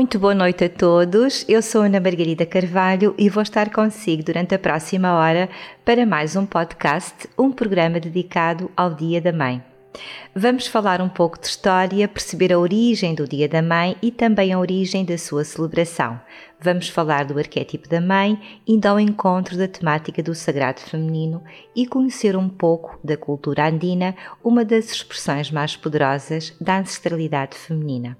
Muito 0.00 0.18
boa 0.18 0.34
noite 0.34 0.64
a 0.64 0.68
todos. 0.70 1.44
Eu 1.46 1.60
sou 1.60 1.82
Ana 1.82 2.00
Margarida 2.00 2.46
Carvalho 2.46 3.14
e 3.18 3.28
vou 3.28 3.42
estar 3.42 3.70
consigo 3.70 4.22
durante 4.22 4.54
a 4.54 4.58
próxima 4.58 5.12
hora 5.12 5.46
para 5.84 6.06
mais 6.06 6.34
um 6.34 6.46
podcast, 6.46 7.28
um 7.38 7.52
programa 7.52 8.00
dedicado 8.00 8.70
ao 8.74 8.94
Dia 8.94 9.20
da 9.20 9.30
Mãe. 9.30 9.62
Vamos 10.34 10.66
falar 10.66 11.02
um 11.02 11.08
pouco 11.10 11.38
de 11.38 11.48
história, 11.48 12.08
perceber 12.08 12.50
a 12.50 12.58
origem 12.58 13.14
do 13.14 13.28
Dia 13.28 13.46
da 13.46 13.60
Mãe 13.60 13.94
e 14.00 14.10
também 14.10 14.54
a 14.54 14.58
origem 14.58 15.04
da 15.04 15.18
sua 15.18 15.44
celebração. 15.44 16.18
Vamos 16.58 16.88
falar 16.88 17.26
do 17.26 17.38
arquétipo 17.38 17.86
da 17.86 18.00
mãe, 18.00 18.40
indo 18.66 18.86
ao 18.86 18.98
encontro 18.98 19.58
da 19.58 19.68
temática 19.68 20.22
do 20.22 20.34
sagrado 20.34 20.80
feminino 20.80 21.44
e 21.76 21.86
conhecer 21.86 22.38
um 22.38 22.48
pouco 22.48 22.98
da 23.04 23.18
cultura 23.18 23.68
andina, 23.68 24.16
uma 24.42 24.64
das 24.64 24.90
expressões 24.90 25.50
mais 25.50 25.76
poderosas 25.76 26.56
da 26.58 26.78
ancestralidade 26.78 27.54
feminina. 27.54 28.16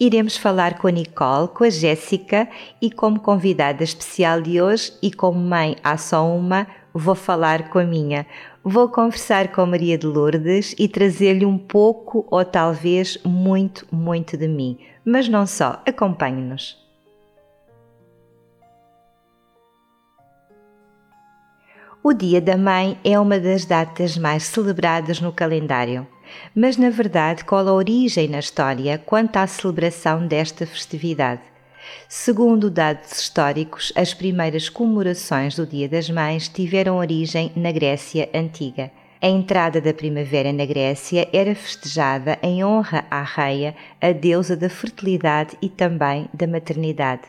Iremos 0.00 0.36
falar 0.36 0.78
com 0.78 0.86
a 0.86 0.92
Nicole, 0.92 1.48
com 1.48 1.64
a 1.64 1.70
Jéssica 1.70 2.48
e 2.80 2.88
como 2.88 3.18
convidada 3.18 3.82
especial 3.82 4.40
de 4.40 4.62
hoje 4.62 4.92
e 5.02 5.10
como 5.10 5.40
mãe 5.40 5.76
há 5.82 5.96
só 5.96 6.24
uma, 6.24 6.68
vou 6.94 7.16
falar 7.16 7.68
com 7.68 7.80
a 7.80 7.84
minha. 7.84 8.24
Vou 8.62 8.88
conversar 8.88 9.48
com 9.48 9.60
a 9.60 9.66
Maria 9.66 9.98
de 9.98 10.06
Lourdes 10.06 10.72
e 10.78 10.86
trazer-lhe 10.86 11.44
um 11.44 11.58
pouco 11.58 12.24
ou 12.30 12.44
talvez 12.44 13.18
muito, 13.24 13.88
muito 13.90 14.36
de 14.36 14.46
mim. 14.46 14.78
Mas 15.04 15.28
não 15.28 15.44
só, 15.48 15.82
acompanhe-nos. 15.84 16.78
O 22.00 22.12
Dia 22.12 22.40
da 22.40 22.56
Mãe 22.56 22.96
é 23.02 23.18
uma 23.18 23.40
das 23.40 23.64
datas 23.64 24.16
mais 24.16 24.44
celebradas 24.44 25.20
no 25.20 25.32
calendário. 25.32 26.06
Mas, 26.54 26.76
na 26.76 26.90
verdade, 26.90 27.44
qual 27.44 27.66
a 27.66 27.72
origem 27.72 28.28
na 28.28 28.38
história 28.38 28.98
quanto 28.98 29.36
à 29.36 29.46
celebração 29.46 30.26
desta 30.26 30.66
festividade? 30.66 31.42
Segundo 32.08 32.70
dados 32.70 33.12
históricos, 33.12 33.92
as 33.96 34.12
primeiras 34.12 34.68
comemorações 34.68 35.54
do 35.56 35.66
Dia 35.66 35.88
das 35.88 36.10
Mães 36.10 36.48
tiveram 36.48 36.98
origem 36.98 37.52
na 37.56 37.72
Grécia 37.72 38.28
Antiga. 38.34 38.90
A 39.20 39.26
entrada 39.26 39.80
da 39.80 39.92
primavera 39.92 40.52
na 40.52 40.64
Grécia 40.64 41.28
era 41.32 41.54
festejada 41.54 42.38
em 42.42 42.64
honra 42.64 43.04
à 43.10 43.22
Reia, 43.22 43.74
a 44.00 44.12
deusa 44.12 44.56
da 44.56 44.68
fertilidade 44.68 45.56
e 45.60 45.68
também 45.68 46.28
da 46.32 46.46
maternidade. 46.46 47.22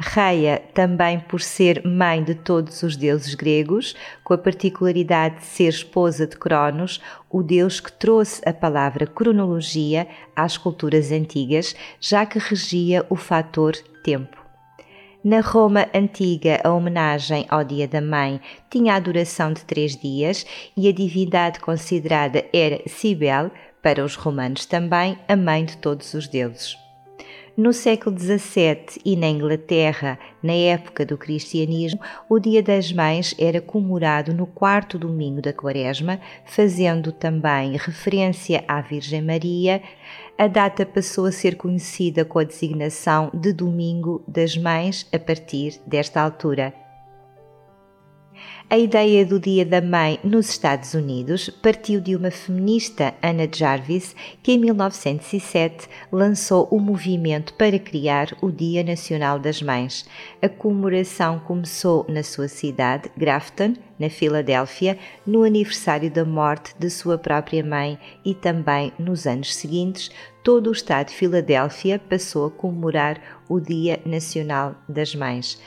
Reia 0.00 0.62
também 0.72 1.18
por 1.18 1.40
ser 1.40 1.84
mãe 1.84 2.22
de 2.22 2.36
todos 2.36 2.84
os 2.84 2.96
deuses 2.96 3.34
gregos, 3.34 3.96
com 4.22 4.32
a 4.32 4.38
particularidade 4.38 5.40
de 5.40 5.44
ser 5.44 5.68
esposa 5.68 6.24
de 6.24 6.36
Cronos, 6.36 7.00
o 7.28 7.42
deus 7.42 7.80
que 7.80 7.90
trouxe 7.90 8.40
a 8.48 8.52
palavra 8.52 9.08
cronologia 9.08 10.06
às 10.36 10.56
culturas 10.56 11.10
antigas, 11.10 11.74
já 12.00 12.24
que 12.24 12.38
regia 12.38 13.04
o 13.10 13.16
fator 13.16 13.74
tempo. 14.04 14.36
Na 15.24 15.40
Roma 15.40 15.88
antiga, 15.92 16.60
a 16.62 16.72
homenagem 16.72 17.44
ao 17.48 17.64
Dia 17.64 17.88
da 17.88 18.00
Mãe 18.00 18.40
tinha 18.70 18.94
a 18.94 19.00
duração 19.00 19.52
de 19.52 19.64
três 19.64 19.96
dias 19.96 20.46
e 20.76 20.88
a 20.88 20.92
divindade 20.92 21.58
considerada 21.58 22.44
era 22.52 22.80
Cibele, 22.86 23.50
para 23.82 24.04
os 24.04 24.14
romanos 24.14 24.64
também, 24.64 25.18
a 25.26 25.34
mãe 25.34 25.64
de 25.64 25.76
todos 25.76 26.14
os 26.14 26.28
deuses. 26.28 26.76
No 27.58 27.72
século 27.72 28.16
XVII 28.16 29.00
e 29.04 29.16
na 29.16 29.26
Inglaterra, 29.26 30.16
na 30.40 30.52
época 30.52 31.04
do 31.04 31.18
cristianismo, 31.18 31.98
o 32.28 32.38
Dia 32.38 32.62
das 32.62 32.92
Mães 32.92 33.34
era 33.36 33.60
comemorado 33.60 34.32
no 34.32 34.46
quarto 34.46 34.96
domingo 34.96 35.42
da 35.42 35.52
Quaresma, 35.52 36.20
fazendo 36.44 37.10
também 37.10 37.72
referência 37.72 38.62
à 38.68 38.80
Virgem 38.80 39.22
Maria. 39.22 39.82
A 40.38 40.46
data 40.46 40.86
passou 40.86 41.26
a 41.26 41.32
ser 41.32 41.56
conhecida 41.56 42.24
com 42.24 42.38
a 42.38 42.44
designação 42.44 43.28
de 43.34 43.52
Domingo 43.52 44.22
das 44.28 44.56
Mães 44.56 45.04
a 45.12 45.18
partir 45.18 45.80
desta 45.84 46.20
altura. 46.20 46.87
A 48.70 48.76
ideia 48.76 49.24
do 49.24 49.40
Dia 49.40 49.64
da 49.64 49.80
Mãe 49.80 50.20
nos 50.22 50.50
Estados 50.50 50.92
Unidos 50.92 51.48
partiu 51.48 52.02
de 52.02 52.14
uma 52.14 52.30
feminista, 52.30 53.14
Anna 53.22 53.48
Jarvis, 53.50 54.14
que 54.42 54.52
em 54.52 54.58
1907 54.58 55.88
lançou 56.12 56.68
o 56.70 56.78
movimento 56.78 57.54
para 57.54 57.78
criar 57.78 58.36
o 58.42 58.50
Dia 58.50 58.84
Nacional 58.84 59.38
das 59.38 59.62
Mães. 59.62 60.06
A 60.42 60.50
comemoração 60.50 61.38
começou 61.38 62.04
na 62.10 62.22
sua 62.22 62.46
cidade, 62.46 63.10
Grafton, 63.16 63.72
na 63.98 64.10
Filadélfia, 64.10 64.98
no 65.26 65.44
aniversário 65.44 66.10
da 66.10 66.24
morte 66.24 66.74
de 66.78 66.90
sua 66.90 67.16
própria 67.16 67.64
mãe 67.64 67.98
e 68.24 68.34
também 68.34 68.92
nos 68.98 69.26
anos 69.26 69.54
seguintes, 69.54 70.10
todo 70.44 70.68
o 70.68 70.72
estado 70.72 71.08
de 71.08 71.14
Filadélfia 71.14 71.98
passou 71.98 72.46
a 72.46 72.50
comemorar 72.50 73.20
o 73.48 73.58
Dia 73.58 74.00
Nacional 74.04 74.74
das 74.88 75.14
Mães. 75.14 75.60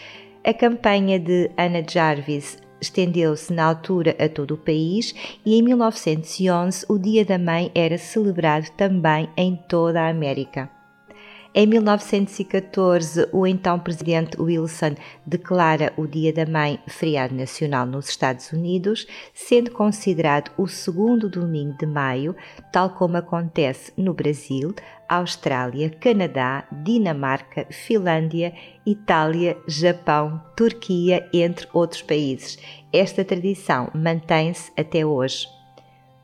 A 0.44 0.56
campanha 0.56 1.20
de 1.20 1.52
Anna 1.56 1.86
Jarvis 1.88 2.58
estendeu-se 2.82 3.54
na 3.54 3.66
altura 3.66 4.16
a 4.20 4.28
todo 4.28 4.56
o 4.56 4.58
país 4.58 5.14
e 5.46 5.54
em 5.54 5.62
1911 5.62 6.84
o 6.90 6.98
Dia 6.98 7.24
da 7.24 7.38
Mãe 7.38 7.72
era 7.76 7.96
celebrado 7.96 8.68
também 8.72 9.30
em 9.38 9.56
toda 9.56 10.02
a 10.02 10.10
América. 10.10 10.68
Em 11.54 11.68
1914, 11.68 13.28
o 13.32 13.46
então 13.46 13.78
presidente 13.78 14.42
Wilson 14.42 14.96
declara 15.26 15.94
o 15.96 16.08
Dia 16.08 16.34
da 16.34 16.46
Mãe 16.46 16.80
feriado 16.88 17.36
nacional 17.36 17.86
nos 17.86 18.10
Estados 18.10 18.52
Unidos, 18.52 19.06
sendo 19.34 19.70
considerado 19.70 20.50
o 20.58 20.66
segundo 20.66 21.30
domingo 21.30 21.78
de 21.78 21.86
maio, 21.86 22.36
tal 22.72 22.92
como 22.92 23.18
acontece 23.18 23.92
no 23.96 24.14
Brasil, 24.14 24.74
Austrália, 25.12 25.90
Canadá, 25.90 26.64
Dinamarca, 26.72 27.68
Finlândia, 27.70 28.54
Itália, 28.86 29.58
Japão, 29.68 30.42
Turquia, 30.56 31.28
entre 31.34 31.68
outros 31.74 32.02
países. 32.02 32.58
Esta 32.94 33.26
tradição 33.26 33.92
mantém-se 33.94 34.72
até 34.78 35.06
hoje. 35.06 35.46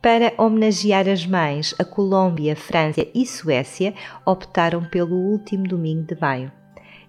Para 0.01 0.33
homenagear 0.37 1.09
as 1.09 1.25
mães, 1.25 1.75
a 1.77 1.83
Colômbia, 1.83 2.55
França 2.55 3.05
e 3.13 3.25
Suécia 3.25 3.93
optaram 4.25 4.85
pelo 4.85 5.15
último 5.15 5.67
domingo 5.67 6.03
de 6.03 6.19
maio. 6.21 6.51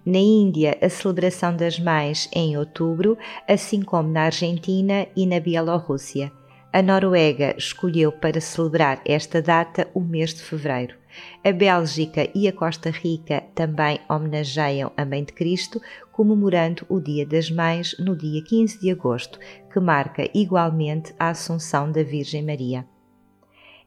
Na 0.05 0.17
Índia, 0.17 0.77
a 0.81 0.89
celebração 0.89 1.55
das 1.55 1.79
mães 1.79 2.29
em 2.33 2.57
outubro, 2.57 3.17
assim 3.47 3.81
como 3.81 4.09
na 4.09 4.23
Argentina 4.23 5.07
e 5.15 5.25
na 5.25 5.39
Bielorrússia. 5.39 6.31
A 6.71 6.81
Noruega 6.81 7.55
escolheu 7.57 8.11
para 8.11 8.39
celebrar 8.39 9.01
esta 9.03 9.41
data 9.41 9.87
o 9.93 9.99
mês 9.99 10.33
de 10.33 10.41
fevereiro. 10.41 10.95
A 11.43 11.51
Bélgica 11.51 12.29
e 12.35 12.47
a 12.47 12.53
Costa 12.53 12.89
Rica 12.89 13.43
também 13.55 13.99
homenageiam 14.09 14.91
a 14.97 15.05
Mãe 15.05 15.23
de 15.23 15.33
Cristo, 15.33 15.81
comemorando 16.11 16.85
o 16.89 16.99
Dia 16.99 17.25
das 17.25 17.49
Mães 17.49 17.95
no 17.97 18.15
dia 18.15 18.43
15 18.43 18.79
de 18.79 18.91
agosto, 18.91 19.39
que 19.71 19.79
marca 19.79 20.29
igualmente 20.33 21.13
a 21.17 21.29
Assunção 21.29 21.91
da 21.91 22.03
Virgem 22.03 22.43
Maria. 22.43 22.85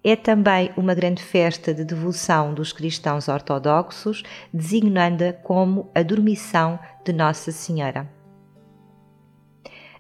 É 0.05 0.17
também 0.17 0.71
uma 0.77 0.95
grande 0.95 1.23
festa 1.23 1.73
de 1.73 1.85
devoção 1.85 2.53
dos 2.53 2.73
cristãos 2.73 3.29
ortodoxos, 3.29 4.23
designando-a 4.53 5.33
como 5.33 5.91
a 5.95 6.03
Dormição 6.03 6.79
de 7.05 7.13
Nossa 7.13 7.53
Senhora. 7.53 8.11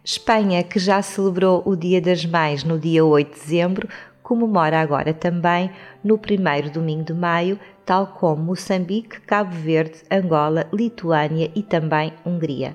Espanha, 0.04 0.64
que 0.64 0.81
já 0.81 1.00
celebrou 1.00 1.62
o 1.64 1.76
Dia 1.76 2.00
das 2.00 2.26
Mães 2.26 2.64
no 2.64 2.76
dia 2.76 3.04
8 3.04 3.32
de 3.32 3.41
dezembro, 3.41 3.88
comemora 4.32 4.81
agora 4.81 5.12
também 5.12 5.70
no 6.03 6.16
primeiro 6.16 6.70
domingo 6.70 7.04
de 7.04 7.12
maio, 7.12 7.60
tal 7.84 8.06
como 8.06 8.43
Moçambique, 8.43 9.20
Cabo 9.20 9.54
Verde, 9.54 9.98
Angola, 10.10 10.66
Lituânia 10.72 11.50
e 11.54 11.62
também 11.62 12.15
Hungria. 12.25 12.75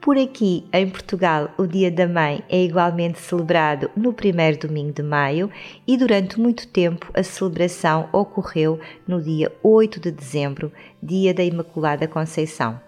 Por 0.00 0.18
aqui, 0.18 0.66
em 0.72 0.88
Portugal, 0.88 1.50
o 1.56 1.68
Dia 1.68 1.88
da 1.88 2.08
Mãe 2.08 2.42
é 2.48 2.64
igualmente 2.64 3.20
celebrado 3.20 3.88
no 3.96 4.12
primeiro 4.12 4.58
domingo 4.58 4.92
de 4.92 5.02
maio 5.04 5.48
e 5.86 5.96
durante 5.96 6.40
muito 6.40 6.66
tempo 6.66 7.08
a 7.14 7.22
celebração 7.22 8.08
ocorreu 8.12 8.80
no 9.06 9.22
dia 9.22 9.52
8 9.62 10.00
de 10.00 10.10
dezembro, 10.10 10.72
dia 11.00 11.32
da 11.32 11.44
Imaculada 11.44 12.08
Conceição. 12.08 12.87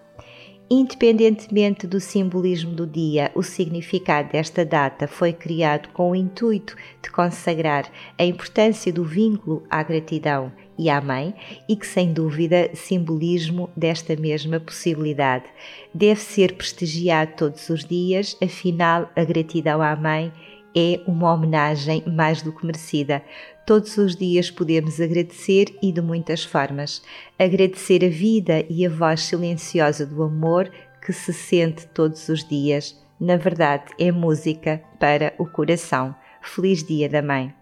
Independentemente 0.73 1.85
do 1.85 1.99
simbolismo 1.99 2.73
do 2.73 2.87
dia, 2.87 3.33
o 3.35 3.43
significado 3.43 4.31
desta 4.31 4.65
data 4.65 5.09
foi 5.09 5.33
criado 5.33 5.89
com 5.89 6.13
o 6.13 6.15
intuito 6.15 6.77
de 7.03 7.11
consagrar 7.11 7.91
a 8.17 8.25
importância 8.25 8.93
do 8.93 9.03
vínculo 9.03 9.65
à 9.69 9.83
gratidão 9.83 10.53
e 10.79 10.89
à 10.89 11.01
mãe 11.01 11.35
e 11.69 11.75
que, 11.75 11.85
sem 11.85 12.13
dúvida, 12.13 12.71
simbolismo 12.73 13.69
desta 13.77 14.15
mesma 14.15 14.61
possibilidade. 14.61 15.47
Deve 15.93 16.21
ser 16.21 16.53
prestigiado 16.53 17.33
todos 17.37 17.69
os 17.69 17.85
dias, 17.85 18.37
afinal, 18.41 19.11
a 19.17 19.25
gratidão 19.25 19.83
à 19.83 19.97
mãe 19.97 20.33
é 20.77 21.01
uma 21.05 21.35
homenagem 21.35 22.05
mais 22.07 22.43
do 22.43 22.53
que 22.53 22.65
merecida. 22.65 23.25
Todos 23.71 23.97
os 23.99 24.17
dias 24.17 24.51
podemos 24.51 25.01
agradecer 25.01 25.79
e 25.81 25.93
de 25.93 26.03
muitas 26.03 26.43
formas. 26.43 27.01
Agradecer 27.39 28.05
a 28.05 28.09
vida 28.09 28.67
e 28.69 28.85
a 28.85 28.91
voz 28.91 29.23
silenciosa 29.23 30.05
do 30.05 30.25
amor 30.25 30.69
que 31.01 31.13
se 31.13 31.33
sente 31.33 31.87
todos 31.87 32.29
os 32.29 32.43
dias. 32.43 33.01
Na 33.21 33.37
verdade, 33.37 33.85
é 33.97 34.11
música 34.11 34.83
para 34.99 35.35
o 35.39 35.47
coração. 35.47 36.13
Feliz 36.43 36.83
Dia 36.83 37.09
da 37.09 37.23
Mãe! 37.23 37.60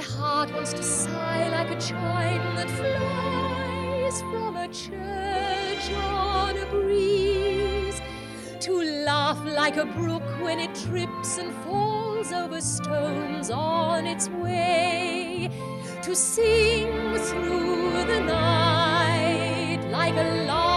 My 0.00 0.06
heart 0.06 0.50
wants 0.54 0.72
to 0.72 0.82
sigh 0.82 1.50
like 1.50 1.70
a 1.70 1.78
chime 1.78 2.56
that 2.56 2.70
flies 2.70 4.22
from 4.22 4.56
a 4.56 4.66
church 4.68 5.92
on 5.92 6.56
a 6.56 6.64
breeze. 6.70 8.00
To 8.60 8.82
laugh 9.04 9.44
like 9.44 9.76
a 9.76 9.84
brook 9.84 10.22
when 10.40 10.58
it 10.58 10.74
trips 10.74 11.36
and 11.36 11.52
falls 11.64 12.32
over 12.32 12.62
stones 12.62 13.50
on 13.50 14.06
its 14.06 14.30
way. 14.30 15.50
To 16.02 16.16
sing 16.16 17.18
through 17.18 18.02
the 18.06 18.20
night 18.20 19.86
like 19.90 20.14
a 20.14 20.46
lark 20.46 20.69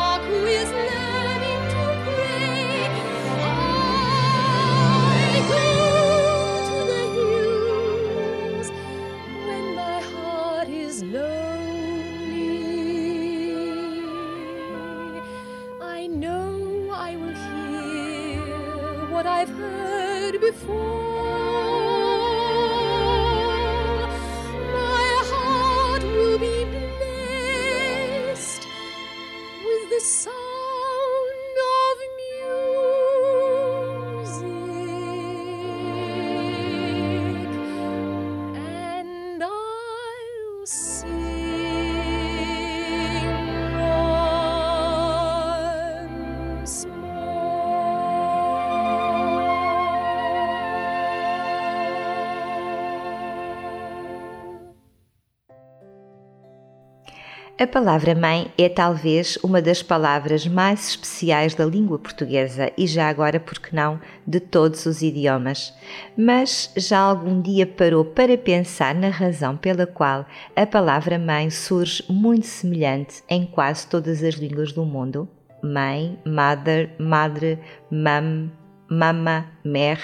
A 57.63 57.67
palavra 57.67 58.13
mãe 58.13 58.51
é 58.57 58.67
talvez 58.67 59.37
uma 59.41 59.61
das 59.61 59.81
palavras 59.81 60.45
mais 60.45 60.89
especiais 60.89 61.55
da 61.55 61.63
língua 61.63 61.97
portuguesa 61.97 62.69
e 62.77 62.85
já 62.85 63.07
agora, 63.07 63.39
por 63.39 63.57
que 63.57 63.73
não, 63.73 64.01
de 64.27 64.41
todos 64.41 64.85
os 64.85 65.01
idiomas. 65.01 65.73
Mas 66.17 66.73
já 66.75 66.99
algum 66.99 67.41
dia 67.41 67.65
parou 67.65 68.03
para 68.03 68.37
pensar 68.37 68.93
na 68.93 69.07
razão 69.07 69.55
pela 69.55 69.87
qual 69.87 70.25
a 70.53 70.65
palavra 70.65 71.17
mãe 71.17 71.49
surge 71.49 72.03
muito 72.09 72.47
semelhante 72.47 73.23
em 73.29 73.45
quase 73.45 73.87
todas 73.87 74.21
as 74.21 74.33
línguas 74.33 74.73
do 74.73 74.83
mundo? 74.83 75.25
Mãe, 75.63 76.19
mother, 76.25 76.93
madre, 76.99 77.57
mam, 77.89 78.51
mama, 78.89 79.45
mer. 79.63 80.01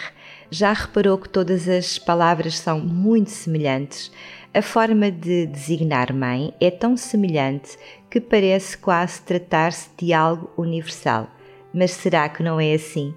Já 0.49 0.71
reparou 0.71 1.17
que 1.17 1.27
todas 1.27 1.67
as 1.67 1.99
palavras 1.99 2.57
são 2.57 2.79
muito 2.79 3.31
semelhantes? 3.31 4.11
A 4.51 4.63
forma 4.63 5.11
de 5.11 5.45
designar 5.45 6.11
mãe 6.11 6.51
é 6.59 6.71
tão 6.71 6.97
semelhante 6.97 7.77
que 8.09 8.19
parece 8.19 8.75
quase 8.75 9.21
tratar-se 9.21 9.89
de 9.95 10.11
algo 10.11 10.49
universal. 10.57 11.27
Mas 11.71 11.91
será 11.91 12.27
que 12.27 12.41
não 12.41 12.59
é 12.59 12.73
assim? 12.73 13.13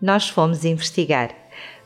Nós 0.00 0.30
fomos 0.30 0.64
investigar. 0.64 1.36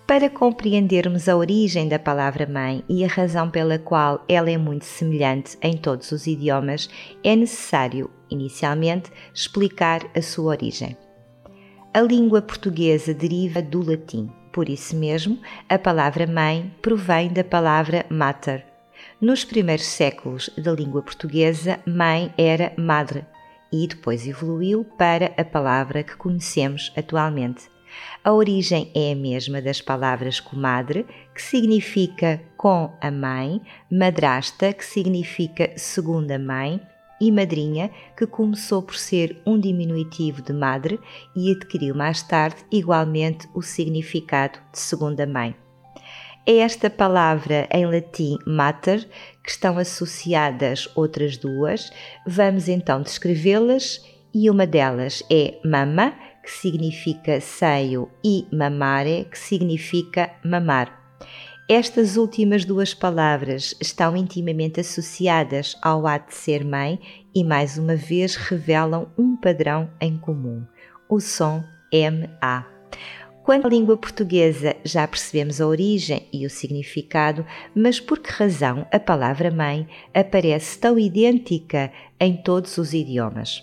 Para 0.06 0.30
compreendermos 0.30 1.28
a 1.28 1.36
origem 1.36 1.88
da 1.88 1.98
palavra 1.98 2.46
mãe 2.46 2.84
e 2.88 3.04
a 3.04 3.08
razão 3.08 3.50
pela 3.50 3.80
qual 3.80 4.24
ela 4.28 4.48
é 4.48 4.56
muito 4.56 4.84
semelhante 4.84 5.58
em 5.60 5.76
todos 5.76 6.12
os 6.12 6.28
idiomas, 6.28 6.88
é 7.24 7.34
necessário, 7.34 8.08
inicialmente, 8.30 9.10
explicar 9.34 10.02
a 10.16 10.22
sua 10.22 10.50
origem. 10.50 10.96
A 11.92 12.00
língua 12.00 12.40
portuguesa 12.40 13.12
deriva 13.12 13.60
do 13.60 13.84
latim, 13.84 14.30
por 14.52 14.68
isso 14.68 14.94
mesmo, 14.94 15.40
a 15.68 15.76
palavra 15.76 16.28
mãe 16.28 16.72
provém 16.80 17.32
da 17.32 17.42
palavra 17.42 18.06
mater. 18.08 18.73
Nos 19.24 19.42
primeiros 19.42 19.86
séculos 19.86 20.50
da 20.50 20.70
língua 20.72 21.00
portuguesa, 21.00 21.80
mãe 21.86 22.30
era 22.36 22.74
madre 22.76 23.24
e 23.72 23.86
depois 23.86 24.26
evoluiu 24.26 24.84
para 24.84 25.32
a 25.38 25.42
palavra 25.42 26.02
que 26.02 26.14
conhecemos 26.14 26.92
atualmente. 26.94 27.70
A 28.22 28.34
origem 28.34 28.92
é 28.94 29.12
a 29.12 29.16
mesma 29.16 29.62
das 29.62 29.80
palavras 29.80 30.40
comadre, 30.40 31.06
que 31.34 31.40
significa 31.40 32.38
com 32.54 32.94
a 33.00 33.10
mãe, 33.10 33.62
madrasta, 33.90 34.74
que 34.74 34.84
significa 34.84 35.72
segunda 35.74 36.38
mãe, 36.38 36.78
e 37.18 37.32
madrinha, 37.32 37.90
que 38.14 38.26
começou 38.26 38.82
por 38.82 38.96
ser 38.96 39.40
um 39.46 39.58
diminutivo 39.58 40.42
de 40.42 40.52
madre 40.52 41.00
e 41.34 41.50
adquiriu 41.50 41.94
mais 41.94 42.22
tarde 42.22 42.62
igualmente 42.70 43.48
o 43.54 43.62
significado 43.62 44.58
de 44.70 44.78
segunda 44.78 45.26
mãe. 45.26 45.63
É 46.46 46.58
esta 46.58 46.90
palavra 46.90 47.66
em 47.72 47.86
latim 47.86 48.38
mater 48.46 49.08
que 49.42 49.50
estão 49.50 49.78
associadas 49.78 50.88
outras 50.94 51.38
duas. 51.38 51.90
Vamos 52.26 52.68
então 52.68 53.00
descrevê-las 53.00 54.04
e 54.34 54.50
uma 54.50 54.66
delas 54.66 55.22
é 55.30 55.58
mama, 55.64 56.14
que 56.42 56.50
significa 56.50 57.40
seio, 57.40 58.10
e 58.22 58.46
mamare, 58.52 59.26
que 59.30 59.38
significa 59.38 60.30
mamar. 60.44 61.04
Estas 61.66 62.18
últimas 62.18 62.66
duas 62.66 62.92
palavras 62.92 63.74
estão 63.80 64.14
intimamente 64.14 64.80
associadas 64.80 65.74
ao 65.80 66.06
ato 66.06 66.28
de 66.28 66.34
ser 66.34 66.62
mãe 66.62 67.00
e, 67.34 67.42
mais 67.42 67.78
uma 67.78 67.96
vez, 67.96 68.36
revelam 68.36 69.10
um 69.16 69.34
padrão 69.34 69.90
em 69.98 70.18
comum: 70.18 70.62
o 71.08 71.20
som 71.20 71.64
MA. 71.90 72.73
Quanto 73.44 73.66
à 73.66 73.68
língua 73.68 73.98
portuguesa, 73.98 74.74
já 74.82 75.06
percebemos 75.06 75.60
a 75.60 75.66
origem 75.66 76.26
e 76.32 76.46
o 76.46 76.50
significado, 76.50 77.44
mas 77.74 78.00
por 78.00 78.18
que 78.18 78.32
razão 78.32 78.86
a 78.90 78.98
palavra 78.98 79.50
mãe 79.50 79.86
aparece 80.14 80.78
tão 80.78 80.98
idêntica 80.98 81.92
em 82.18 82.38
todos 82.38 82.78
os 82.78 82.94
idiomas? 82.94 83.62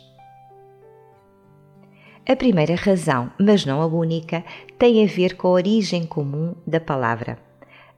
A 2.30 2.36
primeira 2.36 2.76
razão, 2.76 3.32
mas 3.40 3.66
não 3.66 3.82
a 3.82 3.88
única, 3.88 4.44
tem 4.78 5.04
a 5.04 5.08
ver 5.08 5.36
com 5.36 5.48
a 5.48 5.52
origem 5.52 6.06
comum 6.06 6.54
da 6.68 6.80
palavra. 6.80 7.40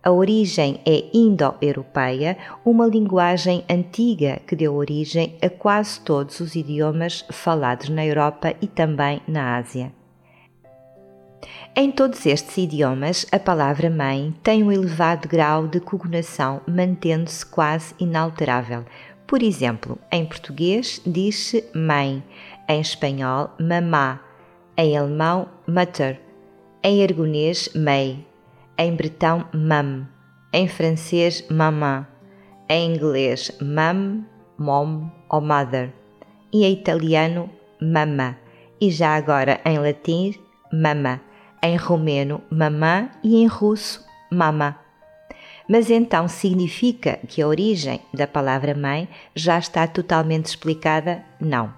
A 0.01 0.09
origem 0.09 0.79
é 0.85 1.09
indo-europeia, 1.13 2.37
uma 2.63 2.87
linguagem 2.87 3.65
antiga 3.69 4.39
que 4.47 4.55
deu 4.55 4.73
origem 4.73 5.37
a 5.41 5.49
quase 5.49 5.99
todos 5.99 6.39
os 6.39 6.55
idiomas 6.55 7.25
falados 7.29 7.89
na 7.89 8.05
Europa 8.05 8.55
e 8.61 8.67
também 8.67 9.21
na 9.27 9.57
Ásia. 9.57 10.02
Em 11.75 11.89
todos 11.89 12.23
estes 12.27 12.55
idiomas, 12.55 13.25
a 13.31 13.39
palavra 13.39 13.89
mãe 13.89 14.31
tem 14.43 14.63
um 14.63 14.71
elevado 14.71 15.27
grau 15.27 15.67
de 15.67 15.79
cognação, 15.79 16.61
mantendo-se 16.67 17.43
quase 17.43 17.95
inalterável. 17.99 18.85
Por 19.25 19.41
exemplo, 19.41 19.97
em 20.11 20.23
português 20.23 21.01
diz-se 21.03 21.65
mãe, 21.73 22.23
em 22.69 22.79
espanhol, 22.79 23.49
mamá, 23.59 24.21
em 24.77 24.95
alemão, 24.95 25.47
Mutter, 25.67 26.21
em 26.83 27.01
aragonês, 27.03 27.69
mei, 27.73 28.23
em 28.77 28.95
bretão, 28.95 29.43
mam, 29.51 30.07
em 30.53 30.67
francês, 30.67 31.43
maman, 31.49 32.05
em 32.69 32.93
inglês, 32.93 33.51
mam, 33.59 34.23
mom 34.59 35.09
ou 35.27 35.41
mother, 35.41 35.91
e 36.53 36.65
em 36.65 36.73
italiano, 36.73 37.49
mamma, 37.81 38.37
e 38.79 38.91
já 38.91 39.15
agora 39.15 39.59
em 39.65 39.79
latim, 39.79 40.35
mama, 40.71 41.19
em 41.63 41.77
romeno, 41.77 42.41
mamã 42.51 43.09
e 43.23 43.37
em 43.37 43.47
russo, 43.47 44.05
mama. 44.29 44.77
Mas 45.67 45.89
então 45.89 46.27
significa 46.27 47.19
que 47.27 47.41
a 47.41 47.47
origem 47.47 48.01
da 48.13 48.27
palavra 48.27 48.75
mãe 48.75 49.07
já 49.33 49.57
está 49.57 49.87
totalmente 49.87 50.47
explicada? 50.47 51.23
Não. 51.39 51.73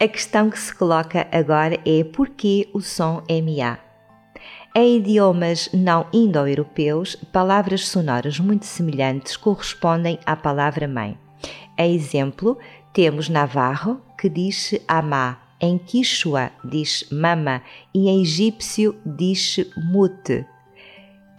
A 0.00 0.08
questão 0.08 0.50
que 0.50 0.58
se 0.58 0.74
coloca 0.74 1.28
agora 1.30 1.78
é 1.86 2.02
porquê 2.02 2.68
o 2.74 2.80
som 2.80 3.22
MA. 3.30 3.78
Em 4.74 4.96
idiomas 4.96 5.70
não 5.72 6.06
indo-europeus, 6.12 7.14
palavras 7.32 7.86
sonoras 7.86 8.40
muito 8.40 8.66
semelhantes 8.66 9.36
correspondem 9.36 10.18
à 10.26 10.34
palavra 10.34 10.88
mãe. 10.88 11.16
A 11.78 11.86
exemplo, 11.86 12.58
temos 12.92 13.28
Navarro, 13.28 14.00
que 14.18 14.28
diz 14.28 14.74
amá, 14.88 15.43
em 15.64 15.78
Quichua 15.78 16.52
diz 16.62 17.08
mama 17.10 17.62
e 17.94 18.08
em 18.08 18.20
egípcio 18.20 18.94
diz 19.04 19.56
mute. 19.90 20.44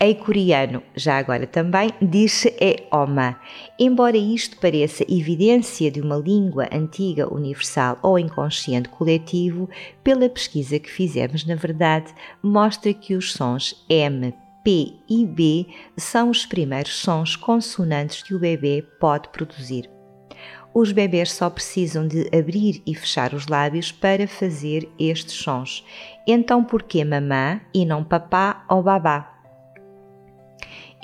Em 0.01 0.13
coreano, 0.13 0.83
já 0.93 1.17
agora 1.17 1.47
também, 1.47 1.89
diz 2.01 2.45
é 2.59 2.85
oma. 2.91 3.39
Embora 3.79 4.17
isto 4.17 4.57
pareça 4.57 5.05
evidência 5.07 5.89
de 5.89 6.01
uma 6.01 6.17
língua 6.17 6.67
antiga 6.71 7.33
universal 7.33 7.97
ou 8.01 8.19
inconsciente 8.19 8.89
coletivo, 8.89 9.69
pela 10.03 10.27
pesquisa 10.27 10.79
que 10.79 10.91
fizemos, 10.91 11.45
na 11.45 11.55
verdade, 11.55 12.13
mostra 12.43 12.93
que 12.93 13.15
os 13.15 13.31
sons 13.31 13.85
M, 13.87 14.33
P 14.65 14.95
e 15.07 15.25
B 15.25 15.67
são 15.95 16.29
os 16.29 16.45
primeiros 16.45 16.95
sons 16.95 17.37
consonantes 17.37 18.21
que 18.21 18.33
o 18.33 18.39
bebê 18.39 18.83
pode 18.99 19.29
produzir. 19.29 19.94
Os 20.75 20.91
bebês 20.91 21.31
só 21.31 21.49
precisam 21.49 22.05
de 22.07 22.29
abrir 22.37 22.83
e 22.85 22.93
fechar 22.93 23.33
os 23.33 23.47
lábios 23.47 23.91
para 23.91 24.27
fazer 24.27 24.87
estes 24.99 25.33
sons. 25.33 25.85
Então, 26.27 26.63
por 26.63 26.83
que 26.83 27.03
mamã 27.03 27.61
e 27.73 27.85
não 27.85 28.03
papá 28.03 28.65
ou 28.69 28.83
babá? 28.83 29.35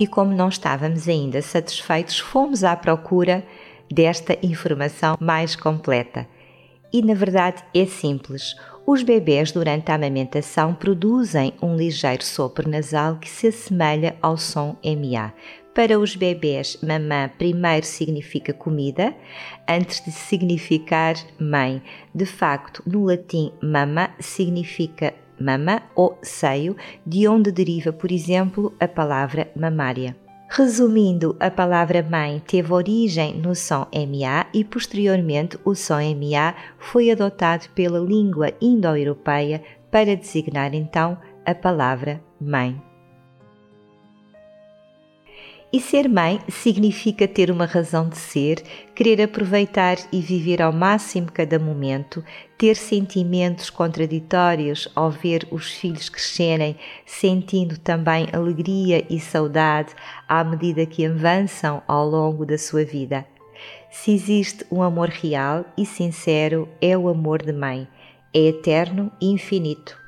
e, 0.01 0.07
como 0.07 0.33
não 0.33 0.49
estávamos 0.49 1.07
ainda 1.07 1.43
satisfeitos, 1.43 2.17
fomos 2.17 2.63
à 2.63 2.75
procura 2.75 3.45
desta 3.87 4.35
informação 4.41 5.15
mais 5.19 5.55
completa. 5.55 6.27
E 6.91 7.03
na 7.03 7.13
verdade 7.13 7.63
é 7.71 7.85
simples. 7.85 8.55
Os 8.85 9.03
bebés 9.03 9.51
durante 9.51 9.91
a 9.91 9.95
amamentação 9.95 10.73
produzem 10.73 11.53
um 11.61 11.75
ligeiro 11.75 12.25
sopro 12.25 12.67
nasal 12.67 13.17
que 13.17 13.29
se 13.29 13.47
assemelha 13.47 14.15
ao 14.23 14.37
som 14.37 14.75
MA. 14.83 15.33
Para 15.73 15.97
os 15.97 16.17
bebés, 16.17 16.77
mamã 16.83 17.29
primeiro 17.37 17.85
significa 17.85 18.51
comida, 18.51 19.15
antes 19.67 20.03
de 20.03 20.11
significar 20.11 21.15
mãe. 21.39 21.81
De 22.13 22.25
facto, 22.25 22.83
no 22.85 23.05
latim, 23.05 23.53
mama 23.63 24.11
significa 24.19 25.13
mama 25.39 25.81
ou 25.95 26.19
seio, 26.21 26.75
de 27.05 27.25
onde 27.25 27.53
deriva, 27.53 27.93
por 27.93 28.11
exemplo, 28.11 28.73
a 28.81 28.87
palavra 28.87 29.49
mamária. 29.55 30.15
Resumindo, 30.49 31.37
a 31.39 31.49
palavra 31.49 32.03
mãe 32.03 32.43
teve 32.45 32.73
origem 32.73 33.37
no 33.37 33.55
som 33.55 33.87
MA 33.93 34.47
e 34.53 34.65
posteriormente 34.65 35.57
o 35.63 35.73
som 35.73 35.99
MA 35.99 36.53
foi 36.77 37.09
adotado 37.09 37.69
pela 37.73 37.99
língua 37.99 38.51
indo-europeia 38.61 39.63
para 39.89 40.17
designar 40.17 40.73
então 40.73 41.17
a 41.45 41.55
palavra 41.55 42.21
mãe. 42.39 42.90
E 45.73 45.79
ser 45.79 46.09
mãe 46.09 46.41
significa 46.49 47.25
ter 47.25 47.49
uma 47.49 47.65
razão 47.65 48.09
de 48.09 48.17
ser, 48.17 48.61
querer 48.93 49.21
aproveitar 49.21 49.97
e 50.11 50.19
viver 50.19 50.61
ao 50.61 50.73
máximo 50.73 51.31
cada 51.31 51.57
momento, 51.57 52.21
ter 52.57 52.75
sentimentos 52.75 53.69
contraditórios 53.69 54.89
ao 54.93 55.09
ver 55.09 55.47
os 55.49 55.71
filhos 55.71 56.09
crescerem, 56.09 56.75
sentindo 57.05 57.77
também 57.77 58.27
alegria 58.33 59.05
e 59.09 59.17
saudade 59.17 59.95
à 60.27 60.43
medida 60.43 60.85
que 60.85 61.05
avançam 61.05 61.81
ao 61.87 62.05
longo 62.05 62.45
da 62.45 62.57
sua 62.57 62.83
vida. 62.83 63.25
Se 63.89 64.11
existe 64.11 64.65
um 64.69 64.81
amor 64.81 65.07
real 65.07 65.63
e 65.77 65.85
sincero, 65.85 66.67
é 66.81 66.97
o 66.97 67.07
amor 67.07 67.41
de 67.41 67.53
mãe. 67.53 67.87
É 68.33 68.39
eterno 68.39 69.09
e 69.21 69.27
infinito 69.27 70.00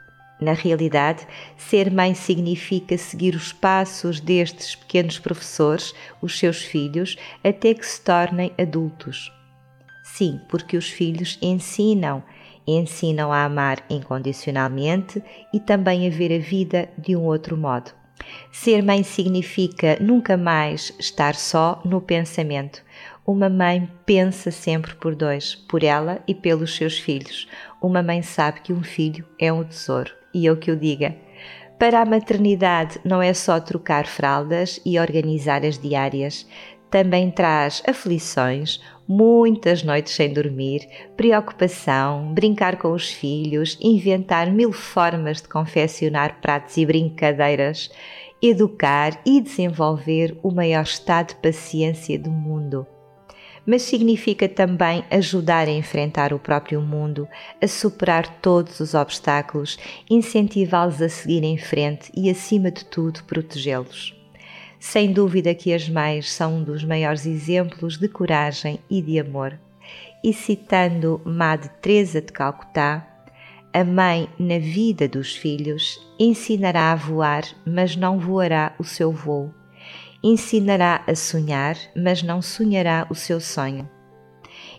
na 0.44 0.54
realidade, 0.54 1.26
ser 1.58 1.90
mãe 1.90 2.14
significa 2.14 2.98
seguir 2.98 3.34
os 3.34 3.52
passos 3.52 4.20
destes 4.20 4.76
pequenos 4.76 5.18
professores, 5.18 5.96
os 6.22 6.38
seus 6.38 6.62
filhos, 6.62 7.18
até 7.44 7.74
que 7.74 7.86
se 7.86 8.02
tornem 8.02 8.52
adultos. 8.60 9.32
Sim, 10.04 10.40
porque 10.50 10.78
os 10.78 10.90
filhos 10.90 11.40
ensinam, 11.42 12.22
ensinam 12.68 13.32
a 13.32 13.46
amar 13.46 13.84
incondicionalmente 13.90 15.24
e 15.54 15.60
também 15.60 16.06
a 16.06 16.10
ver 16.10 16.32
a 16.34 16.40
vida 16.40 16.90
de 16.98 17.16
um 17.16 17.24
outro 17.24 17.58
modo. 17.58 17.92
Ser 18.52 18.84
mãe 18.84 19.04
significa 19.04 19.98
nunca 20.00 20.38
mais 20.38 20.94
estar 21.00 21.36
só 21.36 21.82
no 21.84 22.00
pensamento. 22.00 22.84
Uma 23.26 23.50
mãe 23.50 23.90
pensa 24.06 24.52
sempre 24.52 24.94
por 24.96 25.16
dois, 25.16 25.56
por 25.56 25.84
ela 25.84 26.22
e 26.28 26.36
pelos 26.36 26.76
seus 26.76 27.00
filhos. 27.00 27.48
Uma 27.82 28.04
mãe 28.04 28.22
sabe 28.22 28.62
que 28.62 28.74
um 28.74 28.84
filho 28.84 29.26
é 29.40 29.52
um 29.52 29.64
tesouro 29.64 30.23
e 30.34 30.46
eu 30.46 30.58
que 30.58 30.72
o 30.72 30.75
diga. 30.75 31.16
Para 31.78 32.02
a 32.02 32.06
maternidade 32.06 33.00
não 33.04 33.22
é 33.22 33.34
só 33.34 33.60
trocar 33.60 34.06
fraldas 34.06 34.80
e 34.86 35.00
organizar 35.00 35.66
as 35.66 35.78
diárias, 35.78 36.48
também 36.90 37.32
traz 37.32 37.82
aflições, 37.88 38.80
muitas 39.08 39.84
noites 39.84 40.13
sem 40.13 40.32
dormir, 40.32 40.88
preocupação, 41.18 42.34
brincar 42.34 42.78
com 42.78 42.92
os 42.92 43.12
filhos, 43.12 43.78
inventar 43.82 44.52
mil 44.52 44.72
formas 44.72 45.42
de 45.42 45.50
confeccionar 45.50 46.40
pratos 46.40 46.78
e 46.78 46.86
brincadeiras, 46.86 47.90
educar 48.42 49.20
e 49.25 49.42
desenvolver 49.42 50.38
o 50.44 50.52
maior 50.52 50.84
estado 50.84 51.30
de 51.30 51.36
paciência 51.36 52.20
do 52.20 52.30
mundo 52.30 52.86
mas 53.65 53.84
significa 53.84 54.48
também 54.48 55.03
ajudar 55.10 55.67
a 55.67 55.72
enfrentar 55.72 56.34
o 56.34 56.39
próprio 56.39 56.82
mundo, 56.82 57.27
a 57.62 57.67
superar 57.67 58.27
todos 58.41 58.79
os 58.79 58.93
obstáculos, 58.93 59.77
incentivá-los 60.10 61.01
a 61.01 61.10
seguir 61.10 61.43
em 61.43 61.58
frente 61.58 62.12
e, 62.15 62.29
acima 62.29 62.70
de 62.70 62.86
tudo, 62.86 63.24
protegê-los. 63.24 64.13
Sem 64.79 65.13
dúvida 65.13 65.55
que 65.55 65.74
as 65.74 65.88
mães 65.88 66.32
são 66.32 66.58
um 66.58 66.63
dos 66.63 66.84
maiores 66.84 67.25
exemplos 67.25 67.98
de 67.98 68.10
coragem 68.10 68.79
e 68.89 69.01
de 69.01 69.17
amor. 69.17 69.58
E 70.22 70.34
citando 70.34 71.22
Madre 71.24 71.70
Teresa 71.82 72.22
de 72.22 72.32
Calcutá, 72.32 73.08
a 73.74 73.84
mãe 73.84 74.29
na 74.38 74.60
vida 74.60 75.08
dos 75.08 75.36
filhos 75.36 76.00
ensinará 76.20 76.91
a 76.91 76.96
voar, 76.96 77.43
mas 77.65 77.96
não 77.96 78.20
voará 78.20 78.75
o 78.77 78.84
seu 78.84 79.12
voo 79.12 79.53
ensinará 80.24 81.03
a 81.06 81.15
sonhar, 81.15 81.75
mas 81.94 82.24
não 82.24 82.42
sonhará 82.42 83.06
o 83.10 83.15
seu 83.15 83.42
sonho. 83.42 83.89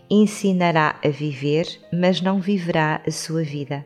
Ensinará 0.09 0.99
a 1.05 1.09
viver, 1.09 1.67
mas 1.93 2.19
não 2.19 2.39
viverá 2.39 3.01
a 3.05 3.11
sua 3.11 3.43
vida. 3.43 3.85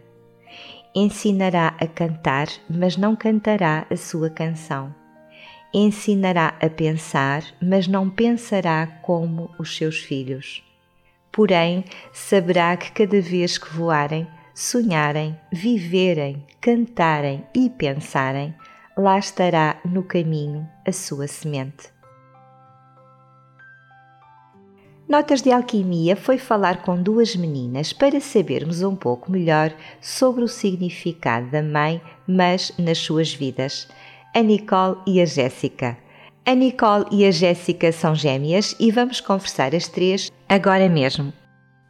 Ensinará 0.95 1.75
a 1.77 1.85
cantar, 1.85 2.47
mas 2.69 2.95
não 2.95 3.15
cantará 3.15 3.85
a 3.89 3.97
sua 3.97 4.29
canção. 4.29 4.95
Ensinará 5.73 6.55
a 6.61 6.69
pensar, 6.69 7.43
mas 7.61 7.87
não 7.87 8.09
pensará 8.09 8.87
como 9.01 9.49
os 9.59 9.75
seus 9.75 9.99
filhos. 9.99 10.63
Porém, 11.31 11.83
saberá 12.13 12.75
que 12.75 12.91
cada 12.91 13.21
vez 13.21 13.57
que 13.57 13.71
voarem, 13.71 14.27
sonharem, 14.53 15.37
viverem, 15.51 16.43
cantarem 16.59 17.45
e 17.53 17.69
pensarem, 17.69 18.55
lá 18.99 19.17
estará 19.17 19.79
no 19.85 20.03
caminho 20.03 20.67
a 20.85 20.91
sua 20.91 21.27
semente. 21.27 21.89
Notas 25.07 25.41
de 25.41 25.51
Alquimia 25.51 26.15
foi 26.15 26.37
falar 26.37 26.83
com 26.83 27.01
duas 27.01 27.35
meninas 27.35 27.91
para 27.91 28.19
sabermos 28.19 28.83
um 28.83 28.95
pouco 28.95 29.31
melhor 29.31 29.73
sobre 29.99 30.43
o 30.43 30.47
significado 30.47 31.49
da 31.49 31.63
mãe, 31.63 31.99
mas 32.27 32.71
nas 32.77 32.99
suas 32.99 33.33
vidas, 33.33 33.87
a 34.35 34.41
Nicole 34.41 34.97
e 35.07 35.19
a 35.19 35.25
Jéssica. 35.25 35.97
A 36.45 36.53
Nicole 36.53 37.05
e 37.11 37.25
a 37.25 37.31
Jéssica 37.31 37.91
são 37.91 38.13
gêmeas 38.13 38.75
e 38.79 38.91
vamos 38.91 39.19
conversar 39.19 39.73
as 39.73 39.87
três 39.87 40.31
agora 40.47 40.87
mesmo. 40.87 41.33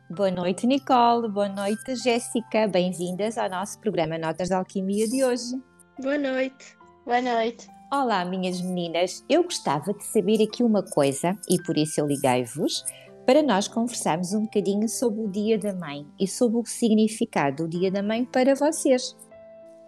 Boa 0.09 0.31
noite, 0.31 0.65
Nicole. 0.65 1.27
Boa 1.29 1.49
noite, 1.49 1.97
Jéssica. 1.97 2.69
Bem-vindas 2.69 3.37
ao 3.37 3.49
nosso 3.49 3.79
programa 3.81 4.17
Notas 4.17 4.47
de 4.47 4.53
Alquimia 4.55 5.07
de 5.07 5.25
hoje. 5.25 5.61
Boa 6.01 6.17
noite. 6.17 6.78
Boa 7.05 7.21
noite. 7.21 7.67
Olá, 7.91 8.23
minhas 8.25 8.61
meninas. 8.61 9.23
Eu 9.27 9.43
gostava 9.43 9.93
de 9.93 10.03
saber 10.03 10.43
aqui 10.43 10.61
uma 10.61 10.83
coisa 10.83 11.35
e 11.49 11.61
por 11.63 11.77
isso 11.77 11.99
eu 11.99 12.05
liguei-vos 12.05 12.83
para 13.25 13.41
nós 13.41 13.67
conversarmos 13.67 14.33
um 14.33 14.43
bocadinho 14.43 14.87
sobre 14.87 15.21
o 15.21 15.27
Dia 15.27 15.57
da 15.57 15.73
Mãe 15.73 16.05
e 16.19 16.27
sobre 16.27 16.59
o 16.59 16.65
significado 16.65 17.63
do 17.63 17.79
Dia 17.79 17.89
da 17.89 18.03
Mãe 18.03 18.25
para 18.25 18.53
vocês. 18.53 19.15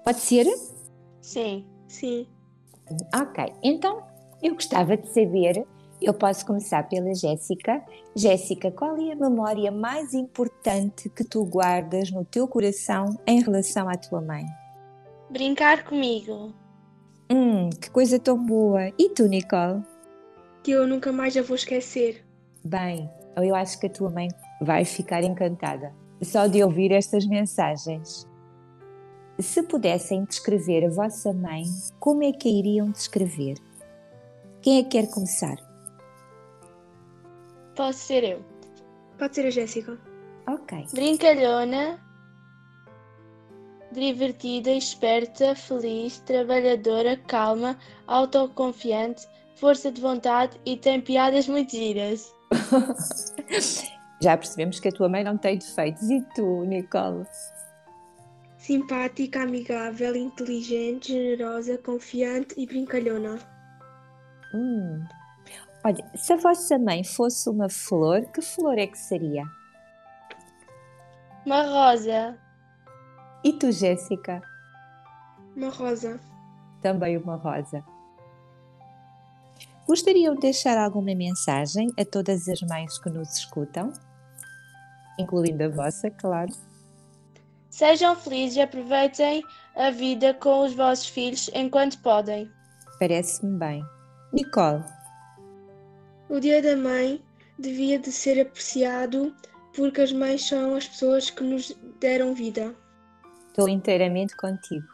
Pode 0.03 0.19
ser? 0.19 0.45
Sim. 1.21 1.65
Sim. 1.87 2.27
Ok, 3.13 3.53
então 3.61 4.01
eu 4.41 4.53
gostava 4.53 4.97
de 4.97 5.07
saber. 5.13 5.65
Eu 6.01 6.13
posso 6.13 6.45
começar 6.45 6.87
pela 6.89 7.13
Jéssica. 7.13 7.83
Jéssica, 8.15 8.71
qual 8.71 8.97
é 8.97 9.11
a 9.11 9.15
memória 9.15 9.71
mais 9.71 10.13
importante 10.13 11.09
que 11.09 11.23
tu 11.23 11.45
guardas 11.45 12.09
no 12.09 12.25
teu 12.25 12.47
coração 12.47 13.19
em 13.27 13.41
relação 13.41 13.87
à 13.87 13.95
tua 13.95 14.21
mãe? 14.21 14.45
Brincar 15.29 15.83
comigo. 15.83 16.60
Hum, 17.31 17.69
que 17.69 17.89
coisa 17.89 18.19
tão 18.19 18.37
boa. 18.37 18.91
E 18.99 19.09
tu, 19.09 19.27
Nicole? 19.27 19.83
Que 20.63 20.71
eu 20.71 20.85
nunca 20.85 21.11
mais 21.11 21.37
a 21.37 21.41
vou 21.41 21.55
esquecer. 21.55 22.25
Bem, 22.63 23.09
eu 23.37 23.55
acho 23.55 23.79
que 23.79 23.87
a 23.87 23.89
tua 23.89 24.09
mãe 24.09 24.27
vai 24.61 24.83
ficar 24.83 25.23
encantada 25.23 25.93
só 26.23 26.47
de 26.47 26.63
ouvir 26.63 26.91
estas 26.91 27.25
mensagens. 27.25 28.27
Se 29.39 29.63
pudessem 29.63 30.23
descrever 30.23 30.85
a 30.85 30.89
vossa 30.89 31.33
mãe, 31.33 31.63
como 31.99 32.23
é 32.23 32.31
que 32.31 32.47
a 32.47 32.51
iriam 32.51 32.91
descrever? 32.91 33.55
Quem 34.61 34.79
é 34.79 34.83
que 34.83 34.89
quer 34.89 35.09
começar? 35.09 35.55
Posso 37.75 37.99
ser 37.99 38.23
eu. 38.23 38.41
Pode 39.17 39.33
ser 39.33 39.47
a 39.47 39.49
Jéssica. 39.49 39.97
Ok. 40.47 40.85
Brincalhona, 40.93 41.99
divertida, 43.91 44.71
esperta, 44.71 45.55
feliz, 45.55 46.19
trabalhadora, 46.19 47.17
calma, 47.27 47.77
autoconfiante, 48.07 49.27
força 49.55 49.91
de 49.91 50.01
vontade 50.01 50.59
e 50.65 50.77
tem 50.77 51.01
piadas 51.01 51.47
muito 51.47 51.71
giras. 51.71 52.33
Já 54.21 54.37
percebemos 54.37 54.79
que 54.79 54.87
a 54.87 54.91
tua 54.91 55.09
mãe 55.09 55.23
não 55.23 55.37
tem 55.37 55.57
defeitos. 55.57 56.09
E 56.09 56.21
tu, 56.35 56.63
Nicole? 56.65 57.25
Simpática, 58.57 59.41
amigável, 59.41 60.15
inteligente, 60.15 61.13
generosa, 61.13 61.77
confiante 61.79 62.53
e 62.57 62.67
brincalhona. 62.67 63.39
Hum. 64.53 65.03
Olha, 65.83 66.05
se 66.15 66.33
a 66.33 66.37
vossa 66.37 66.77
mãe 66.77 67.03
fosse 67.03 67.49
uma 67.49 67.67
flor, 67.67 68.21
que 68.31 68.41
flor 68.41 68.77
é 68.77 68.85
que 68.85 68.97
seria? 68.97 69.45
Uma 71.43 71.63
rosa, 71.63 72.37
E 73.43 73.53
tu, 73.53 73.71
Jéssica? 73.71 74.41
Uma 75.55 75.69
rosa. 75.69 76.19
Também 76.81 77.17
uma 77.17 77.35
rosa. 77.35 77.83
Gostariam 79.87 80.35
de 80.35 80.41
deixar 80.41 80.77
alguma 80.77 81.13
mensagem 81.15 81.89
a 81.99 82.05
todas 82.05 82.47
as 82.47 82.61
mães 82.61 82.97
que 82.99 83.09
nos 83.09 83.35
escutam? 83.37 83.91
Incluindo 85.19 85.63
a 85.65 85.69
vossa, 85.69 86.09
claro. 86.09 86.51
sejam 87.69 88.15
felizes 88.15 88.57
e 88.57 88.61
aproveitem 88.61 89.43
a 89.75 89.89
vida 89.91 90.33
com 90.33 90.65
os 90.65 90.73
vossos 90.73 91.07
filhos 91.07 91.49
enquanto 91.53 91.99
podem. 92.01 92.49
Parece-me 92.99 93.57
bem. 93.57 93.83
Nicole, 94.31 94.83
O 96.29 96.39
Dia 96.39 96.61
da 96.61 96.77
Mãe 96.77 97.21
devia 97.59 97.99
de 97.99 98.11
ser 98.11 98.39
apreciado 98.39 99.35
porque 99.75 100.01
as 100.01 100.11
mães 100.13 100.47
são 100.47 100.75
as 100.75 100.87
pessoas 100.87 101.29
que 101.29 101.43
nos 101.43 101.75
deram 101.99 102.33
vida. 102.33 102.73
Estou 103.51 103.69
inteiramente 103.69 104.35
contigo. 104.35 104.87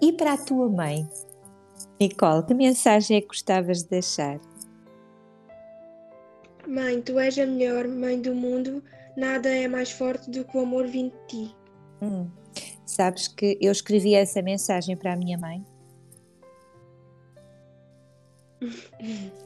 E 0.00 0.12
para 0.12 0.34
a 0.34 0.36
tua 0.36 0.68
mãe? 0.68 1.08
Nicole, 2.00 2.44
que 2.44 2.52
mensagem 2.52 3.16
é 3.16 3.20
que 3.20 3.28
gostavas 3.28 3.84
de 3.84 3.88
deixar? 3.88 4.40
Mãe, 6.66 7.00
tu 7.00 7.18
és 7.18 7.38
a 7.38 7.46
melhor 7.46 7.86
mãe 7.86 8.20
do 8.20 8.34
mundo, 8.34 8.82
nada 9.16 9.48
é 9.48 9.68
mais 9.68 9.90
forte 9.90 10.30
do 10.30 10.44
que 10.44 10.56
o 10.56 10.60
amor 10.60 10.86
vindo 10.86 11.12
de 11.12 11.26
ti. 11.26 11.56
Hum, 12.00 12.28
sabes 12.84 13.28
que 13.28 13.58
eu 13.60 13.70
escrevi 13.70 14.14
essa 14.14 14.42
mensagem 14.42 14.96
para 14.96 15.12
a 15.12 15.16
minha 15.16 15.38
mãe? 15.38 15.64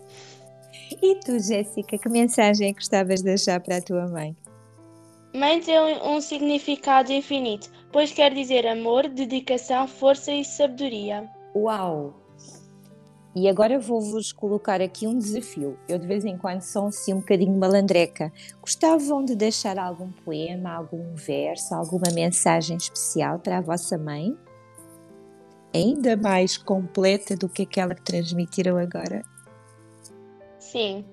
E 1.02 1.16
tu, 1.16 1.38
Jéssica, 1.38 1.98
que 1.98 2.08
mensagem 2.08 2.68
é 2.68 2.72
que 2.72 2.78
gostavas 2.78 3.18
de 3.18 3.26
deixar 3.26 3.60
para 3.60 3.78
a 3.78 3.82
tua 3.82 4.06
mãe? 4.06 4.36
Mãe 5.36 5.60
tem 5.60 5.78
um 5.78 6.16
um 6.16 6.20
significado 6.20 7.12
infinito, 7.12 7.70
pois 7.92 8.10
quer 8.10 8.32
dizer 8.32 8.66
amor, 8.66 9.06
dedicação, 9.06 9.86
força 9.86 10.32
e 10.32 10.42
sabedoria. 10.42 11.30
Uau! 11.54 12.14
E 13.34 13.46
agora 13.46 13.78
vou-vos 13.78 14.32
colocar 14.32 14.80
aqui 14.80 15.06
um 15.06 15.18
desafio. 15.18 15.78
Eu 15.86 15.98
de 15.98 16.06
vez 16.06 16.24
em 16.24 16.38
quando 16.38 16.62
sou 16.62 16.86
assim 16.86 17.12
um 17.12 17.20
bocadinho 17.20 17.54
malandreca. 17.54 18.32
Gostavam 18.62 19.22
de 19.26 19.36
deixar 19.36 19.78
algum 19.78 20.10
poema, 20.10 20.70
algum 20.70 21.14
verso, 21.14 21.74
alguma 21.74 22.10
mensagem 22.14 22.78
especial 22.78 23.38
para 23.38 23.58
a 23.58 23.60
vossa 23.60 23.98
mãe? 23.98 24.34
Ainda 25.74 26.16
mais 26.16 26.56
completa 26.56 27.36
do 27.36 27.46
que 27.46 27.64
aquela 27.64 27.94
que 27.94 28.00
transmitiram 28.00 28.78
agora? 28.78 29.22
Sim. 30.58 31.04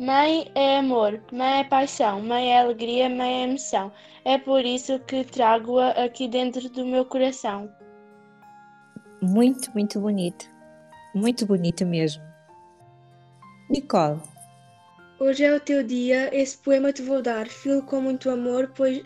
Mãe 0.00 0.50
é 0.54 0.78
amor, 0.78 1.20
mãe 1.32 1.60
é 1.60 1.64
paixão, 1.64 2.20
mãe 2.20 2.52
é 2.52 2.60
alegria, 2.60 3.08
mãe 3.08 3.42
é 3.42 3.44
emoção. 3.48 3.90
É 4.24 4.38
por 4.38 4.64
isso 4.64 4.98
que 5.00 5.24
trago-a 5.24 5.90
aqui 5.90 6.28
dentro 6.28 6.68
do 6.70 6.84
meu 6.86 7.04
coração. 7.04 7.68
Muito, 9.20 9.72
muito 9.72 10.00
bonito. 10.00 10.46
Muito 11.14 11.44
bonito 11.44 11.84
mesmo. 11.84 12.22
Nicole, 13.68 14.20
Hoje 15.20 15.44
é 15.44 15.52
o 15.52 15.58
teu 15.58 15.82
dia, 15.82 16.32
esse 16.32 16.56
poema 16.58 16.92
te 16.92 17.02
vou 17.02 17.20
dar. 17.20 17.48
Filo 17.48 17.82
com 17.82 18.00
muito 18.00 18.30
amor, 18.30 18.70
pois, 18.76 19.02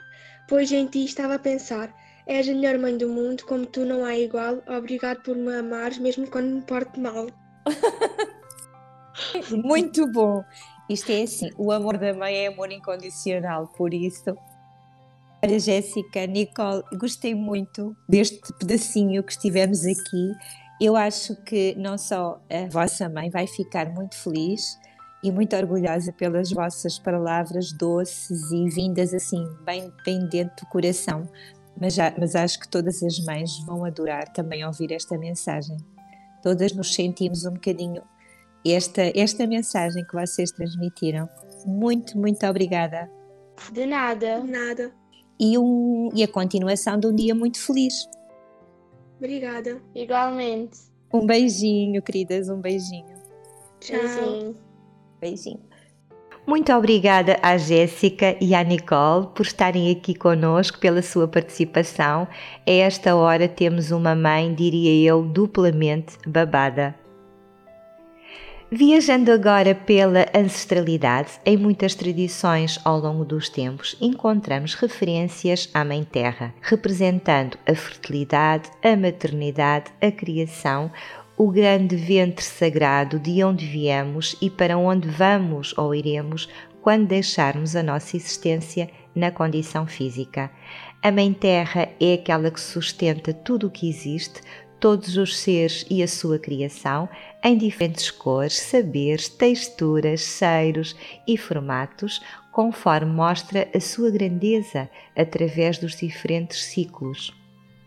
pois 0.46 0.70
em 0.70 0.86
ti 0.86 1.06
estava 1.06 1.36
a 1.36 1.38
pensar. 1.38 1.90
És 2.26 2.46
a 2.46 2.52
melhor 2.52 2.76
mãe 2.78 2.98
do 2.98 3.08
mundo, 3.08 3.46
como 3.46 3.64
tu 3.64 3.86
não 3.86 4.04
há 4.04 4.14
igual. 4.14 4.62
Obrigado 4.68 5.22
por 5.22 5.34
me 5.34 5.54
amares, 5.54 5.96
mesmo 5.96 6.30
quando 6.30 6.54
me 6.54 6.60
porto 6.60 7.00
mal. 7.00 7.28
Muito 9.64 10.06
bom! 10.12 10.44
Isto 10.92 11.10
é 11.12 11.22
assim, 11.22 11.50
o 11.56 11.72
amor 11.72 11.96
da 11.96 12.12
mãe 12.12 12.34
é 12.34 12.46
amor 12.48 12.70
incondicional, 12.70 13.66
por 13.68 13.94
isso. 13.94 14.36
Olha, 15.44 15.58
Jéssica, 15.58 16.26
Nicole, 16.26 16.82
gostei 16.98 17.34
muito 17.34 17.96
deste 18.08 18.40
pedacinho 18.58 19.22
que 19.22 19.32
estivemos 19.32 19.84
aqui. 19.84 20.32
Eu 20.80 20.94
acho 20.96 21.34
que 21.44 21.74
não 21.76 21.96
só 21.96 22.40
a 22.50 22.68
vossa 22.70 23.08
mãe 23.08 23.30
vai 23.30 23.46
ficar 23.46 23.88
muito 23.92 24.16
feliz 24.16 24.78
e 25.22 25.30
muito 25.32 25.56
orgulhosa 25.56 26.12
pelas 26.12 26.50
vossas 26.50 26.98
palavras 26.98 27.72
doces 27.72 28.50
e 28.52 28.68
vindas 28.68 29.14
assim, 29.14 29.44
bem, 29.64 29.92
bem 30.04 30.26
dentro 30.28 30.64
do 30.64 30.68
coração, 30.68 31.28
mas, 31.80 31.94
já- 31.94 32.12
mas 32.18 32.34
acho 32.36 32.58
que 32.60 32.68
todas 32.68 33.02
as 33.02 33.18
mães 33.20 33.58
vão 33.64 33.84
adorar 33.84 34.28
também 34.32 34.64
ouvir 34.64 34.92
esta 34.92 35.16
mensagem. 35.16 35.76
Todas 36.42 36.72
nos 36.72 36.92
sentimos 36.94 37.44
um 37.44 37.52
bocadinho 37.54 38.02
esta, 38.64 39.02
esta 39.14 39.46
mensagem 39.46 40.04
que 40.04 40.14
vocês 40.14 40.50
transmitiram. 40.50 41.28
Muito, 41.66 42.18
muito 42.18 42.46
obrigada. 42.46 43.10
De 43.72 43.86
nada. 43.86 44.42
Nada. 44.42 44.92
E, 45.38 45.58
um, 45.58 46.10
e 46.14 46.22
a 46.22 46.28
continuação 46.28 46.98
de 46.98 47.06
um 47.06 47.14
dia 47.14 47.34
muito 47.34 47.58
feliz. 47.58 48.08
Obrigada. 49.18 49.80
Igualmente. 49.94 50.78
Um 51.12 51.26
beijinho, 51.26 52.02
queridas, 52.02 52.48
um 52.48 52.60
beijinho. 52.60 53.16
Tchau. 53.80 53.98
Beijinho. 53.98 54.56
Beijinho. 55.20 55.72
Muito 56.44 56.72
obrigada 56.72 57.38
à 57.40 57.56
Jéssica 57.56 58.36
e 58.40 58.52
à 58.52 58.64
Nicole 58.64 59.28
por 59.32 59.46
estarem 59.46 59.92
aqui 59.92 60.12
conosco, 60.12 60.78
pela 60.80 61.00
sua 61.00 61.28
participação. 61.28 62.26
A 62.66 62.70
esta 62.70 63.14
hora 63.14 63.46
temos 63.48 63.92
uma 63.92 64.16
mãe, 64.16 64.52
diria 64.52 65.08
eu, 65.08 65.22
duplamente 65.22 66.18
babada. 66.26 67.01
Viajando 68.74 69.30
agora 69.30 69.74
pela 69.74 70.26
ancestralidade, 70.34 71.32
em 71.44 71.58
muitas 71.58 71.94
tradições 71.94 72.80
ao 72.82 72.98
longo 72.98 73.22
dos 73.22 73.50
tempos 73.50 73.94
encontramos 74.00 74.72
referências 74.72 75.68
à 75.74 75.84
Mãe 75.84 76.02
Terra, 76.02 76.54
representando 76.62 77.58
a 77.66 77.74
fertilidade, 77.74 78.70
a 78.82 78.96
maternidade, 78.96 79.92
a 80.00 80.10
criação, 80.10 80.90
o 81.36 81.50
grande 81.50 81.96
ventre 81.96 82.42
sagrado 82.42 83.18
de 83.18 83.44
onde 83.44 83.66
viemos 83.66 84.38
e 84.40 84.48
para 84.48 84.78
onde 84.78 85.06
vamos 85.06 85.76
ou 85.76 85.94
iremos 85.94 86.48
quando 86.80 87.08
deixarmos 87.08 87.76
a 87.76 87.82
nossa 87.82 88.16
existência 88.16 88.88
na 89.14 89.30
condição 89.30 89.86
física. 89.86 90.50
A 91.02 91.12
Mãe 91.12 91.32
Terra 91.32 91.88
é 92.00 92.14
aquela 92.14 92.50
que 92.50 92.60
sustenta 92.60 93.34
tudo 93.34 93.66
o 93.66 93.70
que 93.70 93.88
existe, 93.88 94.40
todos 94.82 95.16
os 95.16 95.38
seres 95.38 95.86
e 95.88 96.02
a 96.02 96.08
sua 96.08 96.40
criação, 96.40 97.08
em 97.40 97.56
diferentes 97.56 98.10
cores, 98.10 98.58
saberes, 98.58 99.28
texturas, 99.28 100.20
cheiros 100.22 100.96
e 101.24 101.38
formatos, 101.38 102.20
conforme 102.50 103.12
mostra 103.12 103.68
a 103.72 103.78
sua 103.78 104.10
grandeza 104.10 104.90
através 105.16 105.78
dos 105.78 105.94
diferentes 105.94 106.64
ciclos. 106.64 107.32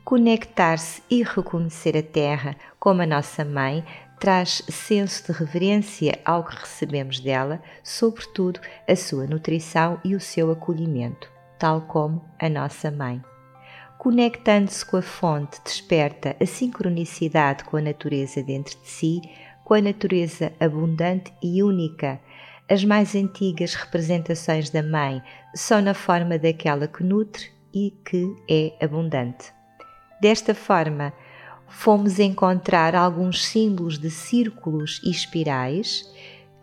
Conectar-se 0.05 1.03
e 1.11 1.21
reconhecer 1.21 1.97
a 1.97 2.01
Terra 2.01 2.55
como 2.79 3.01
a 3.01 3.05
nossa 3.05 3.43
mãe 3.43 3.83
traz 4.17 4.63
senso 4.69 5.25
de 5.25 5.37
reverência 5.37 6.17
ao 6.23 6.45
que 6.45 6.55
recebemos 6.55 7.19
dela, 7.19 7.61
sobretudo 7.83 8.61
a 8.87 8.95
sua 8.95 9.27
nutrição 9.27 9.99
e 10.01 10.15
o 10.15 10.21
seu 10.21 10.49
acolhimento, 10.49 11.29
tal 11.59 11.81
como 11.81 12.23
a 12.39 12.47
nossa 12.47 12.89
mãe. 12.89 13.21
Conectando-se 14.05 14.85
com 14.85 14.97
a 14.97 15.01
fonte, 15.01 15.59
desperta 15.63 16.35
a 16.39 16.45
sincronicidade 16.45 17.63
com 17.63 17.75
a 17.75 17.81
natureza 17.81 18.43
dentro 18.43 18.77
de 18.79 18.87
si, 18.87 19.19
com 19.63 19.73
a 19.73 19.81
natureza 19.81 20.53
abundante 20.59 21.33
e 21.41 21.63
única. 21.63 22.21
As 22.69 22.85
mais 22.85 23.15
antigas 23.15 23.73
representações 23.73 24.69
da 24.69 24.83
mãe 24.83 25.23
são 25.55 25.81
na 25.81 25.95
forma 25.95 26.37
daquela 26.37 26.87
que 26.87 27.03
nutre 27.03 27.49
e 27.73 27.95
que 28.05 28.31
é 28.47 28.73
abundante. 28.79 29.51
Desta 30.21 30.53
forma, 30.53 31.11
fomos 31.67 32.19
encontrar 32.19 32.93
alguns 32.93 33.43
símbolos 33.43 33.97
de 33.97 34.11
círculos 34.11 35.01
e 35.03 35.09
espirais, 35.09 36.07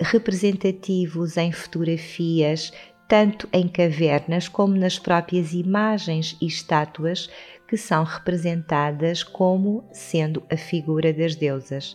representativos 0.01 1.37
em 1.37 1.51
fotografias, 1.51 2.73
tanto 3.13 3.47
em 3.53 3.69
cavernas 3.69 4.49
como 4.49 4.75
nas 4.75 4.99
próprias 4.99 5.53
imagens 5.53 6.35
e 6.41 6.47
estátuas 6.47 7.29
que 7.69 7.77
são 7.77 8.05
representadas 8.05 9.23
como 9.23 9.85
sendo 9.93 10.43
a 10.51 10.57
figura 10.57 11.13
das 11.13 11.37
deusas. 11.37 11.95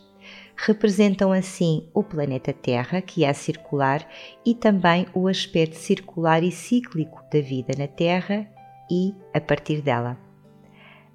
Representam 0.56 1.32
assim 1.32 1.90
o 1.92 2.04
planeta 2.04 2.54
Terra, 2.54 3.02
que 3.02 3.26
é 3.26 3.34
circular, 3.34 4.08
e 4.46 4.54
também 4.54 5.08
o 5.12 5.28
aspecto 5.28 5.76
circular 5.76 6.44
e 6.44 6.52
cíclico 6.52 7.24
da 7.34 7.42
vida 7.42 7.74
na 7.76 7.88
Terra 7.88 8.48
e 8.88 9.12
a 9.34 9.42
partir 9.42 9.82
dela. 9.82 10.20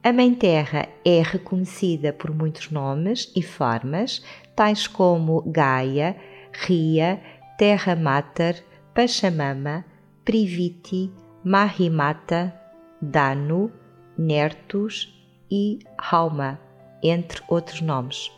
A 0.02 0.12
Mãe 0.12 0.34
Terra 0.34 0.88
é 1.04 1.22
reconhecida 1.22 2.12
por 2.12 2.34
muitos 2.34 2.72
nomes 2.72 3.32
e 3.36 3.40
formas, 3.40 4.20
tais 4.56 4.88
como 4.88 5.42
Gaia, 5.42 6.16
Ria, 6.52 7.22
Terra 7.56 7.94
Mater, 7.94 8.64
Pachamama, 8.92 9.91
Priviti, 10.24 11.10
Mahimata, 11.44 12.54
Danu, 13.00 13.72
Nertus 14.16 15.12
e 15.50 15.80
Hauma, 15.98 16.60
entre 17.02 17.42
outros 17.48 17.80
nomes. 17.80 18.30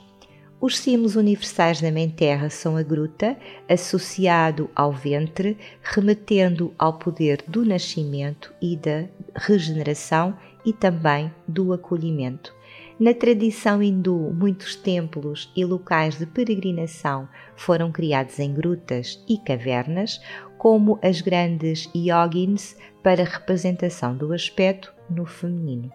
Os 0.59 0.79
símbolos 0.79 1.14
universais 1.14 1.83
da 1.83 1.92
Mãe 1.92 2.09
Terra 2.09 2.49
são 2.49 2.75
a 2.79 2.83
gruta, 2.83 3.37
associado 3.68 4.70
ao 4.75 4.90
ventre, 4.90 5.59
remetendo 5.83 6.73
ao 6.79 6.94
poder 6.94 7.44
do 7.47 7.66
nascimento 7.66 8.51
e 8.62 8.75
da 8.75 9.05
regeneração 9.37 10.35
e 10.64 10.73
também 10.73 11.31
do 11.47 11.75
acolhimento. 11.75 12.55
Na 12.99 13.12
tradição 13.12 13.83
hindu, 13.83 14.33
muitos 14.33 14.77
templos 14.77 15.53
e 15.55 15.64
locais 15.64 16.16
de 16.16 16.27
peregrinação 16.27 17.29
foram 17.57 17.90
criados 17.90 18.38
em 18.38 18.55
grutas 18.55 19.23
e 19.29 19.37
cavernas, 19.37 20.20
como 20.64 20.98
as 21.03 21.20
grandes 21.20 21.90
yogins 21.94 22.74
para 23.03 23.22
representação 23.22 24.16
do 24.16 24.33
aspecto 24.33 24.94
no 25.11 25.27
feminino. 25.27 25.92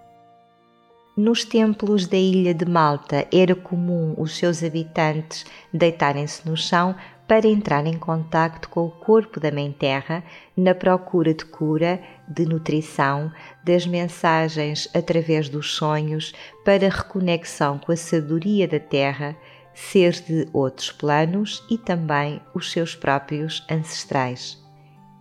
Nos 1.18 1.44
templos 1.44 2.06
da 2.06 2.18
ilha 2.18 2.54
de 2.54 2.66
Malta 2.66 3.28
era 3.34 3.56
comum 3.56 4.14
os 4.16 4.38
seus 4.38 4.64
habitantes 4.64 5.44
deitarem-se 5.74 6.48
no 6.48 6.56
chão 6.56 6.96
para 7.28 7.48
entrar 7.48 7.88
em 7.88 7.98
contacto 7.98 8.70
com 8.70 8.86
o 8.86 8.92
corpo 8.92 9.40
da 9.40 9.52
Mãe 9.52 9.72
Terra 9.72 10.24
na 10.56 10.76
procura 10.76 11.34
de 11.34 11.46
cura, 11.46 12.00
de 12.28 12.46
nutrição, 12.46 13.32
das 13.64 13.88
mensagens 13.88 14.88
através 14.94 15.50
dos 15.50 15.74
sonhos 15.74 16.32
para 16.64 16.90
reconexão 16.90 17.80
com 17.80 17.92
a 17.92 17.98
sabedoria 17.98 18.68
da 18.68 18.80
Terra, 18.80 19.36
seres 19.74 20.22
de 20.22 20.48
outros 20.54 20.92
planos 20.92 21.64
e 21.72 21.78
também 21.78 22.40
os 22.54 22.72
seus 22.72 22.96
próprios 22.96 23.66
ancestrais. 23.68 24.59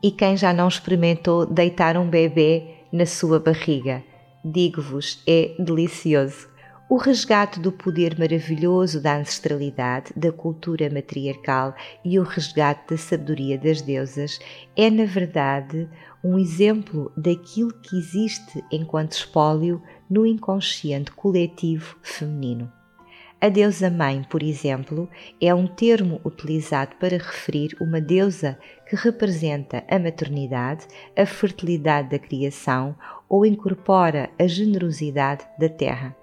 E 0.00 0.12
quem 0.12 0.37
já 0.37 0.52
não 0.52 0.68
experimentou 0.68 1.44
deitar 1.44 1.96
um 1.96 2.08
bebê 2.08 2.62
na 2.92 3.04
sua 3.04 3.40
barriga? 3.40 4.04
Digo-vos, 4.44 5.20
é 5.26 5.56
delicioso. 5.58 6.48
O 6.88 6.96
resgate 6.96 7.58
do 7.58 7.72
poder 7.72 8.16
maravilhoso 8.16 9.02
da 9.02 9.18
ancestralidade, 9.18 10.12
da 10.16 10.30
cultura 10.30 10.88
matriarcal 10.88 11.74
e 12.04 12.18
o 12.18 12.22
resgate 12.22 12.90
da 12.90 12.96
sabedoria 12.96 13.58
das 13.58 13.82
deusas 13.82 14.38
é, 14.76 14.88
na 14.88 15.04
verdade, 15.04 15.88
um 16.22 16.38
exemplo 16.38 17.12
daquilo 17.16 17.72
que 17.72 17.98
existe 17.98 18.64
enquanto 18.70 19.12
espólio 19.12 19.82
no 20.08 20.24
inconsciente 20.24 21.11
coletivo 21.11 21.96
feminino. 22.02 22.72
A 23.40 23.48
deusa 23.48 23.88
mãe, 23.88 24.27
por 24.29 24.42
exemplo, 24.42 25.09
é 25.40 25.55
um 25.55 25.68
termo 25.68 26.20
utilizado 26.24 26.96
para 26.96 27.16
referir 27.16 27.77
uma 27.81 28.01
deusa 28.01 28.59
que 28.88 28.96
representa 28.96 29.85
a 29.88 29.96
maternidade, 29.96 30.88
a 31.16 31.24
fertilidade 31.24 32.11
da 32.11 32.18
criação 32.18 32.96
ou 33.29 33.46
incorpora 33.46 34.29
a 34.37 34.46
generosidade 34.48 35.46
da 35.57 35.68
terra. 35.68 36.16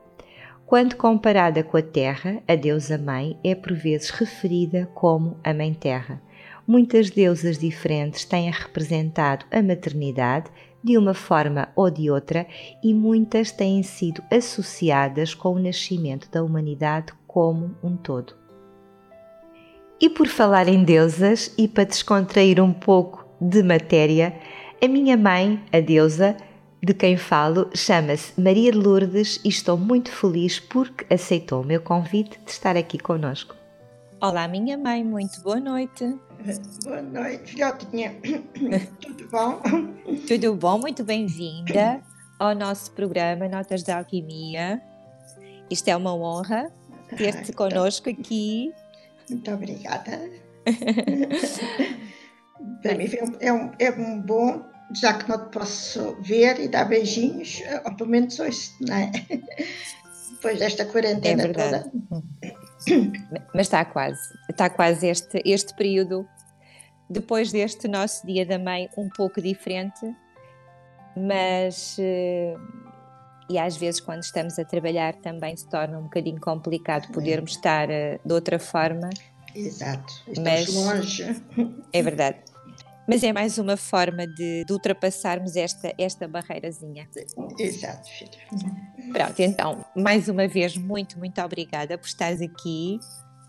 Quando 0.66 0.98
comparada 0.98 1.64
com 1.64 1.78
a 1.78 1.82
terra, 1.82 2.44
a 2.46 2.56
deusa 2.56 2.98
mãe 2.98 3.40
é 3.46 3.56
por 3.56 3.74
vezes 3.74 4.10
referida 4.10 4.90
como 4.94 5.38
a 5.42 5.54
mãe 5.54 5.74
terra. 5.74 6.22
Muitas 6.68 7.10
deusas 7.10 7.58
diferentes 7.58 8.26
têm 8.26 8.52
representado 8.52 9.46
a 9.52 9.62
maternidade 9.62 10.50
de 10.86 11.00
uma 11.00 11.16
forma 11.16 11.70
ou 11.76 11.90
de 11.90 12.12
outra 12.12 12.46
e 12.84 12.94
muitas 12.94 13.52
têm 13.52 13.82
sido 13.82 14.24
associadas 14.32 15.34
com 15.34 15.56
o 15.56 15.60
nascimento 15.60 16.30
da 16.30 16.44
humanidade 16.44 17.12
como 17.26 17.76
um 17.84 17.98
todo. 17.98 18.36
E 20.00 20.08
por 20.08 20.28
falar 20.28 20.68
em 20.68 20.84
deusas 20.84 21.52
e 21.58 21.68
para 21.68 21.86
descontrair 21.86 22.62
um 22.62 22.72
pouco 22.72 23.26
de 23.42 23.64
matéria, 23.64 24.40
a 24.80 24.88
minha 24.88 25.18
mãe, 25.18 25.60
a 25.74 25.80
deusa, 25.80 26.38
de 26.84 26.94
quem 26.94 27.18
falo, 27.18 27.68
chama-se 27.74 28.40
Maria 28.40 28.72
de 28.72 28.78
Lourdes 28.78 29.42
e 29.44 29.50
estou 29.50 29.76
muito 29.76 30.12
feliz 30.12 30.60
porque 30.60 31.12
aceitou 31.12 31.64
o 31.64 31.66
meu 31.66 31.82
convite 31.82 32.40
de 32.46 32.52
estar 32.52 32.78
aqui 32.78 33.00
conosco. 33.00 33.56
Olá, 34.22 34.48
minha 34.48 34.78
mãe, 34.78 35.04
muito 35.04 35.42
boa 35.42 35.60
noite. 35.60 36.16
Boa 36.84 37.02
noite, 37.02 37.52
filhotinha. 37.52 38.16
Tudo 39.02 39.28
bom? 39.30 39.62
Tudo 40.28 40.56
bom, 40.56 40.78
muito 40.78 41.04
bem-vinda 41.04 42.02
ao 42.38 42.54
nosso 42.54 42.92
programa 42.92 43.48
Notas 43.48 43.84
da 43.84 43.98
Alquimia. 43.98 44.82
Isto 45.70 45.88
é 45.90 45.96
uma 45.96 46.14
honra 46.14 46.72
ter-te 47.18 47.54
connosco 47.54 48.10
aqui. 48.10 48.74
Muito 49.30 49.52
obrigada. 49.52 50.30
Para 52.82 52.96
mim 52.96 53.10
é 53.40 53.54
um, 53.54 53.72
é 53.80 53.92
um 53.92 54.22
bom, 54.22 54.64
já 54.94 55.14
que 55.14 55.30
não 55.30 55.46
te 55.46 55.52
posso 55.52 56.16
ver 56.22 56.60
e 56.60 56.68
dar 56.68 56.86
beijinhos, 56.86 57.62
pelo 57.98 58.10
menos 58.10 58.40
hoje, 58.40 58.72
não 58.82 58.96
é? 58.96 59.12
Depois 60.32 60.60
desta 60.60 60.86
quarentena 60.86 61.44
é 61.44 61.48
toda. 61.48 61.92
Mas 63.54 63.68
está 63.68 63.86
quase, 63.86 64.20
está 64.56 64.70
quase 64.70 65.08
este, 65.08 65.42
este 65.46 65.76
período, 65.76 66.28
depois 67.10 67.52
deste 67.52 67.88
nosso 67.88 68.26
Dia 68.26 68.46
da 68.46 68.58
Mãe, 68.58 68.90
um 68.98 69.10
pouco 69.10 69.42
diferente, 69.42 70.02
mas 71.16 71.98
eh, 72.00 72.56
e 73.50 73.60
às 73.60 73.78
vezes 73.78 74.00
quando 74.00 74.24
estamos 74.24 74.58
a 74.58 74.66
trabalhar 74.66 75.14
também 75.16 75.56
se 75.56 75.70
torna 75.70 76.00
um 76.00 76.04
bocadinho 76.04 76.40
complicado 76.40 77.12
podermos 77.12 77.52
estar 77.52 77.90
uh, 77.90 78.20
de 78.26 78.34
outra 78.34 78.58
forma. 78.58 79.10
Exato, 79.54 80.12
estamos 80.28 80.44
mas, 80.44 80.74
longe. 80.74 81.44
É 81.94 82.02
verdade. 82.02 82.40
Mas 83.08 83.24
é 83.24 83.32
mais 83.32 83.60
uma 83.60 83.78
forma 83.78 84.26
de, 84.26 84.66
de 84.66 84.74
ultrapassarmos 84.74 85.56
esta, 85.56 85.94
esta 85.96 86.28
barreirazinha. 86.28 87.08
Exato, 87.60 88.10
filha. 88.10 89.12
Pronto, 89.14 89.40
então, 89.40 89.86
mais 89.96 90.28
uma 90.28 90.48
vez, 90.48 90.76
muito, 90.76 91.20
muito 91.20 91.40
obrigada 91.40 92.00
por 92.00 92.08
estares 92.08 92.42
aqui. 92.42 93.00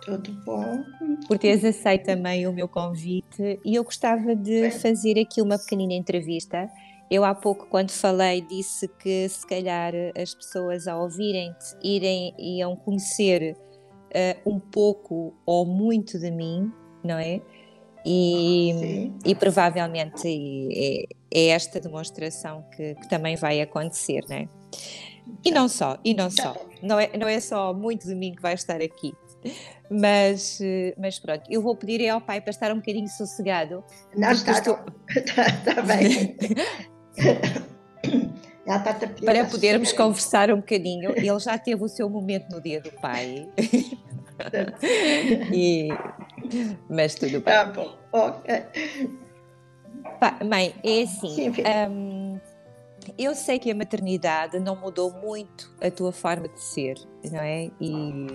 Tudo 0.07 0.33
bom. 0.45 0.83
Por 1.29 1.38
teres 1.38 1.62
aceito 1.64 2.07
também 2.07 2.47
o 2.47 2.53
meu 2.53 2.69
convite 2.69 3.61
e 3.62 3.75
eu 3.75 3.85
gostava 3.85 4.35
de 4.35 4.71
fazer 4.71 5.21
aqui 5.21 5.42
uma 5.42 5.59
pequenina 5.59 5.92
entrevista 5.92 6.71
eu 7.11 7.25
há 7.25 7.35
pouco, 7.35 7.66
quando 7.66 7.90
falei, 7.90 8.40
disse 8.40 8.88
que 8.88 9.29
se 9.29 9.47
calhar 9.47 9.92
as 10.21 10.35
pessoas 10.35 10.88
ao 10.88 11.03
ouvirem-te 11.03 11.77
irem, 11.83 12.35
iam 12.37 12.75
conhecer 12.75 13.57
uh, 13.57 14.51
um 14.51 14.59
pouco 14.59 15.33
ou 15.47 15.64
muito 15.64 16.19
de 16.19 16.31
mim, 16.31 16.73
não 17.05 17.16
é? 17.16 17.40
E, 18.05 19.12
e 19.25 19.35
provavelmente 19.35 20.29
é, 20.73 21.07
é, 21.33 21.49
esta 21.49 21.81
demonstração 21.81 22.64
que, 22.77 22.95
que, 22.95 23.09
também 23.09 23.37
vai 23.37 23.61
acontecer, 23.61 24.25
não 24.29 24.37
é? 24.37 24.49
E 25.45 25.51
não 25.51 25.69
só, 25.69 25.99
e 26.05 26.14
não 26.14 26.31
só. 26.31 26.57
Não 26.83 27.01
é, 27.01 27.16
não 27.16 27.27
é 27.27 27.40
só 27.40 27.73
muito 27.73 28.07
de 28.07 28.14
mim 28.14 28.35
que 28.35 28.42
vai 28.42 28.55
estar 28.55 28.81
aqui. 28.81 29.12
Mas, 29.90 30.59
mas 30.98 31.18
pronto, 31.18 31.42
eu 31.48 31.62
vou 31.62 31.76
pedir 31.76 32.09
ao 32.09 32.20
pai 32.20 32.40
para 32.40 32.50
estar 32.50 32.72
um 32.72 32.76
bocadinho 32.76 33.09
sossegado. 33.09 33.85
Não 34.16 34.32
está, 34.32 34.52
estou... 34.52 34.78
está, 35.09 35.46
está 35.46 35.82
bem. 35.82 36.37
para 39.24 39.44
podermos 39.44 39.92
conversar 39.92 40.50
um 40.50 40.56
bocadinho. 40.56 41.12
Ele 41.16 41.38
já 41.38 41.56
teve 41.56 41.82
o 41.85 41.88
seu 41.88 42.11
momento 42.11 42.50
no 42.50 42.61
dia 42.61 42.80
do 42.80 42.90
pai. 42.92 43.48
e... 45.52 45.88
Mas 46.90 47.14
tudo 47.14 47.40
bem. 47.40 47.42
Tá 47.42 47.64
bom, 47.66 47.96
ok. 48.12 48.64
mãe, 50.44 50.74
é 50.82 51.02
assim. 51.02 51.28
Sim, 51.28 51.52
um, 51.90 52.25
eu 53.19 53.35
sei 53.35 53.59
que 53.59 53.71
a 53.71 53.75
maternidade 53.75 54.59
não 54.59 54.77
mudou 54.77 55.12
muito 55.12 55.75
a 55.81 55.90
tua 55.90 56.12
forma 56.12 56.49
de 56.49 56.61
ser, 56.61 56.97
não 57.31 57.40
é? 57.40 57.71
E 57.81 58.27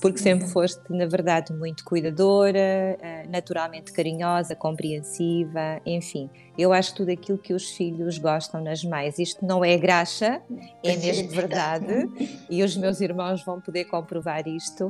porque 0.00 0.18
sempre 0.18 0.48
foste, 0.48 0.80
na 0.90 1.06
verdade, 1.06 1.52
muito 1.52 1.84
cuidadora, 1.84 2.58
eh, 2.58 3.24
naturalmente 3.28 3.92
carinhosa, 3.92 4.56
compreensiva, 4.56 5.80
enfim. 5.86 6.28
Eu 6.58 6.72
acho 6.72 6.94
tudo 6.94 7.10
aquilo 7.10 7.38
que 7.38 7.54
os 7.54 7.70
filhos 7.70 8.18
gostam 8.18 8.60
nas 8.60 8.82
mães. 8.82 9.18
Isto 9.20 9.46
não 9.46 9.64
é 9.64 9.76
graxa, 9.78 10.42
é 10.82 10.96
mesmo 10.96 11.28
verdade, 11.30 12.08
e 12.50 12.64
os 12.64 12.76
meus 12.76 13.00
irmãos 13.00 13.44
vão 13.44 13.60
poder 13.60 13.84
comprovar 13.84 14.46
isto. 14.48 14.86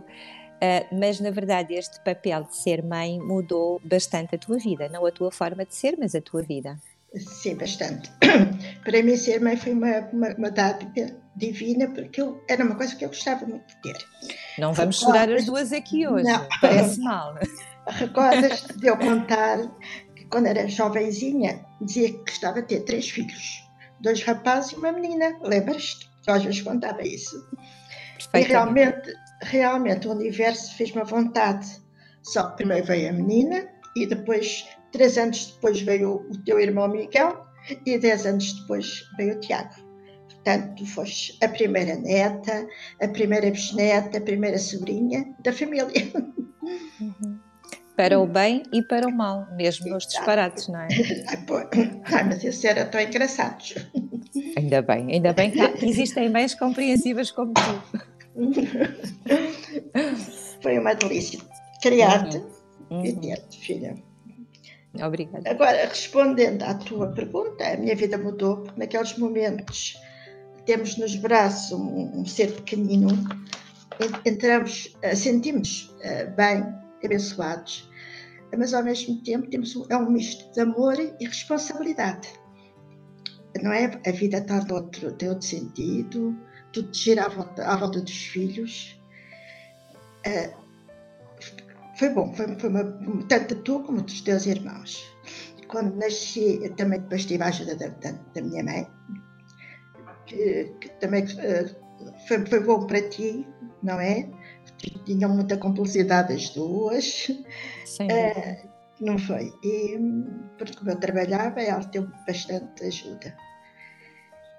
Uh, 0.63 0.97
mas 0.97 1.19
na 1.19 1.31
verdade 1.33 1.75
este 1.75 2.01
papel 2.05 2.45
de 2.45 2.57
ser 2.57 2.85
mãe 2.85 3.19
mudou 3.19 3.81
bastante 3.85 4.37
a 4.37 4.39
tua 4.39 4.59
vida, 4.59 4.89
não 4.89 5.05
a 5.05 5.11
tua 5.11 5.33
forma 5.33 5.67
de 5.67 5.75
ser, 5.75 5.97
mas 5.99 6.15
a 6.15 6.21
tua 6.21 6.41
vida. 6.41 6.79
Sim, 7.17 7.57
bastante. 7.57 8.11
Para 8.85 9.03
mim, 9.03 9.17
ser 9.17 9.41
mãe 9.41 9.57
foi 9.57 9.73
uma, 9.73 10.01
uma, 10.13 10.29
uma 10.35 10.51
dádiva 10.51 11.15
divina, 11.37 11.89
porque 11.89 12.21
eu, 12.21 12.43
era 12.49 12.65
uma 12.65 12.75
coisa 12.75 12.95
que 12.97 13.05
eu 13.05 13.09
gostava 13.09 13.47
muito 13.47 13.67
de 13.67 13.83
ter. 13.83 13.97
Não 14.59 14.73
vamos 14.73 14.99
chorar 14.99 15.31
as 15.31 15.45
duas 15.45 15.73
aqui 15.73 16.07
hoje, 16.07 16.25
não. 16.25 16.47
parece 16.61 17.01
mal. 17.01 17.35
Recordas 17.87 18.65
de 18.77 18.87
eu 18.87 18.97
contar 18.97 19.59
que 20.15 20.25
quando 20.27 20.47
era 20.47 20.69
jovenzinha 20.69 21.65
dizia 21.81 22.11
que 22.11 22.19
gostava 22.19 22.63
de 22.63 22.69
ter 22.69 22.81
três 22.81 23.11
filhos, 23.11 23.63
dois 24.01 24.23
rapazes 24.23 24.73
e 24.73 24.77
uma 24.77 24.93
menina. 24.93 25.37
Lembras-te? 25.43 26.11
Eu 26.27 26.35
às 26.35 26.45
vezes 26.45 26.63
contava 26.63 27.03
isso. 27.03 27.37
E 28.35 28.41
realmente, 28.43 29.13
realmente 29.43 30.07
o 30.07 30.13
universo 30.13 30.75
fez 30.77 30.93
uma 30.93 31.05
vontade. 31.05 31.67
Só 32.23 32.51
que 32.51 32.59
primeiro 32.59 32.87
veio 32.87 33.11
a 33.11 33.13
menina 33.13 33.69
e 33.97 34.07
depois, 34.07 34.67
três 34.93 35.19
anos 35.19 35.47
depois, 35.47 35.81
veio 35.81 36.27
o 36.31 36.39
teu 36.45 36.61
irmão 36.61 36.89
Miguel 36.89 37.45
e 37.87 37.99
dez 37.99 38.27
anos 38.27 38.53
depois 38.61 39.03
veio 39.17 39.37
o 39.37 39.41
Tiago. 39.41 39.75
Portanto, 40.29 40.75
tu 40.77 40.87
foste 40.87 41.39
a 41.43 41.49
primeira 41.49 41.97
neta, 41.97 42.67
a 43.01 43.09
primeira 43.09 43.51
bisneta, 43.51 44.19
a 44.19 44.21
primeira 44.21 44.59
sobrinha 44.59 45.35
da 45.43 45.53
família. 45.53 45.87
Uhum. 47.01 47.39
Para 47.97 48.19
o 48.19 48.27
bem 48.27 48.63
e 48.73 48.83
para 48.83 49.07
o 49.07 49.13
mal, 49.13 49.47
mesmo 49.55 49.89
nos 49.89 50.07
disparates, 50.07 50.67
não 50.67 50.81
é? 50.81 50.89
Ai, 52.05 52.25
mas 52.25 52.43
isso 52.43 52.67
era 52.67 52.87
tão 52.87 53.01
engraçado. 53.01 53.63
Ainda 54.57 54.83
bem, 54.83 55.13
ainda 55.13 55.33
bem 55.33 55.51
que 55.51 55.87
existem 55.87 56.31
mães 56.31 56.55
compreensivas 56.55 57.31
como 57.31 57.53
tu. 57.53 57.83
Foi 60.63 60.79
uma 60.79 60.95
delícia 60.95 61.39
criar-te 61.83 62.43
uhum. 62.91 63.05
e 63.05 63.13
ter-te, 63.13 63.59
filha. 63.59 63.95
Obrigada. 65.01 65.49
Agora, 65.49 65.87
respondendo 65.87 66.63
à 66.63 66.75
tua 66.75 67.09
pergunta, 67.13 67.67
a 67.67 67.77
minha 67.77 67.97
vida 67.97 68.19
mudou, 68.19 68.59
porque 68.59 68.79
naqueles 68.79 69.17
momentos 69.17 69.97
temos 70.67 70.97
nos 70.97 71.17
braços 71.17 71.73
um, 71.73 72.21
um 72.21 72.27
ser 72.27 72.53
pequenino, 72.53 73.09
entramos, 74.25 74.95
eh, 75.03 75.15
sentimos 75.15 75.95
eh, 76.03 76.27
bem, 76.27 76.65
abençoados, 77.03 77.89
mas 78.57 78.75
ao 78.75 78.85
mesmo 78.85 79.23
tempo 79.23 79.49
temos 79.49 79.75
um, 79.75 79.87
é 79.89 79.97
um 79.97 80.11
misto 80.11 80.53
de 80.53 80.61
amor 80.61 80.95
e 80.99 81.25
responsabilidade. 81.25 82.29
Não 83.63 83.73
é? 83.73 83.85
A 84.07 84.11
vida 84.11 84.39
está 84.39 84.59
de 84.59 84.73
outro, 84.73 85.13
de 85.13 85.29
outro 85.29 85.47
sentido, 85.47 86.37
tudo 86.73 86.93
gira 86.93 87.25
à 87.25 87.29
volta, 87.29 87.65
à 87.65 87.77
volta 87.77 88.01
dos 88.01 88.27
filhos. 88.27 89.01
Uh, 90.27 90.62
foi 92.03 92.11
bom, 92.11 92.35
foi, 92.35 92.59
foi 92.59 92.69
uma, 92.69 92.83
tanto 93.29 93.55
tu 93.63 93.81
como 93.85 94.03
dos 94.03 94.21
teus 94.23 94.45
irmãos. 94.47 95.01
Quando 95.69 95.95
nasci, 95.95 96.59
também 96.77 96.99
depois 96.99 97.25
tive 97.25 97.45
a 97.45 97.47
ajuda 97.47 97.77
da, 97.77 97.87
da, 97.87 98.11
da 98.35 98.43
minha 98.43 98.65
mãe, 98.65 98.89
que, 100.27 100.65
que 100.81 100.89
também 100.99 101.23
uh, 101.23 102.17
foi, 102.27 102.45
foi 102.45 102.61
bom 102.61 102.89
para 102.89 103.09
ti, 103.09 103.47
não 103.85 104.01
é? 104.01 104.29
Tinham 105.05 105.31
muita 105.31 105.57
complicidade 105.57 106.33
as 106.33 106.51
duas. 106.51 107.31
Sim. 107.85 108.09
Uh, 108.09 108.69
não 109.01 109.17
foi? 109.17 109.53
E 109.63 109.97
porque 110.59 110.75
como 110.75 110.91
eu 110.91 110.99
trabalhava, 110.99 111.63
ela 111.63 111.85
deu 111.85 112.11
bastante 112.27 112.85
ajuda. 112.85 113.33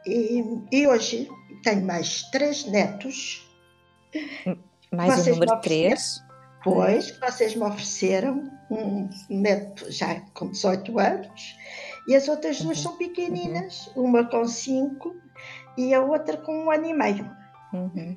E, 0.08 0.42
e 0.72 0.88
hoje 0.88 1.28
tenho 1.62 1.86
mais 1.86 2.24
três 2.32 2.66
netos. 2.66 3.46
Mais 4.92 5.28
o 5.28 5.32
número 5.32 5.60
três? 5.60 6.24
Pois, 6.64 7.12
que 7.12 7.20
vocês 7.20 7.56
me 7.56 7.64
ofereceram 7.64 8.50
um 8.72 9.10
neto 9.30 9.92
já 9.92 10.22
com 10.34 10.50
18 10.50 11.00
anos 11.00 11.58
e 12.08 12.16
as 12.16 12.28
outras 12.28 12.62
duas 12.62 12.78
uhum. 12.78 12.84
são 12.84 12.98
pequeninas, 12.98 13.92
uhum. 13.96 14.06
uma 14.06 14.24
com 14.26 14.46
5 14.46 15.16
e 15.78 15.94
a 15.94 16.02
outra 16.02 16.38
com 16.38 16.66
um 16.66 16.72
ano 16.72 16.86
e 16.86 16.94
meio. 16.94 17.30
Uhum. 17.74 18.16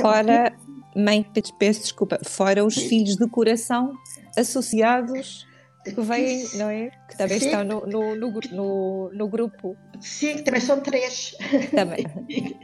Fora, 0.00 0.52
mãe, 0.94 1.24
peço 1.58 1.80
desculpa, 1.80 2.18
fora 2.24 2.64
os 2.64 2.74
filhos 2.74 3.16
do 3.16 3.28
coração 3.28 3.94
associados 4.36 5.46
que 5.84 6.00
vêm, 6.00 6.46
não 6.54 6.68
é? 6.68 6.90
Que 7.08 7.16
também 7.16 7.38
Sim. 7.38 7.46
estão 7.46 7.64
no, 7.64 7.86
no, 7.86 8.14
no, 8.16 8.40
no, 8.52 9.10
no 9.12 9.28
grupo. 9.28 9.76
Sim, 10.00 10.42
também 10.42 10.60
são 10.60 10.80
três. 10.80 11.36
Também. 11.74 12.04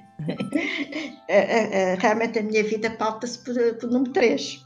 Realmente 1.99 2.39
a 2.39 2.43
minha 2.43 2.63
vida 2.63 2.91
pauta-se 2.91 3.39
por, 3.39 3.55
por 3.81 3.91
número 3.91 4.13
três. 4.13 4.65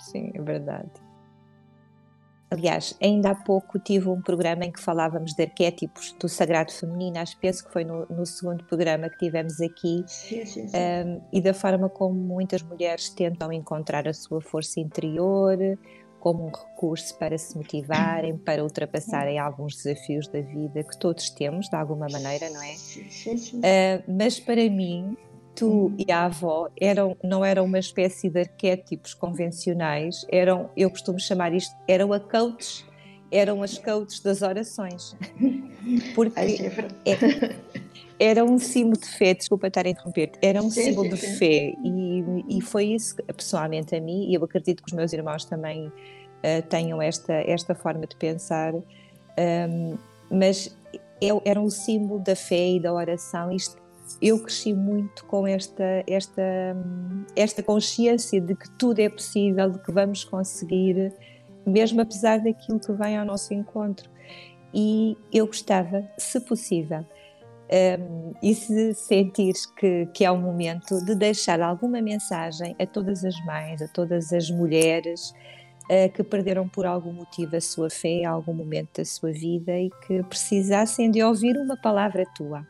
Sim, 0.00 0.30
é 0.34 0.42
verdade. 0.42 0.90
Aliás, 2.50 2.96
ainda 3.02 3.30
há 3.30 3.34
pouco 3.34 3.80
tive 3.80 4.08
um 4.08 4.20
programa 4.22 4.64
em 4.64 4.70
que 4.70 4.80
falávamos 4.80 5.32
de 5.32 5.42
arquétipos 5.42 6.12
do 6.20 6.28
sagrado 6.28 6.72
feminino, 6.72 7.18
acho 7.18 7.36
penso 7.38 7.64
que 7.64 7.72
foi 7.72 7.84
no, 7.84 8.06
no 8.06 8.24
segundo 8.24 8.62
programa 8.64 9.08
que 9.08 9.18
tivemos 9.18 9.60
aqui, 9.60 10.04
sim, 10.06 10.44
sim, 10.46 10.68
sim. 10.68 10.76
Um, 10.76 11.20
e 11.32 11.40
da 11.40 11.52
forma 11.52 11.88
como 11.88 12.14
muitas 12.14 12.62
mulheres 12.62 13.08
tentam 13.08 13.52
encontrar 13.52 14.06
a 14.06 14.12
sua 14.12 14.40
força 14.40 14.78
interior, 14.78 15.58
como 16.20 16.46
um 16.46 16.50
recurso 16.50 17.18
para 17.18 17.36
se 17.36 17.56
motivarem, 17.56 18.38
para 18.38 18.62
ultrapassarem 18.62 19.38
alguns 19.38 19.76
desafios 19.76 20.28
da 20.28 20.40
vida 20.40 20.84
que 20.84 20.96
todos 20.96 21.28
temos, 21.30 21.68
de 21.68 21.74
alguma 21.76 22.06
maneira, 22.10 22.48
não 22.50 22.62
é? 22.62 22.72
Uh, 22.72 24.04
mas 24.06 24.38
para 24.38 24.70
mim, 24.70 25.16
tu 25.54 25.92
e 25.98 26.10
a 26.10 26.24
avó 26.26 26.68
eram, 26.80 27.16
não 27.22 27.44
eram 27.44 27.64
uma 27.64 27.78
espécie 27.78 28.28
de 28.28 28.40
arquétipos 28.40 29.14
convencionais, 29.14 30.26
eram, 30.30 30.70
eu 30.76 30.90
costumo 30.90 31.18
chamar 31.18 31.52
isto, 31.52 31.74
eram 31.86 32.12
a 32.12 32.20
coaches, 32.20 32.84
eram 33.30 33.62
as 33.62 33.78
coaches 33.78 34.20
das 34.20 34.42
orações. 34.42 35.16
Porque 36.14 36.40
é, 36.40 37.56
era 38.18 38.44
um 38.44 38.58
símbolo 38.58 39.00
de 39.00 39.08
fé, 39.08 39.34
desculpa 39.34 39.68
estar 39.68 39.86
a 39.86 39.90
interromper, 39.90 40.32
era 40.42 40.62
um 40.62 40.70
sim, 40.70 40.84
símbolo 40.84 41.10
sim, 41.10 41.14
de 41.14 41.20
sim. 41.20 41.36
fé 41.36 41.74
e, 41.84 42.58
e 42.58 42.60
foi 42.60 42.86
isso, 42.86 43.16
pessoalmente 43.36 43.94
a 43.94 44.00
mim, 44.00 44.30
e 44.30 44.34
eu 44.34 44.44
acredito 44.44 44.82
que 44.82 44.88
os 44.88 44.92
meus 44.92 45.12
irmãos 45.12 45.44
também 45.44 45.86
uh, 45.88 46.62
tenham 46.68 47.00
esta, 47.00 47.32
esta 47.32 47.74
forma 47.74 48.06
de 48.06 48.16
pensar, 48.16 48.74
um, 48.74 49.98
mas 50.30 50.76
era 51.44 51.60
um 51.60 51.70
símbolo 51.70 52.20
da 52.20 52.36
fé 52.36 52.72
e 52.72 52.80
da 52.80 52.92
oração, 52.92 53.50
isto 53.52 53.83
eu 54.20 54.38
cresci 54.38 54.72
muito 54.72 55.24
com 55.26 55.46
esta, 55.46 56.04
esta, 56.06 56.42
esta 57.34 57.62
consciência 57.62 58.40
de 58.40 58.54
que 58.54 58.70
tudo 58.70 59.00
é 59.00 59.08
possível, 59.08 59.70
de 59.70 59.78
que 59.78 59.92
vamos 59.92 60.24
conseguir, 60.24 61.12
mesmo 61.66 62.00
apesar 62.00 62.38
daquilo 62.40 62.80
que 62.80 62.92
vem 62.92 63.18
ao 63.18 63.24
nosso 63.24 63.52
encontro. 63.54 64.08
E 64.72 65.16
eu 65.32 65.46
gostava, 65.46 66.04
se 66.18 66.40
possível, 66.40 67.04
um, 67.98 68.34
e 68.42 68.54
se 68.54 68.94
sentires 68.94 69.66
que, 69.66 70.06
que 70.12 70.24
é 70.24 70.30
o 70.30 70.36
momento 70.36 71.02
de 71.04 71.14
deixar 71.14 71.60
alguma 71.60 72.00
mensagem 72.02 72.76
a 72.78 72.86
todas 72.86 73.24
as 73.24 73.34
mães, 73.44 73.80
a 73.80 73.88
todas 73.88 74.32
as 74.32 74.50
mulheres 74.50 75.32
uh, 75.84 76.12
que 76.12 76.22
perderam 76.22 76.68
por 76.68 76.84
algum 76.84 77.12
motivo 77.12 77.56
a 77.56 77.60
sua 77.60 77.88
fé, 77.88 78.08
em 78.08 78.26
algum 78.26 78.52
momento 78.52 78.98
da 78.98 79.04
sua 79.04 79.32
vida 79.32 79.78
e 79.78 79.90
que 80.06 80.22
precisassem 80.24 81.10
de 81.10 81.22
ouvir 81.22 81.56
uma 81.56 81.76
palavra 81.76 82.24
tua. 82.36 82.66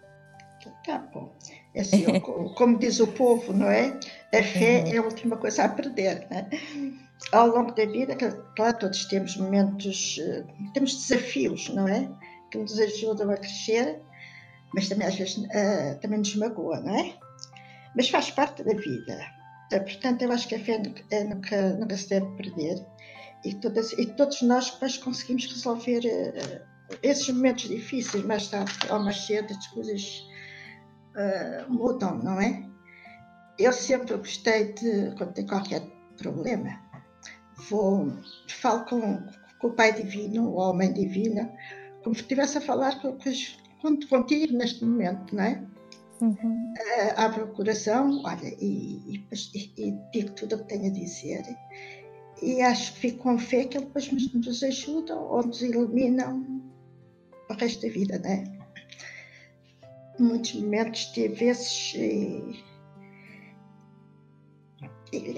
Tá 0.84 0.98
bom. 0.98 1.32
É 1.74 1.80
assim, 1.80 2.04
como 2.56 2.78
diz 2.78 3.00
o 3.00 3.06
povo, 3.06 3.52
não 3.52 3.68
é? 3.68 3.98
A 4.32 4.42
fé 4.42 4.84
uhum. 4.84 4.92
é 4.92 4.96
a 4.98 5.02
última 5.02 5.36
coisa 5.36 5.64
a 5.64 5.68
perder. 5.68 6.26
Né? 6.30 6.48
Ao 7.32 7.46
longo 7.46 7.72
da 7.72 7.86
vida, 7.86 8.16
claro, 8.54 8.78
todos 8.78 9.06
temos 9.06 9.36
momentos, 9.36 10.18
eh, 10.20 10.44
temos 10.74 10.94
desafios, 10.94 11.70
não 11.70 11.88
é? 11.88 12.08
Que 12.50 12.58
nos 12.58 12.78
ajudam 12.78 13.30
a 13.30 13.36
crescer, 13.36 14.00
mas 14.74 14.88
também 14.88 15.06
às 15.06 15.14
vezes 15.14 15.38
uh, 15.38 15.98
também 16.00 16.18
nos 16.18 16.34
magoa, 16.36 16.80
não 16.80 16.94
é? 16.94 17.14
Mas 17.96 18.10
faz 18.10 18.30
parte 18.30 18.62
da 18.62 18.74
vida. 18.74 19.18
Uh, 19.72 19.80
portanto, 19.80 20.22
eu 20.22 20.32
acho 20.32 20.48
que 20.48 20.54
a 20.54 20.60
fé 20.60 20.78
nunca, 20.78 21.70
nunca 21.74 21.96
se 21.96 22.08
deve 22.10 22.26
perder. 22.36 22.84
E, 23.44 23.54
todas, 23.54 23.92
e 23.92 24.06
todos 24.06 24.42
nós 24.42 24.70
depois 24.70 24.98
conseguimos 24.98 25.46
resolver 25.46 26.00
uh, 26.00 26.60
esses 27.02 27.28
momentos 27.28 27.68
difíceis 27.68 28.24
mais 28.24 28.48
tarde 28.48 28.72
ou 28.90 29.00
mais 29.00 29.24
cedo, 29.26 29.52
as 29.52 29.66
coisas 29.68 30.26
uh, 31.14 31.72
mudam, 31.72 32.18
não 32.18 32.40
é? 32.40 32.64
Eu 33.58 33.72
sempre 33.72 34.16
gostei 34.16 34.72
de, 34.72 35.14
quando 35.16 35.32
tem 35.32 35.46
qualquer 35.46 35.82
problema, 36.16 36.80
vou, 37.68 38.12
falo 38.48 38.84
com, 38.84 39.22
com 39.60 39.68
o 39.68 39.72
Pai 39.72 39.92
Divino 39.92 40.52
ou 40.52 40.70
a 40.70 40.74
Mãe 40.74 40.92
Divina, 40.92 41.52
como 42.02 42.14
se 42.14 42.22
estivesse 42.22 42.58
a 42.58 42.60
falar 42.60 43.00
com, 43.00 43.16
com, 43.80 44.00
contigo 44.08 44.56
neste 44.56 44.84
momento, 44.84 45.34
não 45.34 45.44
é? 45.44 45.64
Uhum. 46.20 46.74
Uh, 46.74 47.12
abro 47.16 47.44
o 47.44 47.48
coração, 47.48 48.22
olha, 48.24 48.48
e, 48.60 49.22
e, 49.32 49.72
e, 49.76 49.98
digo 50.12 50.30
tudo 50.32 50.56
o 50.56 50.58
que 50.60 50.68
tenho 50.68 50.86
a 50.86 50.94
dizer. 50.94 51.42
E 52.42 52.60
acho 52.62 52.94
que 52.94 53.00
fico 53.00 53.18
com 53.18 53.38
fé 53.38 53.64
que 53.64 53.76
ele 53.76 53.86
depois 53.86 54.10
nos 54.10 54.62
ajuda 54.62 55.16
ou 55.16 55.46
nos 55.46 55.62
iluminam 55.62 56.62
o 57.48 57.54
resto 57.54 57.86
da 57.86 57.92
vida, 57.92 58.18
não 58.18 58.30
é? 58.30 58.53
Muitos 60.18 60.54
momentos 60.54 61.06
tive 61.06 61.46
esses. 61.46 61.94
E, 61.94 62.60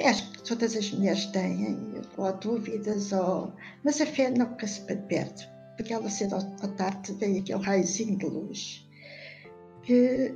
acho 0.03 0.33
que 0.33 0.43
todas 0.43 0.75
as 0.75 0.91
mulheres 0.93 1.27
têm, 1.27 2.01
ou 2.17 2.33
dúvidas, 2.35 3.13
ou, 3.13 3.53
mas 3.85 4.01
a 4.01 4.07
fé 4.07 4.31
nunca 4.31 4.67
se 4.67 4.81
perde. 4.81 5.49
porque 5.77 5.93
ela 5.93 6.09
cedo 6.09 6.37
à 6.37 6.69
tarde 6.69 7.13
veio 7.15 7.41
aquele 7.41 7.63
raizinho 7.63 8.17
de 8.17 8.27
luz 8.27 8.87
que, 9.87 10.35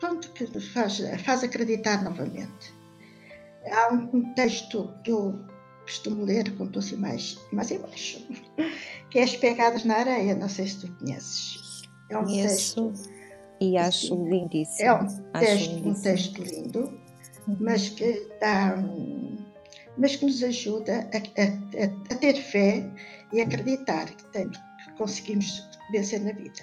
pronto, 0.00 0.30
que 0.32 0.46
faz, 0.60 1.00
faz 1.24 1.44
acreditar 1.44 2.02
novamente. 2.02 2.74
Há 3.70 3.92
um 3.92 4.34
texto 4.34 4.92
que 5.04 5.12
eu 5.12 5.38
costumo 5.82 6.24
ler, 6.24 6.56
contou-se 6.56 6.96
mais, 6.96 7.38
mais 7.52 7.70
embaixo, 7.70 8.26
que 9.10 9.18
é 9.18 9.22
As 9.22 9.36
Pegadas 9.36 9.84
na 9.84 9.96
Areia, 9.96 10.34
não 10.34 10.48
sei 10.48 10.66
se 10.66 10.80
tu 10.80 10.92
conheces. 10.96 11.67
É 12.10 12.18
um 12.18 12.24
texto, 12.24 12.92
e 13.60 13.76
acho 13.76 14.14
lindíssimo. 14.14 14.88
É 14.88 14.94
um 14.94 15.06
texto, 15.32 15.88
um 15.88 15.94
texto 15.94 16.42
lindo, 16.42 17.00
uhum. 17.46 17.56
mas 17.60 17.88
que 17.88 18.28
dá 18.40 18.76
mas 19.98 20.14
que 20.14 20.24
nos 20.24 20.42
ajuda 20.44 21.10
a, 21.12 21.18
a, 21.18 22.14
a, 22.14 22.18
ter 22.18 22.34
fé 22.34 22.88
e 23.32 23.40
acreditar 23.40 24.06
que, 24.06 24.24
temos, 24.26 24.56
que 24.56 24.92
conseguimos 24.96 25.68
vencer 25.90 26.20
na 26.20 26.32
vida. 26.32 26.62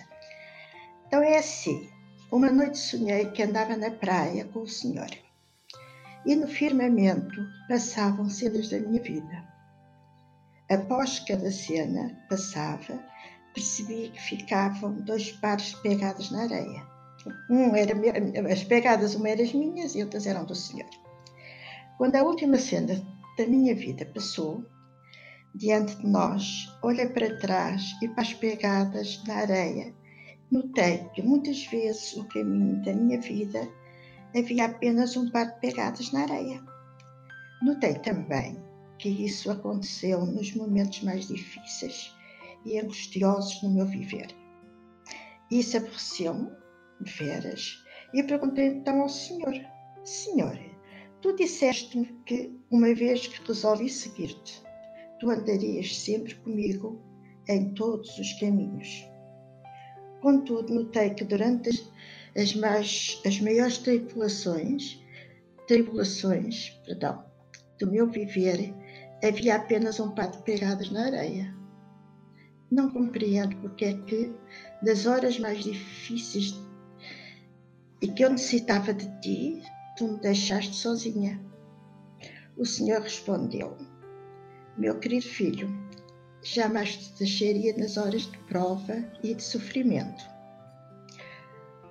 Então 1.05 1.21
é 1.21 1.37
assim: 1.37 1.89
uma 2.31 2.51
noite 2.51 2.77
sonhei 2.77 3.25
que 3.31 3.43
andava 3.43 3.75
na 3.75 3.91
praia 3.91 4.45
com 4.45 4.61
o 4.61 4.67
Senhor 4.67 5.09
e 6.25 6.35
no 6.35 6.47
firmamento 6.47 7.45
passavam 7.67 8.29
cenas 8.29 8.69
da 8.69 8.79
minha 8.79 9.01
vida. 9.01 9.45
Após 10.69 11.19
cada 11.19 11.51
cena 11.51 12.17
passava, 12.27 12.99
percebi 13.55 14.09
que 14.09 14.21
ficavam 14.21 15.01
dois 15.01 15.31
pares 15.31 15.73
pegados 15.75 16.29
na 16.29 16.43
areia. 16.43 16.85
Um 17.49 17.73
era 17.75 17.93
as 18.51 18.63
pegadas, 18.65 19.15
uma 19.15 19.29
eram 19.29 19.43
as 19.43 19.53
minhas 19.53 19.95
e 19.95 20.03
outras 20.03 20.27
eram 20.27 20.45
do 20.45 20.53
Senhor. 20.53 20.89
Quando 21.97 22.17
a 22.17 22.23
última 22.23 22.57
cena 22.57 23.01
da 23.37 23.47
minha 23.47 23.73
vida 23.73 24.05
passou, 24.13 24.63
diante 25.55 25.95
de 25.95 26.05
nós, 26.05 26.67
olhei 26.83 27.07
para 27.07 27.39
trás 27.39 27.95
e 28.01 28.09
para 28.09 28.23
as 28.23 28.33
pegadas 28.33 29.23
na 29.25 29.35
areia. 29.37 29.95
Notei 30.51 31.09
que 31.15 31.23
muitas 31.23 31.65
vezes 31.65 32.13
o 32.17 32.25
caminho 32.25 32.83
da 32.83 32.93
minha 32.93 33.19
vida 33.19 33.67
havia 34.37 34.65
apenas 34.65 35.15
um 35.15 35.31
par 35.31 35.45
de 35.45 35.59
pegadas 35.61 36.11
na 36.11 36.23
areia. 36.23 36.61
Notei 37.63 37.95
também 37.95 38.61
que 38.99 39.09
isso 39.09 39.49
aconteceu 39.49 40.25
nos 40.25 40.53
momentos 40.53 41.01
mais 41.01 41.27
difíceis 41.27 42.14
e 42.65 42.79
angustiosos 42.79 43.61
no 43.61 43.69
meu 43.69 43.85
viver. 43.85 44.27
Isso 45.51 45.77
aborreceu-me, 45.77 46.49
veras, 47.01 47.83
e 48.13 48.23
perguntei 48.23 48.67
então 48.67 49.01
ao 49.01 49.09
Senhor: 49.09 49.53
Senhor, 50.03 50.57
tu 51.21 51.35
disseste-me 51.35 52.05
que, 52.25 52.51
uma 52.71 52.93
vez 52.93 53.27
que 53.27 53.47
resolvi 53.47 53.89
seguir-te, 53.89 54.63
tu 55.19 55.29
andarias 55.29 55.97
sempre 55.97 56.35
comigo 56.35 57.01
em 57.47 57.73
todos 57.73 58.17
os 58.17 58.33
caminhos. 58.39 59.05
Contudo, 60.21 60.73
notei 60.73 61.11
que 61.11 61.23
durante 61.23 61.69
as, 62.35 62.55
mais, 62.55 63.21
as 63.25 63.39
maiores 63.39 63.77
tribulações, 63.77 64.99
tribulações 65.67 66.69
perdão, 66.85 67.23
do 67.79 67.91
meu 67.91 68.09
viver, 68.09 68.73
havia 69.23 69.55
apenas 69.55 69.99
um 69.99 70.11
par 70.11 70.31
de 70.31 70.41
pegadas 70.43 70.89
na 70.89 71.05
areia. 71.05 71.53
Não 72.71 72.89
compreendo 72.89 73.55
porque 73.57 73.85
é 73.85 73.93
que, 73.93 74.33
das 74.81 75.05
horas 75.05 75.39
mais 75.39 75.63
difíceis 75.63 76.59
e 78.01 78.07
que 78.07 78.23
eu 78.23 78.29
necessitava 78.29 78.93
de 78.93 79.07
ti, 79.21 79.61
tu 79.97 80.07
me 80.07 80.19
deixaste 80.19 80.75
sozinha. 80.75 81.41
O 82.57 82.65
Senhor 82.65 83.01
respondeu: 83.01 83.77
Meu 84.77 84.99
querido 84.99 85.25
filho, 85.25 85.69
jamais 86.41 86.95
te 86.97 87.17
deixaria 87.19 87.75
nas 87.77 87.97
horas 87.97 88.23
de 88.23 88.37
prova 88.39 88.95
e 89.23 89.33
de 89.33 89.43
sofrimento. 89.43 90.23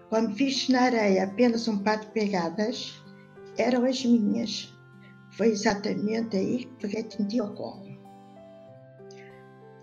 Quando 0.08 0.34
viste 0.34 0.70
na 0.70 0.82
areia 0.82 1.24
apenas 1.24 1.66
um 1.66 1.78
par 1.78 1.98
de 1.98 2.06
pegadas, 2.12 3.02
eram 3.58 3.84
as 3.84 4.04
minhas. 4.04 4.72
Foi 5.32 5.48
exatamente 5.48 6.36
aí 6.36 6.58
que 6.58 6.76
peguei-te 6.76 7.20
meti 7.20 7.40
ao 7.40 7.52
colo. 7.54 7.83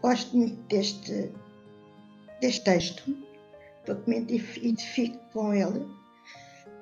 Gosto 0.02 0.36
muito 0.36 0.56
deste, 0.68 1.32
deste 2.42 2.64
texto, 2.64 3.16
porque 3.86 4.10
me 4.10 4.20
identifico 4.20 5.18
com 5.32 5.54
ele, 5.54 5.86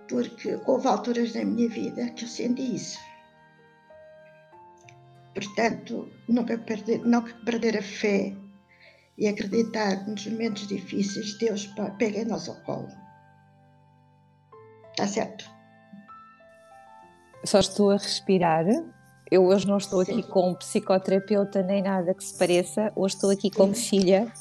porque 0.08 0.60
houve 0.66 0.88
alturas 0.88 1.34
na 1.36 1.44
minha 1.44 1.70
vida 1.70 2.10
que 2.12 2.24
eu 2.24 2.30
senti 2.30 2.76
isso. 2.76 3.00
Portanto, 5.34 6.10
nunca 6.28 6.58
perder, 6.58 7.00
nunca 7.06 7.34
perder 7.46 7.78
a 7.78 7.82
fé 7.82 8.36
e 9.18 9.28
acreditar 9.28 10.04
que 10.04 10.12
nos 10.12 10.26
momentos 10.28 10.68
difíceis 10.68 11.38
Deus 11.38 11.70
pega-nos 11.98 12.48
ao 12.48 12.56
colo. 12.64 12.90
Está 14.92 15.08
certo. 15.08 15.50
Só 17.46 17.60
estou 17.60 17.92
a 17.92 17.98
respirar. 17.98 18.66
Eu 19.32 19.46
hoje 19.46 19.68
não 19.68 19.78
estou 19.78 20.04
Sim. 20.04 20.14
aqui 20.14 20.24
como 20.24 20.56
psicoterapeuta 20.56 21.62
nem 21.62 21.84
nada 21.84 22.14
que 22.14 22.24
se 22.24 22.38
pareça. 22.38 22.92
Hoje 22.96 23.16
estou 23.16 23.30
aqui 23.30 23.50
como 23.50 23.76
Sim. 23.76 24.02
filha. 24.02 24.32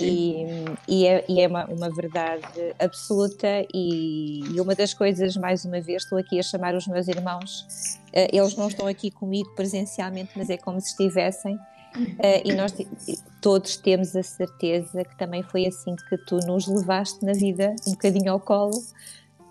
E, 0.00 0.46
e, 0.86 1.06
é, 1.06 1.24
e, 1.28 1.40
é, 1.40 1.48
uma, 1.48 1.64
uma 1.66 1.90
verdade 1.90 2.46
absoluta 2.78 3.48
e, 3.74 4.40
e, 4.54 4.60
uma 4.60 4.74
das 4.74 4.94
coisas, 4.94 5.36
mais 5.36 5.64
uma 5.64 5.80
vez, 5.80 6.04
estou 6.04 6.16
aqui 6.16 6.38
a 6.38 6.42
chamar 6.42 6.74
os 6.76 6.86
meus 6.86 7.08
irmãos, 7.08 7.66
uh, 8.14 8.28
eles 8.32 8.54
não 8.54 8.68
estão 8.68 8.86
aqui 8.86 9.10
comigo 9.10 9.50
presencialmente, 9.56 10.30
mas 10.36 10.50
é 10.50 10.56
como 10.56 10.80
se 10.80 10.90
estivessem, 10.90 11.56
uh, 11.56 12.42
e 12.44 12.52
nós 12.52 12.72
todos 13.40 13.76
temos 13.76 14.14
a 14.14 14.22
certeza 14.22 15.04
que 15.04 15.18
também 15.18 15.42
foi 15.42 15.66
assim 15.66 15.96
que 16.08 16.16
tu 16.16 16.36
nos 16.46 16.68
levaste 16.68 17.24
na 17.24 17.32
vida, 17.32 17.74
um 17.84 17.90
bocadinho 17.90 18.30
ao 18.30 18.38
colo, 18.38 18.80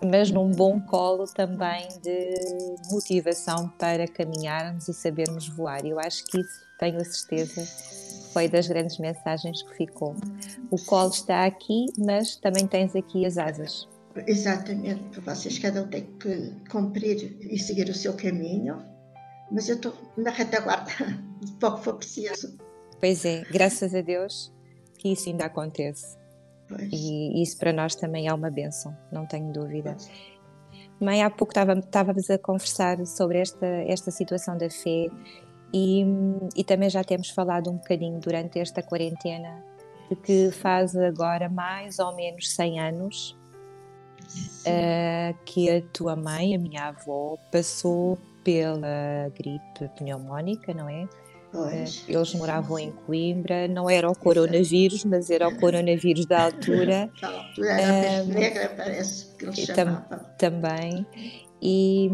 mas 0.04 0.30
num 0.30 0.50
bom 0.50 0.80
colo 0.80 1.24
também 1.26 1.88
de 2.02 2.34
motivação 2.90 3.68
para 3.78 4.06
caminharmos 4.06 4.88
e 4.88 4.94
sabermos 4.94 5.48
voar. 5.48 5.84
Eu 5.84 5.98
acho 5.98 6.24
que 6.24 6.40
isso, 6.40 6.60
tenho 6.78 7.00
a 7.00 7.04
certeza, 7.04 7.64
foi 8.32 8.48
das 8.48 8.68
grandes 8.68 8.98
mensagens 8.98 9.62
que 9.62 9.74
ficou. 9.76 10.14
O 10.70 10.76
colo 10.84 11.10
está 11.10 11.44
aqui, 11.44 11.86
mas 11.98 12.36
também 12.36 12.66
tens 12.66 12.94
aqui 12.94 13.26
as 13.26 13.38
asas. 13.38 13.88
Exatamente, 14.26 15.20
vocês 15.20 15.58
cada 15.58 15.82
um 15.82 15.88
tem 15.88 16.04
que 16.18 16.52
cumprir 16.70 17.36
e 17.40 17.58
seguir 17.58 17.88
o 17.88 17.94
seu 17.94 18.14
caminho, 18.14 18.82
mas 19.50 19.68
eu 19.68 19.76
estou 19.76 19.94
na 20.16 20.30
retaguarda, 20.30 20.90
pouco 21.60 21.78
for 21.78 21.94
preciso. 21.94 22.56
Pois 22.98 23.24
é, 23.24 23.42
graças 23.50 23.94
a 23.94 24.00
Deus 24.00 24.52
que 24.98 25.12
isso 25.12 25.28
ainda 25.28 25.44
acontece. 25.44 26.18
Pois. 26.68 26.88
E 26.92 27.42
isso 27.42 27.56
para 27.58 27.72
nós 27.72 27.94
também 27.94 28.28
é 28.28 28.34
uma 28.34 28.50
benção, 28.50 28.96
não 29.10 29.26
tenho 29.26 29.52
dúvida. 29.52 29.96
Pois. 29.96 30.38
Mãe, 31.00 31.22
há 31.22 31.30
pouco 31.30 31.52
estávamos 31.56 32.28
a 32.28 32.38
conversar 32.38 33.04
sobre 33.06 33.38
esta, 33.38 33.66
esta 33.66 34.10
situação 34.10 34.58
da 34.58 34.68
fé 34.68 35.08
e, 35.72 36.04
e 36.56 36.64
também 36.64 36.90
já 36.90 37.04
temos 37.04 37.30
falado 37.30 37.70
um 37.70 37.76
bocadinho 37.76 38.18
durante 38.18 38.58
esta 38.58 38.82
quarentena 38.82 39.62
de 40.08 40.16
que 40.16 40.50
faz 40.50 40.96
agora 40.96 41.48
mais 41.48 41.98
ou 41.98 42.14
menos 42.16 42.50
100 42.50 42.80
anos 42.80 43.36
uh, 44.66 45.36
que 45.44 45.70
a 45.70 45.82
tua 45.92 46.16
mãe, 46.16 46.54
a 46.54 46.58
minha 46.58 46.88
avó, 46.88 47.36
passou 47.52 48.18
pela 48.42 49.30
gripe 49.36 49.88
pneumónica, 49.96 50.72
não 50.72 50.88
é? 50.88 51.06
Pois. 51.50 52.04
Eh, 52.08 52.12
eles 52.12 52.34
moravam 52.34 52.78
em 52.78 52.90
Coimbra, 52.90 53.66
não 53.68 53.88
era 53.88 54.10
o 54.10 54.16
coronavírus, 54.16 55.04
mas 55.04 55.30
era 55.30 55.48
o 55.48 55.56
coronavírus 55.58 56.26
da 56.26 56.44
altura. 56.44 57.10
Da 57.20 57.28
altura 57.28 57.70
era 57.70 58.22
um, 58.22 58.26
negra, 58.26 58.72
parece 58.76 59.34
que 59.36 59.44
eles 59.46 59.66
tam, 59.68 60.04
Também. 60.38 61.06
E, 61.60 62.08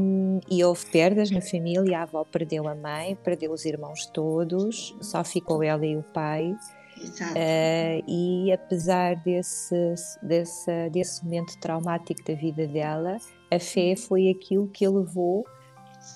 e, 0.51 0.65
houve 0.65 0.87
perdas 0.87 1.31
na 1.31 1.41
família, 1.41 1.99
a 1.99 2.03
avó 2.03 2.25
perdeu 2.25 2.67
a 2.67 2.75
mãe, 2.75 3.15
perdeu 3.23 3.53
os 3.53 3.67
irmãos 3.67 4.07
todos, 4.07 4.97
só 5.03 5.23
ficou 5.23 5.63
ela 5.63 5.85
e 5.85 5.97
o 5.97 6.03
pai. 6.03 6.57
Uh, 6.97 8.03
e 8.09 8.53
apesar 8.53 9.17
desse, 9.17 9.95
desse, 10.23 10.89
desse 10.91 11.23
momento 11.25 11.59
traumático 11.59 12.25
da 12.25 12.35
vida 12.35 12.67
dela, 12.67 13.19
a 13.51 13.59
fé 13.59 13.95
foi 13.97 14.31
aquilo 14.31 14.69
que 14.69 14.87
a 14.87 14.91
levou 14.91 15.45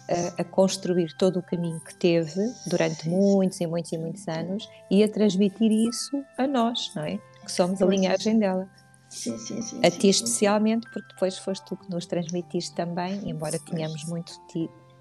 a, 0.08 0.42
a, 0.42 0.44
construir 0.44 1.12
todo 1.16 1.38
o 1.38 1.42
caminho 1.42 1.80
que 1.80 1.94
teve 1.94 2.40
durante 2.66 3.08
muitos 3.08 3.60
e 3.60 3.66
muitos 3.66 3.92
e 3.92 3.98
muitos 3.98 4.26
anos 4.28 4.68
e 4.90 5.02
a 5.02 5.08
transmitir 5.08 5.70
isso 5.70 6.24
a 6.36 6.46
nós, 6.46 6.92
não 6.94 7.04
é? 7.04 7.18
Que 7.44 7.52
somos 7.52 7.80
a 7.80 7.86
linhagem 7.86 8.38
dela. 8.38 8.68
Sim, 9.08 9.38
sim, 9.38 9.62
sim. 9.62 9.80
A 9.84 9.90
ti 9.90 10.08
especialmente, 10.08 10.88
porque 10.92 11.08
depois 11.14 11.38
foste 11.38 11.64
tu 11.64 11.76
que 11.76 11.90
nos 11.90 12.06
transmitiste 12.06 12.74
também, 12.74 13.28
embora 13.28 13.58
tenhamos 13.58 14.04
muito 14.04 14.32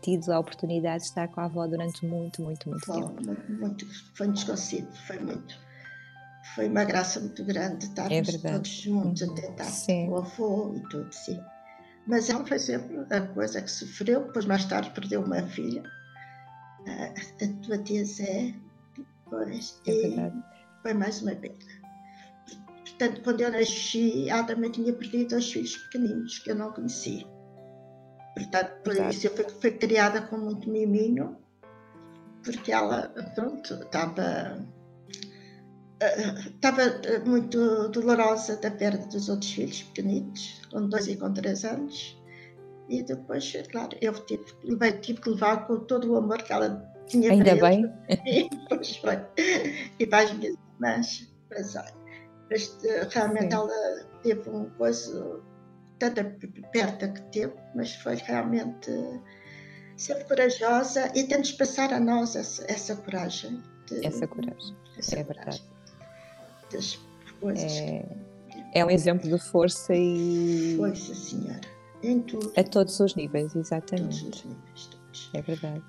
tido 0.01 0.31
a 0.31 0.39
oportunidade 0.39 1.03
de 1.03 1.09
estar 1.09 1.27
com 1.27 1.41
a 1.41 1.45
avó 1.45 1.67
durante 1.67 2.05
muito, 2.05 2.41
muito, 2.41 2.69
muito 2.69 2.85
tempo. 2.85 3.25
Muito, 3.25 3.51
muito, 3.51 3.85
foi 4.15 4.29
desconhecido, 4.29 4.93
foi 5.05 5.19
muito. 5.19 5.59
Foi 6.55 6.69
uma 6.69 6.85
graça 6.85 7.19
muito 7.19 7.43
grande 7.43 7.85
estarmos 7.85 8.29
é 8.29 8.37
todos 8.37 8.69
juntos 8.69 9.21
a 9.21 9.33
tentar 9.33 9.65
sim. 9.65 10.09
o 10.09 10.17
avô 10.17 10.73
e 10.75 10.81
tudo, 10.89 11.11
sim. 11.11 11.39
Mas 12.07 12.29
ela 12.29 12.45
foi 12.45 12.57
sempre 12.57 13.05
a 13.09 13.21
coisa 13.21 13.61
que 13.61 13.69
sofreu, 13.69 14.25
depois 14.25 14.45
mais 14.45 14.65
tarde 14.65 14.91
perdeu 14.91 15.21
uma 15.21 15.41
filha, 15.43 15.83
a, 16.87 17.43
a 17.43 17.63
tua 17.63 17.77
tia 17.79 18.05
Zé, 18.05 18.53
depois. 18.97 19.81
É 19.85 19.91
verdade. 19.91 20.43
foi 20.81 20.93
mais 20.93 21.21
uma 21.21 21.35
perda. 21.35 21.65
Portanto, 22.85 23.21
quando 23.23 23.41
eu 23.41 23.51
nasci, 23.51 24.29
ela 24.29 24.43
também 24.43 24.71
tinha 24.71 24.93
perdido 24.93 25.29
dois 25.29 25.51
filhos 25.51 25.77
pequeninos 25.77 26.39
que 26.39 26.49
eu 26.49 26.55
não 26.55 26.71
conhecia. 26.71 27.27
Portanto, 28.33 28.81
por 28.83 28.93
Exato. 28.93 29.09
isso 29.09 29.27
eu 29.27 29.35
fui, 29.35 29.49
fui, 29.49 29.71
criada 29.71 30.21
com 30.21 30.37
muito 30.37 30.69
miminho, 30.69 31.37
porque 32.43 32.71
ela, 32.71 33.09
pronto, 33.35 33.73
estava. 33.73 34.65
Estava 35.99 36.81
eh, 36.81 37.19
muito 37.25 37.89
dolorosa 37.89 38.57
da 38.57 38.69
perda 38.69 39.05
dos 39.07 39.29
outros 39.29 39.51
filhos 39.51 39.81
pequenitos, 39.83 40.61
com 40.71 40.87
dois 40.87 41.07
e 41.07 41.15
com 41.15 41.33
três 41.33 41.65
anos. 41.65 42.17
E 42.87 43.03
depois, 43.03 43.51
claro, 43.71 43.97
eu 43.99 44.13
tive, 44.25 44.45
tive 45.01 45.21
que 45.21 45.29
levar 45.29 45.67
com 45.67 45.79
todo 45.79 46.13
o 46.13 46.17
amor 46.17 46.41
que 46.43 46.53
ela 46.53 46.87
tinha 47.07 47.31
Ainda 47.31 47.55
bem. 47.55 47.91
E 48.25 48.49
depois 48.49 48.95
foi. 48.97 49.17
E 49.99 50.05
para 50.05 50.23
as 50.23 50.33
minhas 50.33 50.55
irmãs, 50.75 51.33
mas, 51.49 51.73
mas 52.49 52.77
realmente 53.11 53.49
Sim. 53.49 53.53
ela 53.53 54.05
teve 54.21 54.49
um 54.49 54.69
coisa, 54.71 55.41
tanta 55.99 56.23
perda 56.71 57.09
que 57.09 57.21
teve, 57.31 57.53
mas 57.75 57.93
foi 57.95 58.15
realmente 58.15 58.91
sempre 59.97 60.25
corajosa 60.25 61.11
e 61.15 61.23
tem-nos 61.23 61.51
passar 61.53 61.91
a 61.91 61.99
nós 61.99 62.35
essa, 62.35 62.63
essa 62.69 62.95
coragem. 62.95 63.61
De, 63.87 64.05
essa 64.05 64.27
coragem, 64.27 64.75
essa 64.97 65.19
é 65.19 65.23
coragem. 65.23 65.45
verdade. 65.45 65.76
Das 66.71 66.99
coisas. 67.39 67.71
É, 67.71 68.05
é 68.73 68.85
um 68.85 68.89
exemplo 68.89 69.29
de 69.29 69.39
força 69.39 69.93
e. 69.95 70.75
Força, 70.77 71.15
senhora. 71.15 71.61
Em 72.03 72.21
tudo. 72.21 72.53
A 72.55 72.63
todos 72.63 72.99
os 72.99 73.15
níveis, 73.15 73.55
exatamente. 73.55 74.23
Todos 74.23 74.39
os 74.39 74.45
níveis, 74.45 74.85
todos. 74.87 75.29
É 75.33 75.41
verdade. 75.41 75.83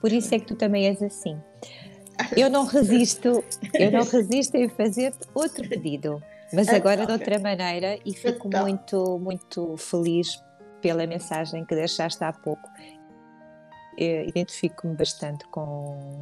Por 0.00 0.12
isso 0.12 0.34
é 0.34 0.38
que 0.40 0.46
tu 0.46 0.56
também 0.56 0.86
és 0.86 1.00
assim. 1.02 1.38
Eu 2.36 2.50
não 2.50 2.66
resisto, 2.66 3.42
eu 3.74 3.90
não 3.90 4.04
resisto 4.04 4.56
em 4.56 4.68
fazer 4.68 5.14
outro 5.34 5.68
pedido, 5.68 6.22
mas 6.52 6.68
agora 6.68 7.06
de 7.06 7.12
outra 7.12 7.38
maneira 7.38 7.98
e 8.04 8.12
fico 8.12 8.48
então. 8.48 8.62
muito, 8.62 9.18
muito 9.18 9.76
feliz 9.76 10.42
pela 10.80 11.06
mensagem 11.06 11.64
que 11.64 11.74
deixaste 11.74 12.22
há 12.22 12.32
pouco. 12.32 12.68
Identifico-me 13.96 14.96
bastante 14.96 15.46
com, 15.48 16.20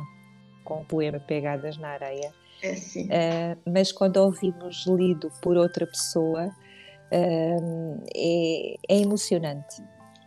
com 0.71 0.83
o 0.83 0.85
poema 0.85 1.19
Pegadas 1.19 1.77
na 1.77 1.89
Areia. 1.89 2.33
É 2.63 2.75
sim. 2.77 3.07
Uh, 3.07 3.71
mas 3.73 3.91
quando 3.91 4.19
ouvimos 4.19 4.87
lido 4.87 5.33
por 5.43 5.57
outra 5.57 5.85
pessoa, 5.85 6.47
uh, 6.47 8.05
é, 8.15 8.75
é 8.89 9.01
emocionante 9.01 9.83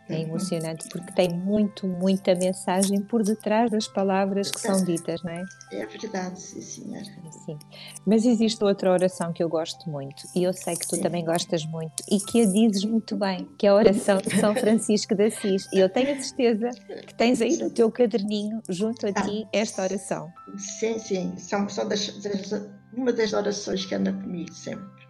é 0.08 0.20
emocionante 0.20 0.88
porque 0.88 1.12
tem 1.12 1.30
muito, 1.30 1.86
muita 1.86 2.34
mensagem 2.34 3.00
por 3.00 3.22
detrás 3.22 3.70
das 3.70 3.88
palavras 3.88 4.50
que 4.50 4.60
são 4.60 4.84
ditas, 4.84 5.22
não 5.22 5.30
é? 5.30 5.44
É 5.72 5.86
verdade, 5.86 6.40
sim, 6.40 6.60
senhora. 6.60 7.04
Sim. 7.44 7.58
Mas 8.06 8.24
existe 8.24 8.62
outra 8.62 8.90
oração 8.90 9.32
que 9.32 9.42
eu 9.42 9.48
gosto 9.48 9.88
muito 9.88 10.22
e 10.34 10.44
eu 10.44 10.52
sei 10.52 10.76
que 10.76 10.86
tu 10.86 10.96
sim. 10.96 11.02
também 11.02 11.24
gostas 11.24 11.64
muito 11.64 12.02
e 12.10 12.18
que 12.20 12.42
a 12.42 12.44
dizes 12.44 12.84
muito 12.84 13.16
bem, 13.16 13.48
que 13.58 13.66
é 13.66 13.70
a 13.70 13.74
oração 13.74 14.18
de 14.18 14.38
São 14.38 14.54
Francisco 14.54 15.14
de 15.14 15.26
Assis. 15.26 15.66
E 15.72 15.78
eu 15.78 15.88
tenho 15.88 16.12
a 16.12 16.22
certeza 16.22 16.70
que 17.06 17.14
tens 17.14 17.40
aí 17.40 17.56
no 17.56 17.70
teu 17.70 17.90
caderninho, 17.90 18.62
junto 18.68 19.06
a 19.06 19.10
ah, 19.10 19.22
ti, 19.22 19.46
esta 19.52 19.82
oração. 19.82 20.32
Sim, 20.56 20.98
sim. 20.98 21.36
São, 21.38 21.68
são 21.68 21.88
das, 21.88 22.08
das, 22.18 22.68
uma 22.92 23.12
das 23.12 23.32
orações 23.32 23.86
que 23.86 23.94
anda 23.94 24.12
comigo 24.12 24.52
sempre. 24.52 25.04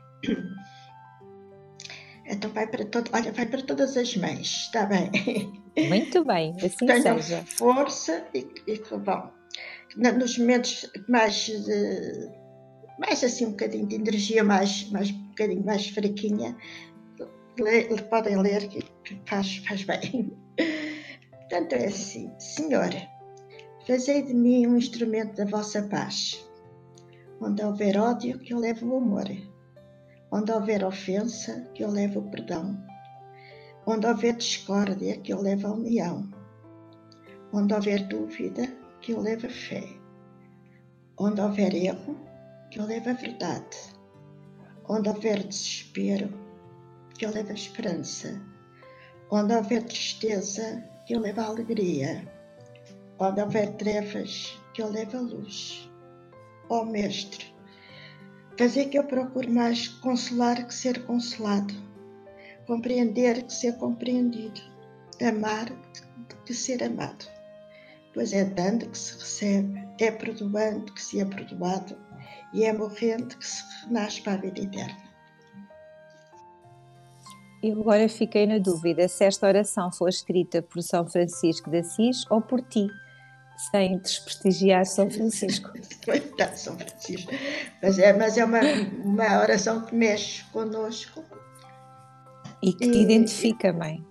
Então 2.26 2.50
vai 2.50 2.66
para 2.66 2.84
todo, 2.86 3.10
olha, 3.12 3.32
vai 3.32 3.46
para 3.46 3.62
todas 3.62 3.96
as 3.96 4.16
mães, 4.16 4.66
está 4.66 4.86
bem? 4.86 5.10
Muito 5.88 6.24
bem, 6.24 6.54
assim 6.64 6.86
Tenham 6.86 7.20
seja. 7.20 7.44
força 7.58 8.26
e, 8.34 8.46
e 8.66 8.82
bom, 8.98 9.30
nos 9.96 10.38
momentos 10.38 10.90
mais, 11.08 11.50
mais 12.98 13.22
assim 13.22 13.46
um 13.46 13.50
bocadinho 13.50 13.86
de 13.86 13.96
energia 13.96 14.42
mais, 14.42 14.90
mais 14.90 15.10
um 15.10 15.28
bocadinho 15.28 15.64
mais 15.64 15.88
fraquinha, 15.88 16.56
podem 18.08 18.40
ler 18.40 18.68
que 18.68 18.82
faz, 19.28 19.58
faz 19.58 19.84
bem. 19.84 20.32
Portanto 21.30 21.74
é 21.74 21.86
assim, 21.86 22.32
Senhora, 22.38 23.06
fazei 23.86 24.22
de 24.22 24.32
mim 24.32 24.66
um 24.66 24.78
instrumento 24.78 25.36
da 25.36 25.44
vossa 25.44 25.82
paz. 25.82 26.42
Onde 27.40 27.62
houver 27.62 27.98
ódio, 27.98 28.38
que 28.38 28.54
eu 28.54 28.58
leve 28.58 28.84
o 28.84 28.96
amor 28.96 29.28
Onde 30.36 30.50
houver 30.50 30.82
ofensa, 30.84 31.60
que 31.72 31.84
eu 31.84 31.90
leve 31.92 32.18
o 32.18 32.22
perdão. 32.22 32.76
Onde 33.86 34.04
houver 34.04 34.36
discórdia, 34.36 35.16
que 35.18 35.32
eu 35.32 35.40
leve 35.40 35.64
a 35.64 35.70
união. 35.70 36.28
Onde 37.52 37.72
houver 37.72 38.08
dúvida, 38.08 38.66
que 39.00 39.12
eu 39.12 39.20
leve 39.20 39.46
a 39.46 39.50
fé. 39.50 39.84
Onde 41.16 41.40
houver 41.40 41.72
erro, 41.72 42.18
que 42.68 42.80
eu 42.80 42.84
leve 42.84 43.10
a 43.10 43.12
verdade. 43.12 43.76
Onde 44.88 45.08
houver 45.08 45.46
desespero, 45.46 46.28
que 47.16 47.24
eu 47.24 47.30
leve 47.30 47.52
a 47.52 47.54
esperança. 47.54 48.42
Onde 49.30 49.54
houver 49.54 49.84
tristeza, 49.84 50.82
que 51.06 51.14
eu 51.14 51.20
leve 51.20 51.38
a 51.38 51.44
alegria. 51.44 52.28
Onde 53.20 53.40
houver 53.40 53.76
trevas, 53.76 54.60
que 54.72 54.82
eu 54.82 54.90
leve 54.90 55.16
a 55.16 55.20
luz. 55.20 55.88
Ó 56.68 56.80
oh, 56.80 56.84
Mestre, 56.84 57.53
Fazer 58.56 58.86
que 58.86 58.96
eu 58.96 59.04
procure 59.04 59.48
mais 59.48 59.88
consolar 59.88 60.66
que 60.66 60.74
ser 60.74 61.04
consolado, 61.06 61.74
compreender 62.66 63.42
que 63.42 63.52
ser 63.52 63.76
compreendido, 63.78 64.60
amar 65.20 65.72
que 66.46 66.54
ser 66.54 66.82
amado. 66.84 67.26
Pois 68.12 68.32
é 68.32 68.44
dando 68.44 68.88
que 68.88 68.96
se 68.96 69.14
recebe, 69.14 69.88
é 70.00 70.10
perdoando 70.12 70.92
que 70.92 71.02
se 71.02 71.20
é 71.20 71.24
perdoado 71.24 71.98
e 72.52 72.64
é 72.64 72.72
morrendo 72.72 73.36
que 73.36 73.46
se 73.46 73.60
renasce 73.84 74.22
para 74.22 74.34
a 74.34 74.36
vida 74.36 74.60
eterna. 74.60 75.02
Eu 77.60 77.80
agora 77.80 78.08
fiquei 78.08 78.46
na 78.46 78.58
dúvida 78.58 79.08
se 79.08 79.24
esta 79.24 79.48
oração 79.48 79.90
foi 79.90 80.10
escrita 80.10 80.62
por 80.62 80.80
São 80.80 81.04
Francisco 81.08 81.70
de 81.70 81.78
Assis 81.78 82.24
ou 82.30 82.40
por 82.40 82.60
ti 82.60 82.86
sem 83.56 83.98
desprestigiar 83.98 84.84
São 84.86 85.10
Francisco. 85.10 85.70
Coitado 86.04 86.56
São 86.56 86.76
Francisco. 86.76 87.32
Mas 87.82 87.98
é, 87.98 88.12
mas 88.12 88.36
é 88.36 88.44
uma, 88.44 88.60
uma 89.04 89.40
oração 89.40 89.82
que 89.82 89.94
mexe 89.94 90.44
connosco. 90.52 91.24
E 92.62 92.72
que 92.72 92.90
te 92.90 92.98
identifica, 92.98 93.72
mãe. 93.72 94.04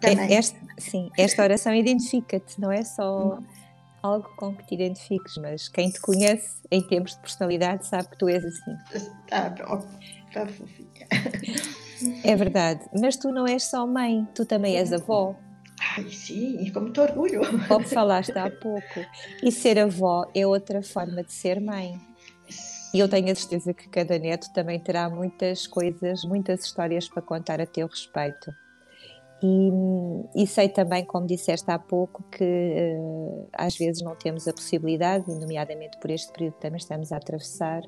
Também. 0.00 0.34
Esta, 0.34 0.58
sim, 0.78 1.10
esta 1.18 1.42
oração 1.42 1.74
identifica-te, 1.74 2.60
não 2.60 2.70
é 2.70 2.84
só 2.84 3.38
algo 4.00 4.28
com 4.36 4.54
que 4.54 4.64
te 4.66 4.74
identifiques, 4.74 5.36
mas 5.38 5.68
quem 5.68 5.90
te 5.90 6.00
conhece 6.00 6.56
em 6.70 6.80
termos 6.80 7.12
de 7.12 7.18
personalidade 7.18 7.86
sabe 7.86 8.08
que 8.08 8.18
tu 8.18 8.28
és 8.28 8.44
assim. 8.44 8.76
Está 8.94 9.50
tá 10.32 10.46
fofinha. 10.46 11.06
É 12.22 12.36
verdade, 12.36 12.84
mas 12.92 13.16
tu 13.16 13.32
não 13.32 13.46
és 13.46 13.64
só 13.64 13.86
mãe, 13.86 14.26
tu 14.34 14.44
também 14.44 14.76
és 14.76 14.92
avó. 14.92 15.34
Ai, 15.96 16.10
sim, 16.10 16.70
com 16.72 16.80
muito 16.80 17.00
orgulho. 17.00 17.40
Como 17.68 17.86
falaste 17.86 18.32
há 18.36 18.50
pouco. 18.50 19.00
E 19.42 19.50
ser 19.50 19.78
avó 19.78 20.30
é 20.34 20.46
outra 20.46 20.82
forma 20.82 21.22
de 21.22 21.32
ser 21.32 21.60
mãe. 21.60 21.98
E 22.92 22.98
eu 22.98 23.08
tenho 23.08 23.30
a 23.30 23.34
certeza 23.34 23.74
que 23.74 23.88
cada 23.88 24.18
neto 24.18 24.52
também 24.52 24.78
terá 24.78 25.08
muitas 25.08 25.66
coisas, 25.66 26.24
muitas 26.24 26.64
histórias 26.64 27.08
para 27.08 27.22
contar 27.22 27.60
a 27.60 27.66
teu 27.66 27.86
respeito. 27.86 28.52
E, 29.42 30.42
e 30.42 30.46
sei 30.46 30.68
também, 30.68 31.04
como 31.04 31.26
disseste 31.26 31.70
há 31.70 31.78
pouco, 31.78 32.22
que 32.30 32.44
uh, 32.44 33.48
às 33.52 33.76
vezes 33.76 34.02
não 34.02 34.14
temos 34.16 34.48
a 34.48 34.52
possibilidade, 34.52 35.28
nomeadamente 35.28 35.98
por 35.98 36.10
este 36.10 36.32
período 36.32 36.54
que 36.54 36.60
também 36.60 36.78
estamos 36.78 37.12
a 37.12 37.16
atravessar, 37.16 37.82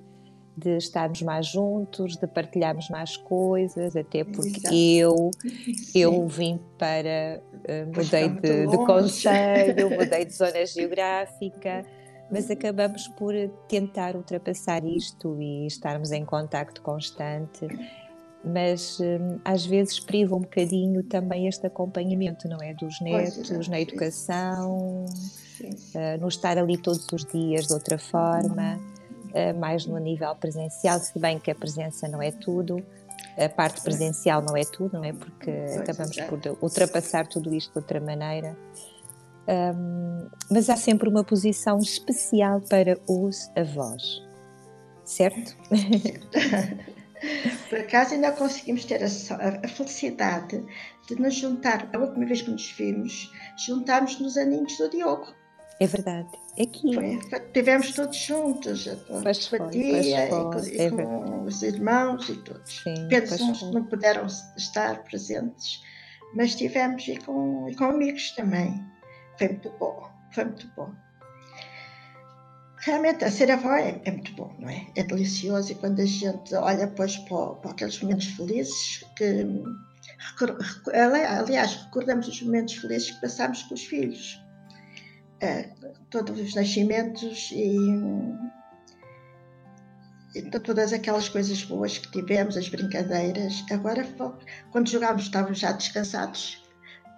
de 0.59 0.77
estarmos 0.77 1.23
mais 1.23 1.47
juntos, 1.47 2.17
de 2.17 2.27
partilharmos 2.27 2.89
mais 2.89 3.17
coisas, 3.17 3.95
até 3.95 4.25
porque 4.25 4.59
Exato. 4.59 4.75
eu 4.75 5.31
eu 5.95 6.27
vim 6.27 6.59
para 6.77 7.41
uh, 7.55 7.87
mudei 7.87 8.29
de, 8.29 8.67
de 8.67 8.77
conselho, 8.79 9.91
mudei 9.97 10.25
de 10.25 10.35
zona 10.35 10.67
geográfica, 10.67 11.85
mas 12.31 12.51
acabamos 12.51 13.09
por 13.09 13.33
tentar 13.69 14.17
ultrapassar 14.17 14.85
isto 14.85 15.41
e 15.41 15.67
estarmos 15.67 16.13
em 16.13 16.25
contacto 16.25 16.83
constante. 16.83 17.67
Mas 18.45 19.01
um, 19.01 19.41
às 19.45 19.67
vezes 19.67 19.99
priva 19.99 20.37
um 20.37 20.41
bocadinho 20.41 21.03
também 21.03 21.49
este 21.49 21.67
acompanhamento, 21.67 22.49
não 22.49 22.59
é? 22.63 22.73
Dos 22.73 23.01
netos, 23.01 23.69
na 23.69 23.81
educação, 23.81 25.05
uh, 25.05 26.21
no 26.21 26.29
estar 26.29 26.57
ali 26.57 26.79
todos 26.79 27.07
os 27.13 27.25
dias 27.25 27.67
de 27.67 27.73
outra 27.73 27.99
forma. 27.99 28.79
Eh, 29.35 29.53
mais 29.53 29.87
no 29.87 29.99
nível 29.99 30.35
presencial, 30.37 30.99
se 31.01 31.19
bem 31.19 31.39
que 31.39 31.51
a 31.51 31.55
presença 31.55 32.09
não 32.09 32.23
é 32.23 32.31
tudo, 32.31 32.83
a 33.37 33.49
parte 33.49 33.81
presencial 33.83 34.43
não 34.43 34.57
é 34.57 34.65
tudo, 34.65 34.95
não 34.95 35.05
é? 35.05 35.13
Porque 35.13 35.51
acabamos 35.79 36.17
por 36.23 36.41
ultrapassar 36.63 37.27
tudo 37.27 37.55
isto 37.55 37.73
de 37.73 37.79
outra 37.79 38.01
maneira. 38.01 38.57
Um, 39.49 40.29
mas 40.51 40.69
há 40.69 40.77
sempre 40.77 41.09
uma 41.09 41.25
posição 41.25 41.79
especial 41.79 42.61
para 42.61 42.99
os 43.09 43.51
avós, 43.57 44.23
certo? 45.05 45.57
Por 47.69 47.81
acaso 47.81 48.15
ainda 48.15 48.31
conseguimos 48.31 48.85
ter 48.85 49.03
a, 49.03 49.07
a, 49.07 49.69
felicidade 49.69 50.65
de 51.09 51.17
nos 51.17 51.35
juntar, 51.35 51.89
a 51.93 51.99
última 51.99 52.27
vez 52.27 52.43
que 52.43 52.51
nos 52.51 52.71
vimos, 52.71 53.33
juntámos 53.67 54.21
nos 54.21 54.37
aninhos 54.37 54.77
do 54.79 54.89
Diogo. 54.89 55.27
É 55.81 55.87
verdade. 55.87 56.29
Aqui. 56.61 56.95
Foi, 56.95 57.21
foi, 57.31 57.41
tivemos 57.53 57.93
todos 57.93 58.17
juntos, 58.17 58.89
a 58.89 58.97
pois 59.23 59.37
simpatia, 59.37 60.29
foi, 60.29 60.51
pois 60.51 60.67
foi. 60.67 60.77
e, 60.77 60.81
é 60.81 60.91
com, 60.91 61.45
os 61.45 61.63
irmãos 61.63 62.29
e 62.29 62.37
todos. 62.37 62.83
Sim, 62.83 63.05
Apenas 63.07 63.41
uns 63.41 63.63
não 63.73 63.85
puderam 63.85 64.27
estar 64.57 65.05
presentes, 65.05 65.81
mas 66.35 66.57
tivemos 66.57 67.07
e 67.07 67.17
com, 67.19 67.69
e 67.69 67.77
com 67.77 67.85
amigos 67.85 68.33
também. 68.33 68.85
Foi 69.39 69.49
muito 69.49 69.71
bom, 69.79 70.11
foi 70.33 70.45
muito 70.47 70.69
bom. 70.77 70.93
Realmente, 72.81 73.25
a 73.25 73.31
ser 73.31 73.51
avó 73.51 73.73
é, 73.75 74.01
é, 74.05 74.11
muito 74.11 74.33
bom, 74.35 74.53
não 74.59 74.69
é? 74.69 74.87
É 74.97 75.03
delicioso 75.05 75.73
e 75.73 75.75
quando 75.77 76.01
a 76.01 76.07
gente 76.07 76.55
olha 76.55 76.87
depois 76.87 77.17
para, 77.19 77.55
para 77.55 77.71
aqueles 77.71 78.01
momentos 78.01 78.27
felizes 78.27 79.05
que 79.17 79.47
aliás, 80.93 81.75
recordamos 81.85 82.29
os 82.29 82.43
momentos 82.43 82.75
felizes 82.75 83.11
que 83.13 83.21
passámos 83.21 83.63
com 83.65 83.75
os 83.75 83.85
filhos. 83.85 84.41
Uh, 85.43 85.93
todos 86.11 86.41
os 86.41 86.55
nascimentos 86.55 87.51
e, 87.53 87.77
e, 90.35 90.43
todas 90.51 90.93
aquelas 90.93 91.29
coisas 91.29 91.63
boas 91.63 91.99
que 91.99 92.11
tivemos, 92.11 92.57
as 92.57 92.69
brincadeiras. 92.69 93.65
Agora, 93.71 94.05
quando 94.73 94.89
jogámos, 94.89 95.25
estávamos 95.25 95.59
já 95.59 95.73
descansados. 95.73 96.63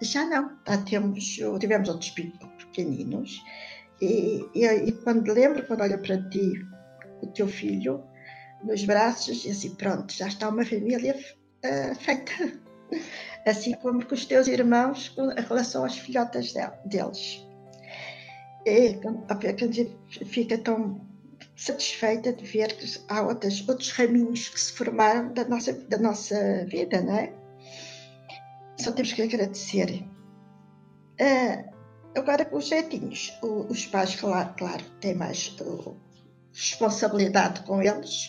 Já 0.01 0.25
não, 0.25 0.57
já 0.67 0.77
temos, 0.79 1.39
tivemos 1.59 1.89
outros 1.89 2.11
pequeninos 2.11 3.41
e, 4.01 4.49
e, 4.55 4.65
e 4.65 4.91
quando 5.03 5.31
lembro, 5.31 5.65
quando 5.67 5.81
olho 5.81 6.01
para 6.01 6.17
ti, 6.29 6.65
o 7.21 7.27
teu 7.27 7.47
filho, 7.47 8.03
nos 8.63 8.83
braços, 8.83 9.45
e 9.45 9.51
assim, 9.51 9.75
pronto, 9.75 10.11
já 10.11 10.27
está 10.27 10.49
uma 10.49 10.65
família 10.65 11.15
uh, 11.15 11.95
feita. 11.95 12.59
Assim 13.45 13.73
como 13.73 14.05
com 14.05 14.13
os 14.13 14.25
teus 14.25 14.47
irmãos, 14.47 15.09
com 15.09 15.29
a 15.29 15.33
relação 15.33 15.83
às 15.83 15.97
filhotas 15.97 16.53
deles. 16.85 17.43
E 18.65 18.99
a 19.29 20.25
fica 20.25 20.57
tão 20.57 21.01
satisfeita 21.55 22.33
de 22.33 22.45
ver 22.45 22.75
que 22.77 22.99
há 23.07 23.21
outras, 23.23 23.67
outros 23.67 23.91
raminhos 23.91 24.49
que 24.49 24.59
se 24.59 24.73
formaram 24.73 25.33
da 25.33 25.45
nossa, 25.45 25.73
da 25.73 25.97
nossa 25.97 26.65
vida, 26.65 27.01
não 27.01 27.15
é? 27.15 27.33
Só 28.79 28.91
temos 28.91 29.13
que 29.13 29.21
agradecer. 29.21 30.03
Uh, 31.19 31.71
Agora, 32.13 32.45
os 32.51 32.69
netinhos, 32.69 33.31
os 33.41 33.85
pais, 33.85 34.17
claro, 34.17 34.53
claro 34.57 34.83
têm 34.99 35.15
mais 35.15 35.55
uh, 35.61 35.95
responsabilidade 36.53 37.61
com 37.61 37.81
eles, 37.81 38.27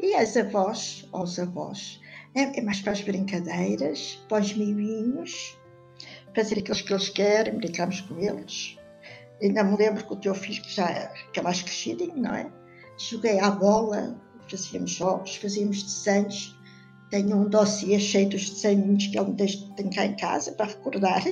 e 0.00 0.12
as 0.16 0.36
avós, 0.36 1.08
ou 1.12 1.22
os 1.22 1.38
avós, 1.38 2.00
é, 2.34 2.58
é 2.58 2.60
mais 2.60 2.80
para 2.80 2.90
as 2.92 3.00
brincadeiras, 3.00 4.20
para 4.28 4.42
os 4.42 4.52
miminhos, 4.54 5.56
fazer 6.34 6.58
aquilo 6.58 6.76
que 6.76 6.92
eles 6.92 7.08
querem, 7.10 7.54
brincamos 7.54 8.00
com 8.00 8.18
eles. 8.18 8.76
Ainda 9.42 9.64
me 9.64 9.76
lembro 9.76 10.06
que 10.06 10.12
o 10.12 10.16
teu 10.16 10.34
filho, 10.34 10.62
que 10.62 10.72
já 10.72 11.08
que 11.32 11.40
é 11.40 11.42
mais 11.42 11.60
crescidinho, 11.60 12.16
não 12.16 12.34
é? 12.34 12.50
Joguei 12.96 13.40
à 13.40 13.50
bola, 13.50 14.16
fazíamos 14.48 14.92
jogos, 14.92 15.36
fazíamos 15.36 15.82
desenhos. 15.82 16.56
Tenho 17.10 17.36
um 17.36 17.48
dossiê 17.48 17.98
cheio 17.98 18.28
dos 18.28 18.48
desenhos 18.48 19.06
que 19.06 19.18
ele 19.18 19.34
tem 19.76 19.90
cá 19.90 20.06
em 20.06 20.16
casa 20.16 20.52
para 20.52 20.66
recordar. 20.66 21.24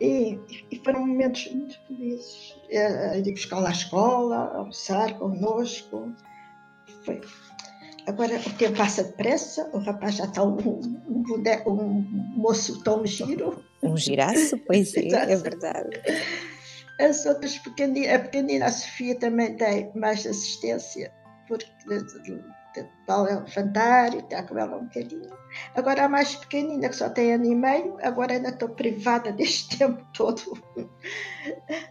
E, 0.00 0.38
e 0.70 0.80
foram 0.84 1.06
momentos 1.06 1.46
muito 1.52 1.78
felizes. 1.86 2.56
Ir 2.68 3.30
buscar 3.32 3.64
à 3.64 3.70
escola, 3.70 4.52
almoçar 4.56 5.16
connosco. 5.18 6.12
Foi. 7.04 7.20
Agora 8.06 8.34
o 8.34 8.50
tempo 8.54 8.76
passa 8.76 9.04
depressa, 9.04 9.70
o 9.72 9.78
rapaz 9.78 10.16
já 10.16 10.24
está 10.24 10.42
um, 10.42 10.56
um, 10.56 11.22
boneco, 11.22 11.70
um 11.70 12.04
moço 12.34 12.82
tão 12.82 13.06
giro. 13.06 13.62
Um 13.82 13.96
giraço, 13.96 14.58
pois 14.66 14.92
é, 14.96 15.32
é 15.32 15.36
verdade. 15.36 15.90
As 17.00 17.24
outras 17.24 17.58
pequeninas, 17.58 18.14
a 18.14 18.18
pequenina 18.18 18.66
a 18.66 18.72
Sofia 18.72 19.18
também 19.18 19.56
tem 19.56 19.90
mais 19.94 20.26
assistência, 20.26 21.10
porque 21.48 21.66
para 23.06 23.22
levantar 23.22 24.14
e 24.14 24.18
estar 24.18 24.44
com 24.44 24.58
ela 24.58 24.76
um 24.76 24.84
bocadinho. 24.84 25.30
Agora 25.74 26.04
a 26.04 26.08
mais 26.08 26.36
pequenina, 26.36 26.88
que 26.88 26.94
só 26.96 27.08
tem 27.08 27.32
ano 27.34 27.46
e 27.46 27.54
meio, 27.54 27.96
agora 28.02 28.34
ainda 28.34 28.50
estou 28.50 28.68
privada 28.68 29.32
deste 29.32 29.78
tempo 29.78 30.06
todo. 30.12 30.42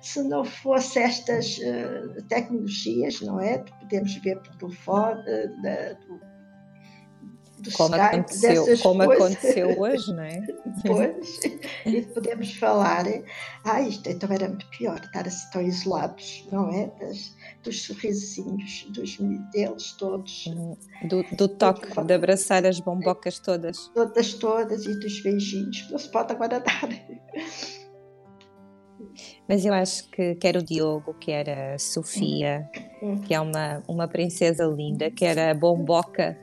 Se 0.02 0.24
não 0.24 0.46
fosse 0.46 1.00
estas 1.00 1.58
uh, 1.58 2.24
tecnologias, 2.28 3.20
não 3.22 3.40
é? 3.40 3.58
Podemos 3.58 4.16
ver 4.18 4.40
por 4.42 4.56
telefone, 4.56 5.20
uh, 5.22 6.08
do 6.08 6.29
como 7.74 7.96
aconteceu, 7.96 8.66
como 8.80 9.06
coisas. 9.06 9.26
aconteceu 9.26 9.80
hoje, 9.80 10.14
não 10.14 10.24
é? 10.24 10.42
Pois, 10.86 11.40
e 11.86 12.02
podemos 12.02 12.54
falar, 12.56 13.06
ah, 13.64 13.82
isto 13.82 14.10
então 14.10 14.32
era 14.32 14.48
muito 14.48 14.68
pior, 14.70 15.00
estar 15.04 15.28
assim 15.28 15.50
tão 15.52 15.62
isolados, 15.62 16.48
não 16.52 16.70
é? 16.70 16.88
Das, 17.00 17.36
dos 17.64 17.84
sorrisinhos 17.84 18.88
dos 18.90 19.18
deles 19.52 19.92
todos. 19.94 20.46
Uhum. 20.48 20.78
Do, 21.04 21.24
do 21.36 21.48
toque, 21.48 21.88
de 22.04 22.14
abraçar 22.14 22.66
as 22.66 22.80
bombocas 22.80 23.40
todas. 23.40 23.88
Todas, 23.94 24.34
todas, 24.34 24.86
e 24.86 25.00
dos 25.00 25.20
beijinhos, 25.22 25.90
não 25.90 25.98
se 25.98 26.10
pode 26.10 26.32
agora 26.32 26.60
dar. 26.60 26.90
Mas 29.48 29.66
eu 29.66 29.74
acho 29.74 30.10
que 30.10 30.36
quer 30.36 30.56
o 30.58 30.64
Diogo, 30.64 31.14
quer 31.20 31.50
a 31.50 31.80
Sofia, 31.80 32.70
que 33.26 33.34
é 33.34 33.40
uma, 33.40 33.84
uma 33.88 34.08
princesa 34.08 34.66
linda, 34.66 35.10
quer 35.10 35.38
a 35.38 35.54
bomboca 35.54 36.38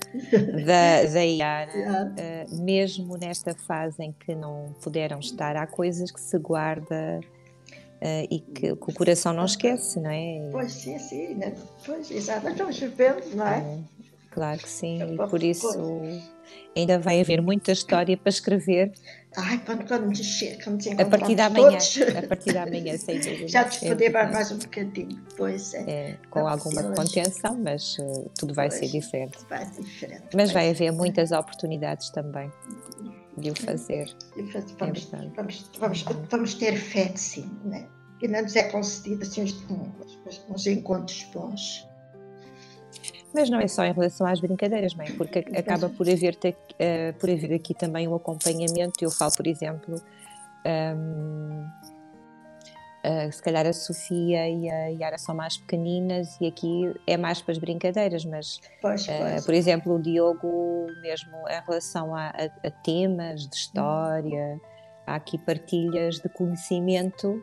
da, 0.64 1.04
da 1.04 1.20
Yara, 1.20 1.70
uh, 2.50 2.62
mesmo 2.62 3.16
nesta 3.16 3.54
fase 3.54 4.02
em 4.02 4.12
que 4.12 4.34
não 4.34 4.74
puderam 4.82 5.18
estar, 5.20 5.56
há 5.56 5.66
coisas 5.66 6.10
que 6.10 6.20
se 6.20 6.38
guarda 6.38 7.20
uh, 7.20 8.26
e 8.30 8.40
que, 8.40 8.74
que, 8.74 8.90
o 8.90 8.94
coração 8.94 9.32
não 9.32 9.44
esquece, 9.44 10.00
não 10.00 10.10
é? 10.10 10.48
Pois 10.50 10.72
sim, 10.72 10.98
sim, 10.98 11.34
né? 11.34 11.54
pois 11.84 12.10
exato, 12.10 12.44
mas 12.44 12.56
vamos 12.56 12.78
vivendo, 12.78 13.34
não 13.34 13.46
é? 13.46 13.58
é? 13.58 13.78
Claro 14.30 14.58
que 14.58 14.68
sim, 14.68 14.98
e 15.14 15.16
por 15.28 15.42
isso 15.42 15.66
ainda 16.76 16.98
vai 16.98 17.20
haver 17.20 17.40
muita 17.40 17.72
história 17.72 18.16
para 18.16 18.28
escrever. 18.28 18.92
Ai, 19.36 19.60
quando, 19.66 19.86
quando 19.86 20.06
nos 20.06 20.18
chega, 20.18 20.64
quando 20.64 20.82
nos 20.82 20.98
a 20.98 21.04
partir 21.04 21.34
da 21.34 21.50
manhã, 21.50 21.78
a 22.18 22.26
partir 22.26 22.52
da 22.54 22.66
manhã, 22.66 22.96
sem 22.96 23.20
dúvida. 23.20 23.48
Já 23.48 23.64
te 23.64 23.86
poder 23.86 24.14
é 24.14 24.26
mais 24.30 24.50
um 24.50 24.58
bocadinho, 24.58 25.22
pois 25.36 25.74
é. 25.74 25.90
é 25.90 26.18
com 26.30 26.46
alguma 26.46 26.82
contenção, 26.94 27.58
mas 27.58 27.98
uh, 27.98 28.30
tudo 28.38 28.54
vai 28.54 28.68
pois, 28.68 28.80
ser 28.80 28.88
diferente. 28.88 29.38
Vai 29.48 29.66
diferente. 29.66 30.22
Mas 30.34 30.52
vai, 30.52 30.70
haver 30.70 30.90
muitas 30.90 31.32
oportunidades 31.32 32.08
também 32.10 32.50
de 33.36 33.50
o 33.50 33.54
fazer. 33.54 34.06
Vamos, 34.78 35.12
é 35.12 35.28
vamos, 35.36 35.70
vamos, 35.78 36.04
vamos, 36.30 36.54
ter 36.54 36.76
fé, 36.76 37.12
sim, 37.14 37.50
né? 37.64 37.86
que 38.18 38.28
não 38.28 38.42
nos 38.42 38.56
é 38.56 38.64
concedido 38.64 39.22
assim, 39.22 39.42
uns, 39.42 39.64
uns 40.48 40.66
encontros 40.66 41.24
bons. 41.32 41.85
Mas 43.36 43.50
não 43.50 43.60
é 43.60 43.68
só 43.68 43.84
em 43.84 43.92
relação 43.92 44.26
às 44.26 44.40
brincadeiras, 44.40 44.94
mãe, 44.94 45.12
porque 45.12 45.40
acaba 45.54 45.90
por 45.90 46.08
haver, 46.08 46.34
uh, 46.34 47.12
por 47.20 47.28
haver 47.28 47.52
aqui 47.52 47.74
também 47.74 48.08
um 48.08 48.14
acompanhamento. 48.14 48.94
Eu 49.02 49.10
falo, 49.10 49.30
por 49.36 49.46
exemplo, 49.46 50.00
um, 50.64 51.60
uh, 51.60 51.70
eh, 53.04 53.30
se 53.30 53.42
calhar 53.42 53.66
a 53.66 53.74
Sofia 53.74 54.48
e 54.48 54.70
a 54.70 54.86
Yara 54.86 55.18
são 55.18 55.34
mais 55.34 55.58
pequeninas 55.58 56.40
e 56.40 56.46
aqui 56.46 56.94
é 57.06 57.18
mais 57.18 57.42
para 57.42 57.52
as 57.52 57.58
brincadeiras, 57.58 58.24
mas, 58.24 58.58
pois, 58.80 59.06
eh, 59.06 59.18
pois. 59.18 59.42
Uh, 59.42 59.44
por 59.44 59.54
exemplo, 59.54 59.94
o 59.96 60.00
Diogo, 60.00 60.86
mesmo 61.02 61.36
em 61.46 61.60
relação 61.68 62.14
a, 62.14 62.28
a, 62.28 62.66
a 62.66 62.70
temas 62.70 63.46
de 63.46 63.54
história, 63.54 64.58
há 65.06 65.14
aqui 65.14 65.36
partilhas 65.36 66.20
de 66.20 66.28
conhecimento 66.30 67.42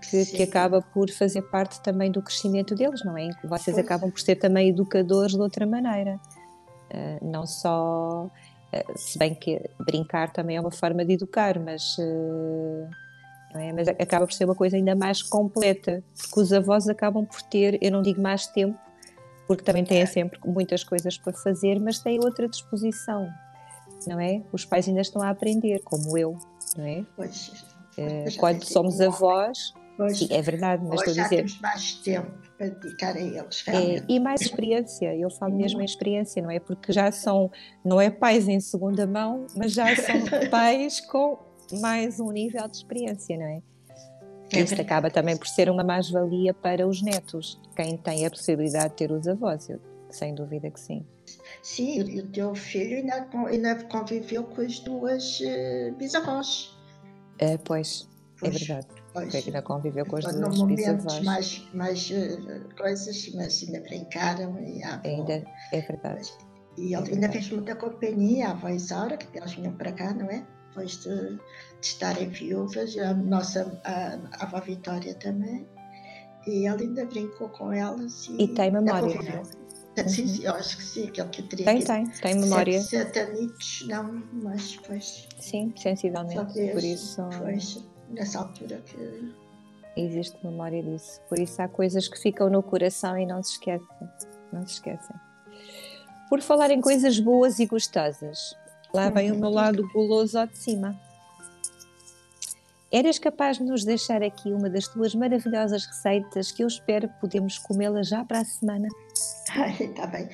que, 0.00 0.26
que, 0.26 0.42
acaba 0.42 0.80
por 0.80 1.10
fazer 1.10 1.42
parte 1.42 1.80
também 1.82 2.10
do 2.10 2.22
crescimento 2.22 2.74
deles, 2.74 3.04
não 3.04 3.16
é? 3.16 3.30
Vocês 3.44 3.76
acabam 3.78 4.10
por 4.10 4.20
ser 4.20 4.36
também 4.36 4.68
educadores 4.68 5.32
de 5.32 5.40
outra 5.40 5.66
maneira. 5.66 6.18
Uh, 6.92 7.24
não 7.24 7.46
só. 7.46 8.26
Uh, 8.72 8.98
se 8.98 9.18
bem 9.18 9.34
que 9.34 9.60
brincar 9.78 10.32
também 10.32 10.56
é 10.56 10.60
uma 10.60 10.70
forma 10.70 11.04
de 11.04 11.14
educar, 11.14 11.58
mas. 11.58 11.96
Uh, 11.98 12.88
é? 13.54 13.72
Mas 13.72 13.88
acaba 13.88 14.26
por 14.26 14.32
ser 14.32 14.44
uma 14.44 14.54
coisa 14.54 14.76
ainda 14.76 14.94
mais 14.94 15.22
completa, 15.22 16.02
porque 16.16 16.40
os 16.40 16.52
avós 16.52 16.88
acabam 16.88 17.26
por 17.26 17.42
ter, 17.42 17.78
eu 17.82 17.90
não 17.90 18.00
digo 18.00 18.20
mais 18.20 18.46
tempo, 18.46 18.78
porque 19.46 19.64
também 19.64 19.84
têm 19.84 20.06
sempre 20.06 20.38
muitas 20.46 20.84
coisas 20.84 21.18
para 21.18 21.32
fazer, 21.32 21.80
mas 21.80 21.98
têm 21.98 22.20
outra 22.22 22.48
disposição, 22.48 23.28
não 24.06 24.20
é? 24.20 24.40
Os 24.52 24.64
pais 24.64 24.86
ainda 24.86 25.00
estão 25.00 25.20
a 25.20 25.30
aprender, 25.30 25.80
como 25.82 26.16
eu, 26.16 26.38
não 26.76 26.84
é? 26.84 27.04
Pois, 27.16 27.52
quando 28.38 28.62
somos 28.64 29.00
avós, 29.00 29.74
Pois, 29.96 30.30
é 30.30 30.40
verdade, 30.40 30.82
mas 30.84 31.00
estou 31.00 31.12
a 31.12 31.24
dizer. 31.24 31.36
temos 31.36 31.60
mais 31.60 31.94
tempo 31.94 32.30
para 32.56 32.68
dedicar 32.68 33.16
a 33.16 33.20
eles. 33.20 33.64
É, 33.66 34.02
e 34.08 34.18
mais 34.18 34.40
experiência, 34.40 35.14
eu 35.14 35.30
falo 35.30 35.54
mesmo 35.54 35.80
em 35.80 35.84
experiência, 35.84 36.42
não 36.42 36.50
é? 36.50 36.58
Porque 36.58 36.92
já 36.92 37.12
são, 37.12 37.50
não 37.84 38.00
é 38.00 38.10
pais 38.10 38.48
em 38.48 38.60
segunda 38.60 39.06
mão, 39.06 39.46
mas 39.56 39.72
já 39.72 39.94
são 39.96 40.24
pais 40.50 41.00
com 41.00 41.38
mais 41.80 42.18
um 42.18 42.30
nível 42.30 42.66
de 42.68 42.78
experiência, 42.78 43.36
não 43.36 43.46
é? 43.46 43.62
é 44.52 44.60
Isto 44.60 44.80
acaba 44.80 45.10
também 45.10 45.36
por 45.36 45.46
ser 45.46 45.70
uma 45.70 45.84
mais-valia 45.84 46.52
para 46.54 46.86
os 46.86 47.02
netos, 47.02 47.60
quem 47.76 47.96
tem 47.96 48.26
a 48.26 48.30
possibilidade 48.30 48.90
de 48.90 48.96
ter 48.96 49.12
os 49.12 49.28
avós, 49.28 49.68
eu, 49.68 49.80
sem 50.10 50.34
dúvida 50.34 50.70
que 50.70 50.80
sim. 50.80 51.04
Sim, 51.62 52.00
e 52.02 52.20
o 52.20 52.26
teu 52.26 52.54
filho 52.54 52.96
ainda, 52.96 53.28
ainda 53.46 53.84
conviveu 53.84 54.44
com 54.44 54.60
as 54.62 54.80
duas 54.80 55.40
uh, 55.40 55.94
bisavós. 55.96 56.76
Uh, 57.40 57.58
pois, 57.64 58.08
pois, 58.38 58.54
é 58.54 58.58
verdade. 58.58 58.99
Pois, 59.12 59.34
ainda 59.34 59.60
conviveu 59.62 60.06
com 60.06 60.16
as 60.16 60.24
Foram 60.24 60.40
duas 60.40 60.58
momentos 60.58 60.84
bisavós. 60.84 61.20
mais, 61.24 61.68
mais 61.74 62.10
eh, 62.12 62.60
coisas, 62.78 63.30
mas 63.34 63.62
ainda 63.62 63.80
brincaram 63.80 64.58
e 64.60 64.82
avó- 64.84 65.00
Ainda 65.04 65.44
é 65.72 65.80
verdade. 65.80 66.32
E 66.78 66.94
ele 66.94 67.14
ainda 67.14 67.28
fez 67.30 67.50
muita 67.50 67.74
companhia 67.74 68.48
à 68.48 68.50
avó 68.52 68.68
Isaura, 68.68 69.16
que 69.16 69.36
elas 69.36 69.52
vinham 69.54 69.72
para 69.74 69.92
cá, 69.92 70.14
não 70.14 70.26
é? 70.30 70.46
Depois 70.68 70.92
de, 71.02 71.08
de 71.10 71.40
estarem 71.82 72.28
viúvas, 72.28 72.96
a 72.98 73.12
nossa 73.12 73.80
a, 73.84 74.18
a 74.40 74.44
avó 74.44 74.60
Vitória 74.60 75.14
também. 75.14 75.66
E 76.46 76.66
ele 76.68 76.84
ainda 76.84 77.04
brincou 77.04 77.48
com 77.48 77.72
elas. 77.72 78.26
E, 78.28 78.44
E 78.44 78.54
tem 78.54 78.70
memória. 78.70 79.12
conviveu. 79.12 79.42
Sim, 80.06 80.26
sim, 80.28 80.44
eu 80.44 80.54
acho 80.54 80.76
que 80.76 80.82
sim, 80.84 81.06
que 81.08 81.20
ele 81.20 81.28
que 81.30 81.42
teria 81.42 81.66
Tem, 81.66 81.82
tem, 81.82 82.08
tem 82.08 82.34
memória. 82.36 82.80
Sete, 82.80 83.12
sete 83.12 83.18
anitos, 83.18 83.84
não, 83.88 84.22
mas 84.32 84.76
depois, 84.76 85.28
Sim, 85.38 85.74
sensivelmente. 85.76 86.54
Deus, 86.54 86.72
Por 86.72 86.84
isso 86.84 87.22
depois, 87.28 87.84
nessa 88.10 88.40
altura 88.40 88.82
que 88.86 89.32
existe 89.96 90.38
memória 90.44 90.82
disso. 90.82 91.20
Por 91.28 91.38
isso 91.38 91.60
há 91.62 91.68
coisas 91.68 92.08
que 92.08 92.18
ficam 92.18 92.50
no 92.50 92.62
coração 92.62 93.18
e 93.18 93.26
não 93.26 93.42
se 93.42 93.52
esquecem. 93.52 94.08
Não 94.52 94.66
se 94.66 94.74
esquecem. 94.74 95.16
Por 96.28 96.40
falar 96.40 96.70
em 96.70 96.80
coisas 96.80 97.18
boas 97.18 97.58
e 97.58 97.66
gostosas, 97.66 98.54
lá 98.92 99.10
vem 99.10 99.32
o 99.32 99.36
meu 99.36 99.50
lado 99.50 99.88
guloso 99.92 100.38
ao 100.38 100.46
de 100.46 100.58
cima. 100.58 100.98
Eras 102.92 103.18
capaz 103.20 103.58
de 103.58 103.64
nos 103.64 103.84
deixar 103.84 104.22
aqui 104.22 104.52
uma 104.52 104.68
das 104.68 104.88
tuas 104.88 105.14
maravilhosas 105.14 105.86
receitas 105.86 106.50
que 106.50 106.64
eu 106.64 106.66
espero 106.66 107.08
que 107.08 107.20
podemos 107.20 107.58
comê-la 107.58 108.02
já 108.02 108.24
para 108.24 108.40
a 108.40 108.44
semana? 108.44 108.88
Ai, 109.50 109.76
está 109.80 110.06
bem. 110.08 110.28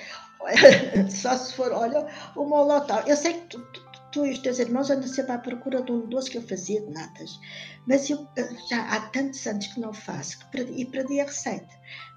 Só 1.10 1.36
se 1.36 1.54
for, 1.54 1.72
olha, 1.72 2.06
o 2.34 2.44
molotov. 2.44 3.06
Eu 3.06 3.16
sei 3.16 3.34
que 3.34 3.46
tu, 3.46 3.60
tu, 3.72 3.85
tu 4.16 4.24
e 4.24 4.32
os 4.32 4.38
teus 4.38 4.58
irmãos 4.58 4.90
andam 4.90 5.06
sempre 5.06 5.32
à 5.32 5.38
procura 5.38 5.82
de 5.82 5.92
um 5.92 6.08
doce 6.08 6.30
que 6.30 6.38
eu 6.38 6.42
fazia 6.42 6.80
de 6.80 6.90
natas. 6.90 7.38
Mas 7.86 8.08
eu 8.08 8.26
eh, 8.38 8.48
já 8.70 8.82
há 8.88 9.00
tantos 9.10 9.46
anos 9.46 9.66
que 9.66 9.78
não 9.78 9.92
faço 9.92 10.38
que 10.38 10.46
perdi, 10.50 10.80
e 10.80 10.84
perdi 10.86 11.20
a 11.20 11.24
receita. 11.24 11.68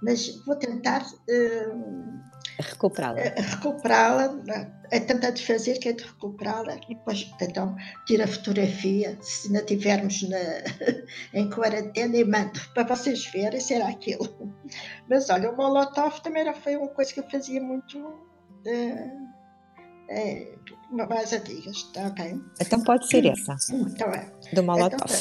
Mas 0.01 0.29
vou 0.45 0.55
tentar 0.55 1.05
eh, 1.29 1.67
Recuperá-la. 2.59 3.19
eh, 3.19 3.35
recuperá-la. 3.41 4.41
É 4.91 4.99
tentar 5.01 5.31
desfazer 5.31 5.77
que 5.79 5.89
é 5.89 5.93
de 5.93 6.03
recuperá-la. 6.05 6.75
E 6.87 6.95
depois, 6.95 7.29
então, 7.41 7.75
tiro 8.05 8.23
a 8.23 8.27
fotografia, 8.27 9.17
se 9.21 9.47
ainda 9.47 9.59
estivermos 9.59 10.23
na, 10.29 10.37
em 11.33 11.49
quarentena, 11.49 12.15
e 12.17 12.23
mando 12.23 12.59
para 12.73 12.95
vocês 12.95 13.25
verem 13.27 13.59
se 13.59 13.73
era 13.73 13.89
aquilo. 13.89 14.55
Mas 15.09 15.29
olha, 15.29 15.51
o 15.51 15.57
Molotov 15.57 16.21
também 16.21 16.43
era, 16.43 16.53
foi 16.53 16.77
uma 16.77 16.87
coisa 16.89 17.13
que 17.13 17.19
eu 17.19 17.29
fazia 17.29 17.61
muito. 17.61 17.97
eh, 20.09 20.57
mais 20.91 21.31
antigas, 21.33 21.77
está 21.77 22.07
ok? 22.07 22.39
Então 22.59 22.83
pode 22.83 23.07
ser 23.07 23.25
essa, 23.25 23.55
Então 23.71 24.07
é. 24.09 24.31
do 24.53 24.63
Molotov. 24.63 25.11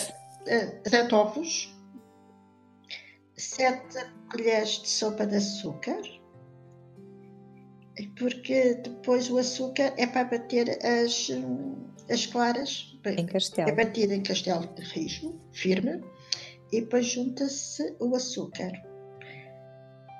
eh, 0.46 0.80
sete 0.86 1.14
ovos, 1.14 1.74
sete 3.36 3.98
colheres 4.30 4.80
de 4.82 4.88
sopa 4.88 5.26
de 5.26 5.36
açúcar, 5.36 6.00
porque 8.18 8.74
depois 8.74 9.30
o 9.30 9.38
açúcar 9.38 9.92
é 9.96 10.06
para 10.06 10.24
bater 10.24 10.78
as, 10.84 11.28
hum, 11.30 11.74
as 12.10 12.26
claras, 12.26 12.96
Em 13.04 13.20
é 13.20 13.24
castelo. 13.24 13.74
batido 13.76 14.12
em 14.14 14.22
castelo 14.22 14.66
de 14.74 14.82
rijo, 14.82 15.34
firme, 15.52 16.02
e 16.72 16.80
depois 16.80 17.06
junta-se 17.06 17.94
o 18.00 18.14
açúcar. 18.14 18.70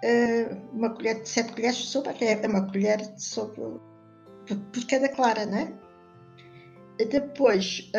Eh, 0.03 0.49
uma 0.73 0.95
colher 0.95 1.23
de 1.23 1.29
sete 1.29 1.53
colheres 1.53 1.77
de 1.77 1.87
sopa, 1.87 2.13
que 2.13 2.25
é 2.25 2.47
uma 2.47 2.67
colher 2.71 2.99
de 2.99 3.23
sopa 3.23 3.81
por, 4.49 4.57
por 4.57 4.87
cada 4.87 5.09
clara, 5.11 5.43
é? 5.43 5.73
E 6.99 7.05
Depois, 7.05 7.91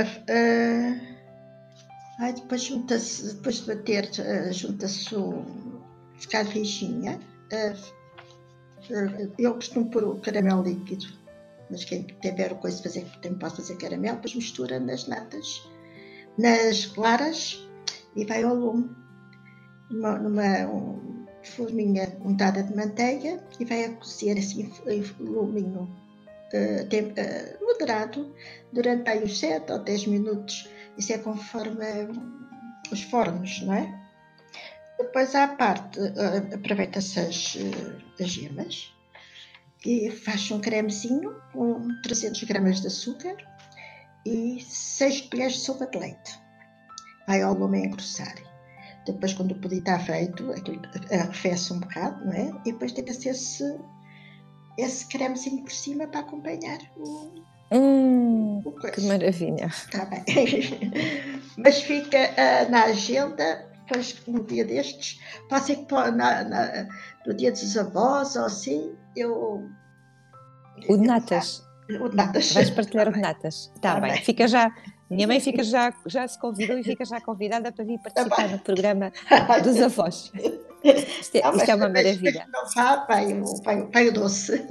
depois 2.34 2.64
junta-se, 2.64 3.36
depois 3.36 3.62
de 3.62 3.68
bater, 3.76 4.10
eh, 4.20 4.52
junta-se 4.52 5.16
o 5.16 5.46
ficar 6.20 6.44
rijinha. 6.46 7.20
eh, 7.52 7.74
eh, 8.90 9.30
eu 9.38 9.54
costumo 9.54 9.90
pôr 9.90 10.04
o 10.04 10.20
caramelo 10.20 10.64
líquido, 10.64 11.08
mas 11.72 11.86
quem 11.86 12.04
tiver 12.22 12.54
coisa 12.56 12.84
fazer, 12.84 13.06
também 13.22 13.40
pode 13.40 13.56
fazer 13.56 13.78
caramelo, 13.78 14.16
depois 14.18 14.36
mistura 14.36 14.80
nas 14.80 15.08
natas, 15.08 15.64
nas 16.38 16.88
claras 16.88 17.66
e 18.16 18.26
vai 18.26 18.44
ao 18.44 18.56
lume, 18.56 18.90
numa, 19.90 20.20
numa 20.20 20.68
um, 20.68 21.26
forminha 21.44 22.18
untada 22.26 22.64
de 22.64 22.76
manteiga 22.76 23.42
e 23.60 23.66
vai 23.66 23.86
a 23.86 23.94
cozer 23.96 24.38
assim 24.38 24.70
em 24.88 25.04
luminho 25.20 25.90
tem- 26.90 27.14
eh, 27.16 27.58
moderado 27.62 28.34
durante 28.74 29.10
aí 29.10 29.24
uns 29.24 29.40
7 29.40 29.72
ou 29.72 29.80
10 29.80 30.06
minutos. 30.08 30.70
Isso 30.98 31.14
é 31.14 31.18
conforme 31.18 31.86
eh, 31.86 32.08
os 32.92 33.02
fornos, 33.04 33.62
não 33.62 33.74
é? 33.74 34.00
Depois 34.98 35.34
à 35.36 35.48
parte, 35.48 36.00
eh, 36.00 36.56
aproveita-se 36.56 37.20
as, 37.20 37.58
as 38.20 38.30
gemas 38.30 38.94
e 39.86 40.12
faz 40.12 40.52
um 40.52 40.60
cremezinho 40.60 41.36
com 41.54 41.88
300 42.04 42.44
gramas 42.44 42.82
de 42.82 42.88
açúcar 42.88 43.36
e 44.26 44.60
6 44.62 45.22
colheres 45.22 45.54
de 45.54 45.60
sopa 45.62 45.88
de 45.88 45.98
leite. 45.98 46.38
Vai 47.28 47.42
ao 47.42 47.54
lume 47.54 47.78
a 47.82 47.86
engrossar. 47.86 48.36
Depois, 49.06 49.34
quando 49.34 49.52
o 49.54 49.56
pudim 49.60 49.78
está 49.78 49.98
feito, 49.98 50.52
arrefece 51.12 51.72
um 51.74 51.80
bocado, 51.80 52.26
não 52.26 52.34
é? 52.34 52.52
E 52.66 52.72
depois 52.74 52.92
deita-se 52.92 53.30
esse, 53.30 53.80
esse 54.82 55.06
cremezinho 55.08 55.64
por 55.64 55.72
cima 55.72 56.08
para 56.08 56.22
acompanhar 56.22 56.80
o, 56.98 57.30
Hum, 57.72 58.62
o 58.66 58.72
que 58.72 59.02
maravilha. 59.02 59.68
Está 59.68 60.06
bem. 60.06 60.24
Mas 61.58 61.82
fica 61.84 62.18
ah, 62.36 62.68
na 62.70 62.86
agenda, 62.86 63.70
depois 63.86 64.16
um 64.28 64.44
dia 64.44 64.66
destes, 64.66 65.20
pô- 65.88 66.12
na, 66.12 66.44
na- 66.44 66.88
no 67.28 67.34
dia 67.36 67.52
dos 67.52 67.78
avós 67.78 68.36
ou 68.36 68.46
assim, 68.46 68.96
eu. 69.16 69.70
O 70.88 70.98
de 70.98 71.06
natas. 71.06 71.64
O 72.02 72.10
de 72.10 72.16
natas. 72.16 72.54
Vais 72.54 72.70
partilhar 72.72 73.08
o 73.10 73.14
de 73.14 73.20
natas. 73.20 73.72
Está 73.76 73.96
Tá 73.96 74.00
bem. 74.00 74.14
bem. 74.14 74.22
Fica 74.24 74.48
já. 74.48 74.72
Minha 75.10 75.28
mãe 75.28 75.40
fica 75.40 75.64
já, 75.64 75.92
já 76.08 76.28
se 76.28 76.40
convidou 76.40 76.78
e 76.78 76.84
fica 76.84 77.04
já 77.04 77.20
convidada 77.20 77.72
para 77.72 77.84
vir 77.84 78.00
participar 78.00 78.44
bem. 78.44 78.52
no 78.52 78.60
programa 78.60 79.12
dos 79.64 79.82
avós. 79.82 80.32
Isto 80.84 81.36
é, 81.38 81.42
Não, 81.42 81.56
isto 81.56 81.70
é 81.72 81.76
uma 81.76 81.90
maravilha. 81.90 82.48
Não 82.52 82.66
vá, 82.74 83.06
vai 83.06 83.34
o, 83.34 83.44
o- 83.44 84.08
o 84.08 84.14
doce. 84.14 84.66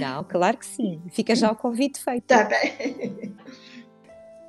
Não, 0.00 0.24
claro 0.24 0.56
que 0.56 0.66
sim. 0.66 1.00
Fica 1.10 1.34
já 1.34 1.52
o 1.52 1.56
convite 1.56 2.02
feito. 2.02 2.22
Está 2.22 2.44
bem. 2.44 3.36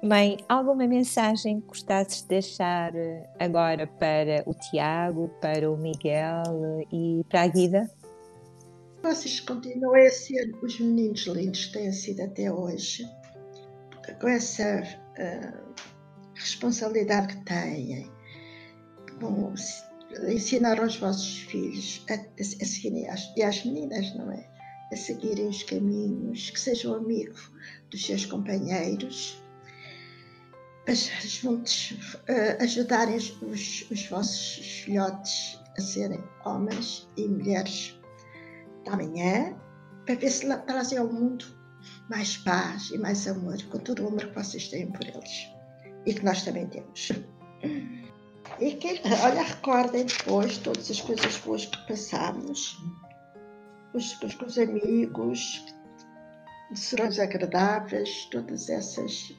Mãe, 0.03 0.38
alguma 0.49 0.88
mensagem 0.88 1.61
que 1.61 1.67
gostasses 1.67 2.23
de 2.23 2.27
deixar 2.29 2.95
eh, 2.95 3.29
agora 3.39 3.86
para 3.86 4.41
o 4.47 4.53
Tiago, 4.55 5.27
para 5.39 5.69
o 5.69 5.77
Miguel 5.77 6.41
eh, 6.82 6.86
e 6.91 7.23
para 7.29 7.43
a 7.43 7.47
Guida? 7.47 7.88
Vocês 9.03 9.39
continuem 9.41 10.07
a 10.07 10.09
ser 10.09 10.51
os 10.63 10.79
meninos 10.79 11.27
lindos 11.27 11.65
que 11.65 11.73
têm 11.73 11.91
sido 11.91 12.21
até 12.23 12.51
hoje, 12.51 13.05
com 14.19 14.27
essa 14.27 14.82
ah, 15.19 15.53
responsabilidade 16.34 17.36
que 17.36 17.45
têm, 17.45 18.09
com 19.19 19.53
ensinar 20.30 20.80
aos 20.80 20.95
vossos 20.97 21.39
filhos 21.43 22.05
a, 22.09 22.14
a, 22.14 22.43
seguirem, 22.43 23.09
as, 23.09 23.34
e 23.36 23.43
às 23.43 23.64
meninas, 23.66 24.14
não 24.16 24.32
é? 24.32 24.47
A 24.91 24.95
seguirem 24.95 25.47
os 25.47 25.64
caminhos, 25.64 26.49
que 26.49 26.59
sejam 26.59 26.95
amigos 26.95 27.51
dos 27.89 28.05
seus 28.05 28.26
companheiros, 28.26 29.41
juntos 31.24 31.95
ah, 32.28 32.64
ajudarem 32.64 33.16
os, 33.16 33.41
os, 33.41 33.88
os 33.89 34.05
vossos 34.07 34.82
filhotes 34.84 35.59
a 35.78 35.82
serem 35.82 36.22
homens 36.45 37.07
e 37.16 37.28
mulheres 37.28 37.97
da 38.84 38.95
manhã 38.97 39.55
para 40.05 40.16
ver 40.16 40.30
se 40.30 40.47
trazem 40.66 40.97
ao 40.97 41.07
mundo 41.07 41.45
mais 42.09 42.38
paz 42.38 42.89
e 42.91 42.97
mais 42.97 43.28
amor, 43.28 43.62
com 43.64 43.78
todo 43.80 44.03
o 44.03 44.07
amor 44.07 44.28
que 44.28 44.36
vocês 44.36 44.68
têm 44.68 44.91
por 44.91 45.07
eles 45.07 45.47
e 46.05 46.14
que 46.14 46.26
nós 46.26 46.43
também 46.43 46.68
temos. 46.68 47.12
E 48.62 48.76
que, 48.76 49.01
olha, 49.24 49.41
recordem 49.41 50.05
depois 50.05 50.59
todas 50.59 50.89
as 50.91 51.01
coisas 51.01 51.36
boas 51.38 51.66
que 51.66 51.88
passámos, 51.88 52.78
os, 53.91 54.22
os, 54.22 54.39
os 54.39 54.57
amigos, 54.59 55.66
serões 56.76 57.18
agradáveis, 57.18 58.26
todas 58.32 58.70
essas 58.70 59.34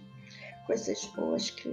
coisas 0.66 1.04
boas 1.16 1.50
que 1.50 1.72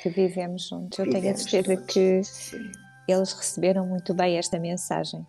Que 0.00 0.08
vivemos 0.10 0.68
juntos. 0.68 0.96
Eu 0.96 1.06
tenho 1.06 1.16
a 1.16 1.20
vivemos 1.20 1.42
certeza 1.42 1.74
juntos. 1.74 1.92
que 1.92 2.22
Sim, 2.22 2.70
eles 3.08 3.32
receberam 3.32 3.84
muito 3.84 4.14
bem 4.14 4.38
esta 4.38 4.56
mensagem. 4.58 5.26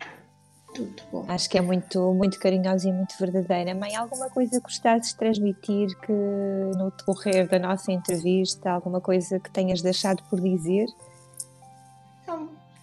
tudo 0.74 1.02
bom. 1.10 1.24
Acho 1.26 1.50
que 1.50 1.58
é 1.58 1.60
muito, 1.60 2.14
muito 2.14 2.38
carinhosa 2.38 2.88
e 2.88 2.92
muito 2.92 3.16
verdadeira. 3.18 3.74
Mãe, 3.74 3.96
alguma 3.96 4.30
coisa 4.30 4.60
gostasses 4.60 5.10
de 5.10 5.16
transmitir 5.18 5.88
que 6.02 6.12
no 6.12 6.92
decorrer 6.92 7.48
da 7.48 7.58
nossa 7.58 7.90
entrevista, 7.90 8.70
alguma 8.70 9.00
coisa 9.00 9.40
que 9.40 9.50
tenhas 9.50 9.82
deixado 9.82 10.22
por 10.30 10.40
dizer? 10.40 10.86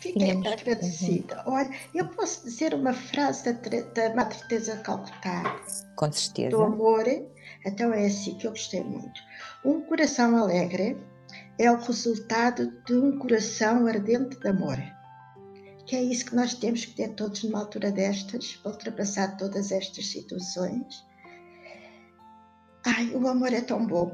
Fiquei 0.03 0.25
Tínhamos- 0.31 0.51
agradecida. 0.51 1.43
Olha, 1.47 1.69
eu 1.95 2.05
posso 2.09 2.43
dizer 2.43 2.73
uma 2.73 2.91
frase 2.93 3.53
da, 3.53 3.59
da 3.93 4.13
Madre 4.13 4.37
Teresa 4.49 4.75
Calcutá, 4.77 5.61
Com 5.95 6.11
certeza. 6.11 6.49
do 6.49 6.61
amor, 6.61 7.05
então 7.65 7.93
é 7.93 8.05
assim 8.07 8.35
que 8.35 8.45
eu 8.45 8.51
gostei 8.51 8.83
muito. 8.83 9.21
Um 9.63 9.79
coração 9.81 10.35
alegre 10.35 10.97
é 11.57 11.71
o 11.71 11.77
resultado 11.77 12.69
de 12.85 12.93
um 12.95 13.17
coração 13.17 13.87
ardente 13.87 14.37
de 14.37 14.47
amor. 14.49 14.77
Que 15.85 15.95
é 15.95 16.01
isso 16.03 16.25
que 16.25 16.35
nós 16.35 16.53
temos 16.53 16.83
que 16.83 16.95
ter 16.95 17.09
todos 17.13 17.41
numa 17.45 17.59
altura 17.59 17.89
destas, 17.89 18.57
para 18.57 18.71
ultrapassar 18.73 19.37
todas 19.37 19.71
estas 19.71 20.05
situações. 20.07 21.05
Ai, 22.85 23.09
o 23.15 23.25
amor 23.27 23.53
é 23.53 23.61
tão 23.61 23.85
bom. 23.87 24.13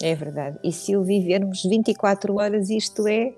É 0.00 0.14
verdade. 0.14 0.56
E 0.62 0.72
se 0.72 0.96
o 0.96 1.02
vivermos 1.02 1.64
24 1.64 2.36
horas, 2.36 2.70
isto 2.70 3.08
é 3.08 3.34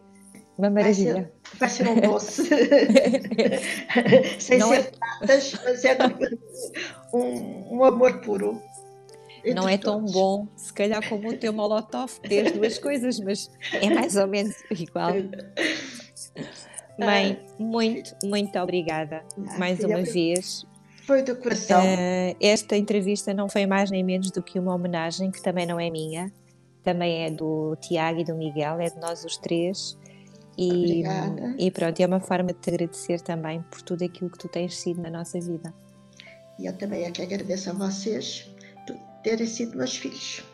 uma 0.59 0.69
maravilha. 0.69 1.33
Vai 1.59 1.69
ser, 1.69 1.85
vai 1.85 1.95
ser 1.95 1.99
um 1.99 2.01
doce. 2.01 2.43
Sem 4.39 4.59
Não 4.59 4.69
ser 4.71 4.81
é... 4.81 4.93
Mas 5.21 5.85
é 5.85 5.97
um, 7.13 7.77
um 7.79 7.85
amor 7.85 8.21
puro. 8.21 8.61
Não 9.55 9.69
é 9.69 9.77
tão 9.77 10.05
bom, 10.05 10.47
se 10.57 10.73
calhar, 10.73 11.07
como 11.09 11.29
o 11.29 11.37
teu 11.37 11.53
Molotov, 11.53 12.13
ter 12.21 12.47
as 12.47 12.53
duas 12.53 12.79
coisas, 12.79 13.19
mas 13.19 13.51
é 13.73 13.91
mais 13.91 14.15
ou 14.15 14.29
menos 14.29 14.55
igual. 14.71 15.15
Mãe, 16.99 17.41
muito, 17.59 18.15
muito 18.23 18.57
obrigada 18.59 19.25
ah, 19.37 19.59
mais 19.59 19.81
uma 19.83 20.03
vez. 20.03 20.65
Foi 21.07 21.23
do 21.23 21.35
coração. 21.37 21.83
Uh, 21.83 22.37
esta 22.41 22.77
entrevista 22.77 23.35
não 23.35 23.49
foi 23.49 23.67
mais 23.67 23.91
nem 23.91 24.05
menos 24.05 24.31
do 24.31 24.43
que 24.43 24.59
uma 24.59 24.75
homenagem, 24.75 25.31
que 25.31 25.43
também 25.43 25.67
não 25.67 25.81
é 25.81 25.91
minha, 25.91 26.33
também 26.85 27.25
é 27.25 27.31
do 27.31 27.77
Tiago 27.81 28.21
e 28.21 28.25
do 28.25 28.37
Miguel, 28.37 28.79
é 28.81 28.91
de 28.91 29.01
nós 29.01 29.25
os 29.25 29.37
três. 29.37 29.99
E, 30.57 31.03
e 31.59 31.71
pronto, 31.71 32.01
é 32.01 32.07
uma 32.07 32.21
forma 32.21 32.53
de 32.53 32.59
te 32.59 32.71
agradecer 32.71 33.21
também 33.21 33.63
por 33.71 33.83
tudo 33.83 34.05
aquilo 34.05 34.31
que 34.31 34.39
tu 34.39 34.49
tens 34.49 34.77
sido 34.77 35.01
na 35.01 35.11
nossa 35.11 35.41
vida. 35.41 35.73
E 36.59 36.67
eu 36.67 36.77
também 36.77 37.05
é 37.05 37.11
que 37.11 37.23
agradeço 37.23 37.71
a 37.71 37.73
vocês 37.73 38.51
por 38.87 38.97
terem 39.23 39.47
sido 39.47 39.77
meus 39.77 39.97
filhos. 39.97 40.45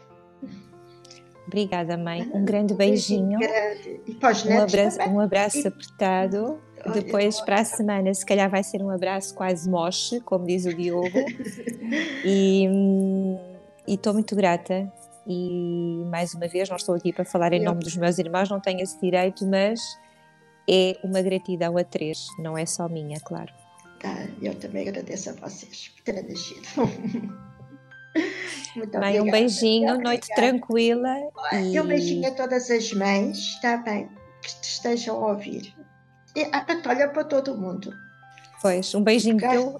Obrigada, 1.46 1.96
mãe. 1.96 2.30
Um 2.32 2.44
grande 2.44 2.74
beijinho. 2.74 3.38
Grande. 3.38 4.00
E 4.06 4.14
para 4.14 4.32
os 4.32 4.44
um 4.44 4.60
abraço, 4.60 5.00
um 5.00 5.20
abraço 5.20 5.68
apertado. 5.68 6.60
Olha, 6.84 6.94
Depois, 6.94 7.40
para 7.40 7.60
a 7.60 7.64
semana, 7.64 8.12
se 8.12 8.24
calhar 8.24 8.48
vai 8.50 8.62
ser 8.62 8.82
um 8.82 8.90
abraço 8.90 9.34
quase 9.34 9.68
moche, 9.68 10.20
como 10.20 10.46
diz 10.46 10.66
o 10.66 10.74
Diogo. 10.74 11.08
e 12.24 12.68
estou 13.86 14.12
muito 14.12 14.36
grata 14.36 14.92
e 15.28 16.04
mais 16.06 16.32
uma 16.32 16.48
vez, 16.48 16.70
não 16.70 16.76
estou 16.76 16.94
aqui 16.94 17.12
para 17.12 17.24
falar 17.24 17.52
em 17.52 17.62
nome 17.62 17.80
dos 17.80 17.94
meus 17.96 18.18
irmãos, 18.18 18.48
não 18.48 18.58
tenho 18.58 18.80
esse 18.80 18.98
direito, 18.98 19.46
mas 19.46 19.78
é 20.68 20.98
uma 21.04 21.20
gratidão 21.20 21.76
a 21.76 21.84
três, 21.84 22.26
não 22.38 22.56
é 22.56 22.64
só 22.64 22.88
minha, 22.88 23.20
claro. 23.20 23.52
Tá, 24.00 24.26
eu 24.40 24.54
também 24.54 24.88
agradeço 24.88 25.28
a 25.30 25.32
vocês 25.34 25.88
por 25.88 26.02
terem 26.02 26.22
nascido. 26.22 26.66
Muito 28.74 28.98
Mãe, 28.98 29.20
um 29.20 29.30
beijinho, 29.30 29.98
noite 30.00 30.28
tranquila. 30.34 31.14
E... 31.52 31.78
Um 31.78 31.86
beijinho 31.86 32.28
a 32.28 32.30
todas 32.30 32.70
as 32.70 32.92
mães, 32.92 33.36
está 33.36 33.76
bem, 33.76 34.08
que 34.42 34.60
te 34.60 34.64
estejam 34.64 35.22
a 35.22 35.32
ouvir. 35.32 35.74
E, 36.34 36.42
ah, 36.52 36.64
olha 36.86 37.08
para 37.08 37.24
todo 37.24 37.56
mundo. 37.56 37.92
Pois, 38.62 38.94
um 38.94 39.02
beijinho 39.02 39.38
teu. 39.38 39.78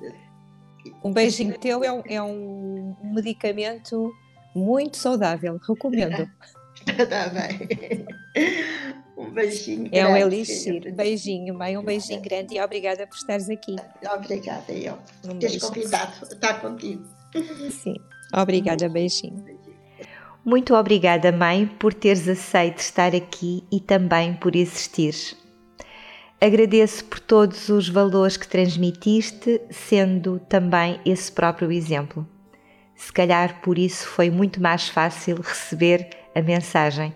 Um 1.03 1.12
beijinho 1.12 1.59
teu 1.59 1.84
é 1.84 1.92
um, 1.92 2.03
é 2.07 2.22
um 2.22 2.96
medicamento 3.03 4.12
muito 4.59 4.96
saudável, 4.96 5.59
recomendo. 5.66 6.28
Está 6.86 7.28
bem. 7.30 8.06
Um 9.16 9.30
beijinho. 9.30 9.88
É 9.92 10.06
um 10.06 10.16
elixir. 10.16 10.94
Beijinho, 10.94 11.54
mãe, 11.54 11.76
um 11.76 11.82
beijinho 11.82 12.20
grande 12.20 12.54
e 12.54 12.61
obrigada 12.61 13.06
por 13.06 13.16
estares 13.16 13.48
aqui. 13.48 13.76
Obrigada, 14.14 14.72
eu. 14.72 14.98
Um 15.24 15.38
Teres 15.38 15.62
convidado 15.62 16.12
a 16.22 16.32
estar 16.32 16.61
contigo. 16.61 17.04
Sim, 17.70 17.96
obrigada, 18.32 18.88
beijinho. 18.88 19.44
Muito 20.44 20.74
obrigada, 20.74 21.30
mãe, 21.32 21.66
por 21.66 21.92
teres 21.92 22.26
aceito 22.28 22.78
estar 22.78 23.14
aqui 23.14 23.64
e 23.70 23.80
também 23.80 24.34
por 24.34 24.56
existir. 24.56 25.14
Agradeço 26.40 27.04
por 27.04 27.18
todos 27.18 27.68
os 27.68 27.88
valores 27.88 28.36
que 28.36 28.46
transmitiste, 28.46 29.61
sendo 29.70 30.38
também 30.48 31.00
esse 31.04 31.30
próprio 31.30 31.72
exemplo. 31.72 32.26
Se 32.99 33.12
calhar 33.12 33.61
por 33.62 33.78
isso 33.78 34.09
foi 34.09 34.28
muito 34.28 34.61
mais 34.61 34.88
fácil 34.88 35.36
receber 35.36 36.11
a 36.34 36.42
mensagem. 36.42 37.14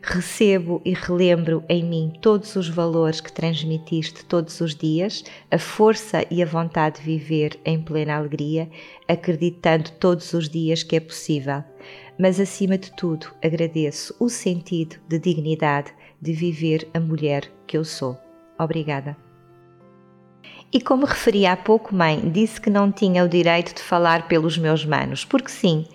Recebo 0.00 0.80
e 0.84 0.94
relembro 0.94 1.64
em 1.68 1.82
mim 1.82 2.12
todos 2.22 2.54
os 2.54 2.68
valores 2.68 3.20
que 3.20 3.32
transmitiste 3.32 4.24
todos 4.26 4.60
os 4.60 4.76
dias, 4.76 5.24
a 5.50 5.58
força 5.58 6.24
e 6.30 6.40
a 6.40 6.46
vontade 6.46 7.00
de 7.00 7.06
viver 7.06 7.58
em 7.64 7.82
plena 7.82 8.16
alegria, 8.16 8.70
acreditando 9.08 9.90
todos 9.98 10.32
os 10.34 10.48
dias 10.48 10.84
que 10.84 10.94
é 10.94 11.00
possível. 11.00 11.64
Mas 12.16 12.38
acima 12.38 12.78
de 12.78 12.92
tudo, 12.92 13.26
agradeço 13.42 14.14
o 14.20 14.28
sentido 14.28 14.96
de 15.08 15.18
dignidade 15.18 15.92
de 16.22 16.32
viver 16.32 16.86
a 16.94 17.00
mulher 17.00 17.50
que 17.66 17.76
eu 17.76 17.84
sou. 17.84 18.16
Obrigada. 18.56 19.23
E 20.74 20.80
como 20.80 21.06
referi 21.06 21.46
há 21.46 21.56
pouco, 21.56 21.94
mãe, 21.94 22.28
disse 22.32 22.60
que 22.60 22.68
não 22.68 22.90
tinha 22.90 23.24
o 23.24 23.28
direito 23.28 23.76
de 23.76 23.80
falar 23.80 24.26
pelos 24.26 24.58
meus 24.58 24.84
manos, 24.84 25.24
porque 25.24 25.48
sim, 25.48 25.86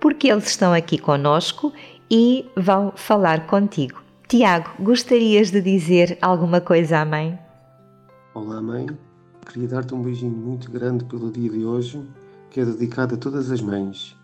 porque 0.00 0.26
eles 0.26 0.48
estão 0.48 0.72
aqui 0.72 0.98
conosco 0.98 1.72
e 2.10 2.44
vão 2.56 2.92
falar 2.96 3.46
contigo. 3.46 4.02
Tiago, 4.26 4.70
gostarias 4.80 5.52
de 5.52 5.60
dizer 5.60 6.18
alguma 6.20 6.60
coisa 6.60 6.98
à 6.98 7.04
mãe? 7.04 7.38
Olá, 8.34 8.60
mãe. 8.60 8.88
Queria 9.46 9.68
dar-te 9.68 9.94
um 9.94 10.02
beijinho 10.02 10.36
muito 10.36 10.68
grande 10.68 11.04
pelo 11.04 11.30
dia 11.30 11.50
de 11.50 11.64
hoje, 11.64 12.02
que 12.50 12.58
é 12.58 12.64
dedicado 12.64 13.14
a 13.14 13.18
todas 13.18 13.52
as 13.52 13.60
mães. 13.60 14.16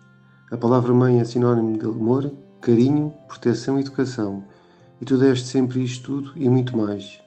A 0.51 0.57
palavra 0.57 0.93
mãe 0.93 1.21
é 1.21 1.23
sinónimo 1.23 1.77
de 1.77 1.85
amor, 1.85 2.29
carinho, 2.59 3.13
proteção 3.29 3.77
e 3.77 3.81
educação. 3.81 4.43
E 4.99 5.05
tu 5.05 5.17
deste 5.17 5.47
sempre 5.47 5.81
isto 5.81 6.03
tudo 6.03 6.33
e 6.35 6.49
muito 6.49 6.75
mais. 6.75 7.21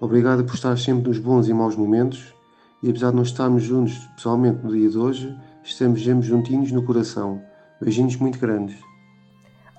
Obrigado 0.00 0.44
por 0.44 0.54
estar 0.54 0.76
sempre 0.76 1.08
nos 1.08 1.18
bons 1.18 1.48
e 1.48 1.54
maus 1.54 1.74
momentos 1.74 2.34
e 2.82 2.90
apesar 2.90 3.10
de 3.10 3.16
não 3.16 3.22
estarmos 3.22 3.62
juntos 3.62 3.96
pessoalmente 4.14 4.62
no 4.62 4.72
dia 4.72 4.88
de 4.88 4.98
hoje, 4.98 5.34
estamos 5.64 6.04
sempre 6.04 6.26
juntinhos 6.26 6.70
no 6.70 6.84
coração. 6.84 7.42
Beijinhos 7.80 8.16
muito 8.16 8.38
grandes. 8.38 8.76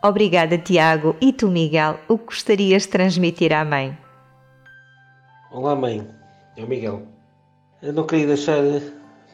Obrigada, 0.04 0.58
Tiago. 0.58 1.16
E 1.22 1.32
tu, 1.32 1.48
Miguel, 1.50 2.00
o 2.08 2.18
que 2.18 2.26
gostarias 2.26 2.84
de 2.84 2.90
transmitir 2.90 3.54
à 3.54 3.64
mãe? 3.64 3.98
Olá, 5.52 5.76
mãe. 5.76 6.08
É 6.56 6.64
o 6.64 6.68
Miguel. 6.68 7.04
Eu 7.82 7.94
não 7.94 8.06
queria 8.06 8.28
deixar 8.28 8.64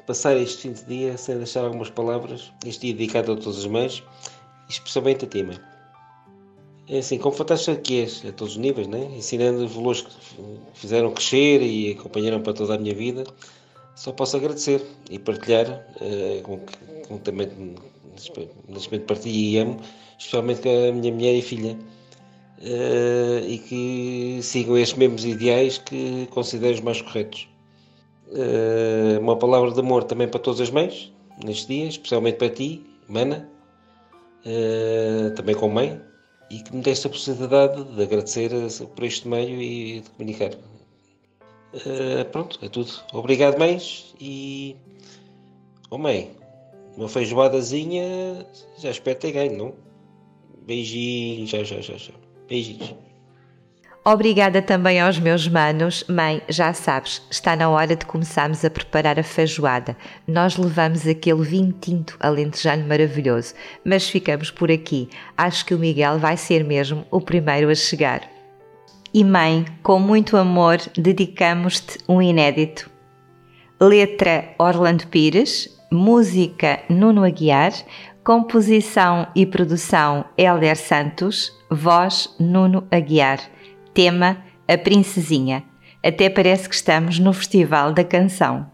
passar 0.05 0.36
este 0.36 0.63
fim 0.63 0.73
de 0.73 0.86
dia 0.86 1.17
sem 1.17 1.38
deixar 1.38 1.63
algumas 1.63 1.89
palavras. 1.89 2.51
Este 2.65 2.88
dia 2.88 2.95
dedicado 2.95 3.31
a 3.31 3.36
todas 3.36 3.59
as 3.59 3.65
mães, 3.65 4.03
especialmente 4.69 5.25
a 5.25 5.27
ti, 5.27 5.43
mãe. 5.43 5.72
É 6.88 6.97
assim, 6.97 7.17
como 7.17 7.34
fantástico 7.34 7.81
que 7.81 8.01
és, 8.01 8.25
a 8.25 8.31
todos 8.34 8.53
os 8.53 8.59
níveis, 8.59 8.88
né? 8.88 9.09
ensinando 9.15 9.63
os 9.63 9.71
valores 9.71 10.01
que 10.01 10.11
fizeram 10.73 11.11
crescer 11.11 11.61
e 11.61 11.91
acompanharam 11.91 12.41
para 12.41 12.53
toda 12.53 12.75
a 12.75 12.77
minha 12.77 12.93
vida, 12.93 13.23
só 13.95 14.11
posso 14.11 14.36
agradecer 14.36 14.81
e 15.09 15.17
partilhar, 15.17 15.86
uh, 16.01 16.41
com, 16.41 16.59
com 17.07 17.17
também 17.19 17.47
neste 18.67 18.91
momento 18.91 19.05
partilho 19.05 19.36
e 19.36 19.57
amo, 19.57 19.79
especialmente 20.17 20.61
com 20.61 20.89
a 20.89 20.91
minha 20.91 21.13
mulher 21.13 21.36
e 21.36 21.41
filha, 21.41 21.77
uh, 22.59 23.47
e 23.47 23.59
que 23.59 24.39
sigam 24.41 24.77
estes 24.77 24.97
mesmos 24.97 25.23
ideais 25.23 25.77
que 25.77 26.27
considero 26.31 26.73
os 26.73 26.81
mais 26.81 27.01
corretos. 27.01 27.47
Uh, 28.27 29.19
uma 29.21 29.38
palavra 29.38 29.71
de 29.71 29.79
amor 29.79 30.03
também 30.03 30.27
para 30.27 30.39
todas 30.39 30.59
as 30.59 30.69
mães, 30.69 31.13
neste 31.45 31.67
dia, 31.67 31.88
especialmente 31.88 32.36
para 32.38 32.49
ti, 32.49 32.84
Mana, 33.07 33.49
também 35.36 35.55
com 35.55 35.69
mãe, 35.69 36.01
e 36.50 36.60
que 36.60 36.76
me 36.76 36.82
deste 36.82 37.08
a 37.08 37.10
possibilidade 37.10 37.84
de 37.84 38.04
agradecer 38.04 38.52
por 38.96 39.04
este 39.04 39.28
meio 39.28 39.62
e 39.62 40.02
de 40.02 40.10
comunicar. 40.12 40.52
Uh, 41.74 42.26
pronto, 42.32 42.60
é 42.62 42.70
tudo. 42.70 42.91
Obrigado, 43.14 43.58
mães. 43.58 44.14
E. 44.20 44.76
Oh, 45.89 45.98
mãe, 45.98 46.32
uma 46.96 47.10
feijoadazinha 47.10 48.46
já 48.78 48.91
espero 48.91 49.20
ter 49.20 49.32
ganho, 49.32 49.58
não? 49.58 49.74
Beijinhos, 50.66 51.50
já, 51.50 51.64
já, 51.64 51.82
já, 51.82 51.98
já. 51.98 52.14
Beijinhos. 52.48 52.94
Obrigada 54.06 54.62
também 54.62 54.99
aos 54.99 55.18
meus 55.18 55.47
manos. 55.47 56.04
Mãe, 56.10 56.41
já 56.49 56.74
sabes, 56.74 57.22
está 57.32 57.56
na 57.56 57.70
hora 57.70 57.95
de 57.95 58.06
começarmos 58.06 58.66
a 58.66 58.70
preparar 58.70 59.18
a 59.18 59.24
feijoada. 59.24 59.95
Nós 60.28 60.58
levamos 60.58 61.08
aquele 61.08 61.41
vinho 61.41 61.74
tinto 61.80 62.18
alentejano 62.20 62.86
maravilhoso, 62.86 63.54
mas 63.86 64.10
ficamos 64.10 64.51
por 64.51 64.70
aqui. 64.70 65.08
Acho 65.38 65.66
que 65.66 65.74
o 65.74 65.80
Miguel 65.80 66.20
vai 66.20 66.36
ser 66.36 66.66
mesmo 66.66 67.06
o 67.10 67.22
primeiro 67.22 67.70
a 67.70 67.76
chegar. 67.76 68.30
E 69.14 69.24
mãe, 69.24 69.66
com 69.82 69.99
muito 69.99 70.36
amor, 70.36 70.82
dedicamos-te 70.97 71.97
um 72.06 72.22
inédito. 72.22 72.91
Letra 73.80 74.54
Orlando 74.60 75.08
Pires, 75.08 75.70
música 75.89 76.82
Nuno 76.89 77.24
Aguiar, 77.24 77.72
composição 78.22 79.28
e 79.34 79.45
produção 79.45 80.26
Helder 80.38 80.76
Santos, 80.76 81.54
voz 81.70 82.36
Nuno 82.38 82.86
Aguiar 82.91 83.53
tema 83.94 84.44
A 84.68 84.78
Princesinha. 84.78 85.64
Até 86.04 86.30
parece 86.30 86.68
que 86.68 86.76
estamos 86.76 87.20
no 87.20 87.32
Festival 87.32 87.94
da 87.94 88.04
Canção. 88.04 88.70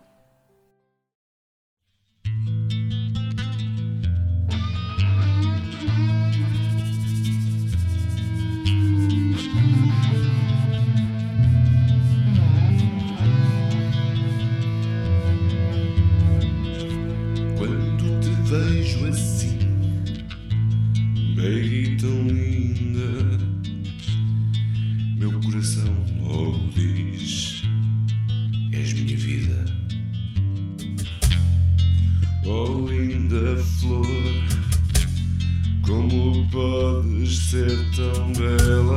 Quando 17.57 18.19
te 18.21 18.29
vejo 18.49 19.05
assim. 19.07 19.59
Ser 37.49 37.65
tão 37.95 38.31
bela 38.33 38.88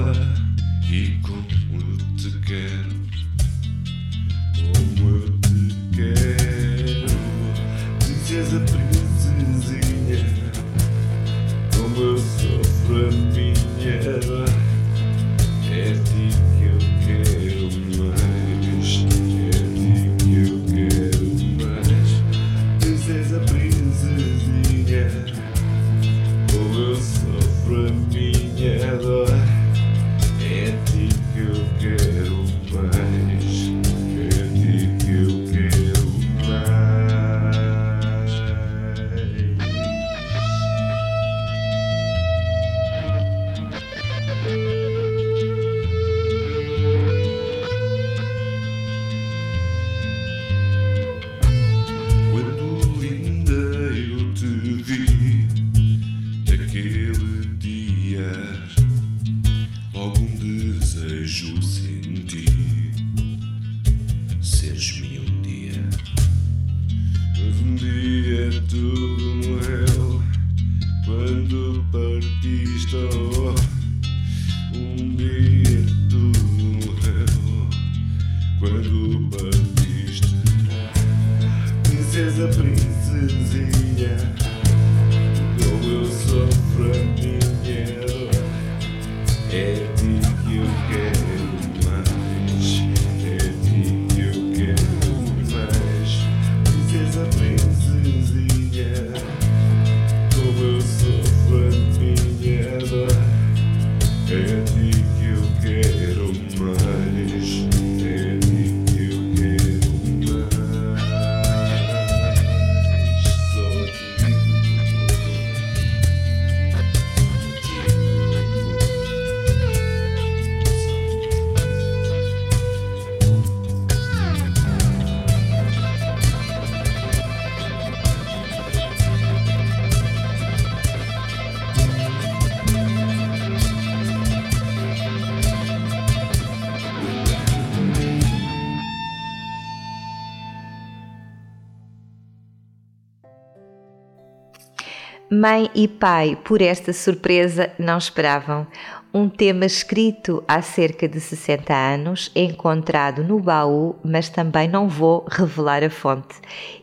Mãe 145.45 145.69
e 145.75 145.89
pai, 145.89 146.39
por 146.45 146.63
esta 146.63 146.93
surpresa, 146.93 147.73
não 147.77 147.99
esperavam. 147.99 148.65
Um 149.13 149.29
tema 149.29 149.67
escrito 149.67 150.41
há 150.47 150.63
cerca 150.63 151.09
de 151.09 151.19
60 151.19 151.75
anos, 151.75 152.31
encontrado 152.33 153.25
no 153.25 153.41
baú, 153.41 153.97
mas 154.05 154.29
também 154.29 154.69
não 154.69 154.89
vou 154.89 155.27
revelar 155.29 155.83
a 155.83 155.91
fonte. 155.91 156.37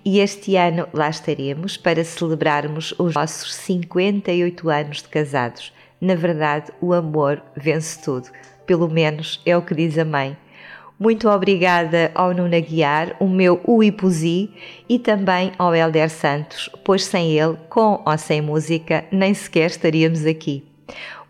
E 0.04 0.20
este 0.20 0.58
ano 0.58 0.90
lá 0.92 1.10
estaremos 1.10 1.78
para 1.78 2.04
celebrarmos 2.04 2.94
os 3.00 3.14
nossos 3.14 3.56
58 3.56 4.70
anos 4.70 4.98
de 5.04 5.08
casados. 5.08 5.72
Na 6.02 6.16
verdade, 6.16 6.70
o 6.82 6.92
amor 6.92 7.42
vence 7.56 8.02
tudo. 8.02 8.28
Pelo 8.66 8.90
menos 8.90 9.42
é 9.46 9.56
o 9.56 9.62
que 9.62 9.74
diz 9.74 9.98
a 9.98 10.04
mãe. 10.04 10.36
Muito 11.00 11.30
obrigada 11.30 12.12
ao 12.14 12.34
Nuno 12.34 12.54
Aguiar, 12.54 13.16
o 13.22 13.28
meu 13.30 13.62
Uipuzi, 13.66 14.50
e 14.90 15.00
também 15.00 15.54
ao 15.58 15.74
Helder 15.74 16.10
Santos, 16.10 16.70
pois 16.84 17.06
sem 17.06 17.40
ele, 17.40 17.56
com 17.70 18.04
ou 18.06 18.18
sem 18.18 18.42
música, 18.42 19.06
nem 19.10 19.34
sequer 19.34 19.68
estaríamos 19.68 20.26
aqui. 20.26 20.62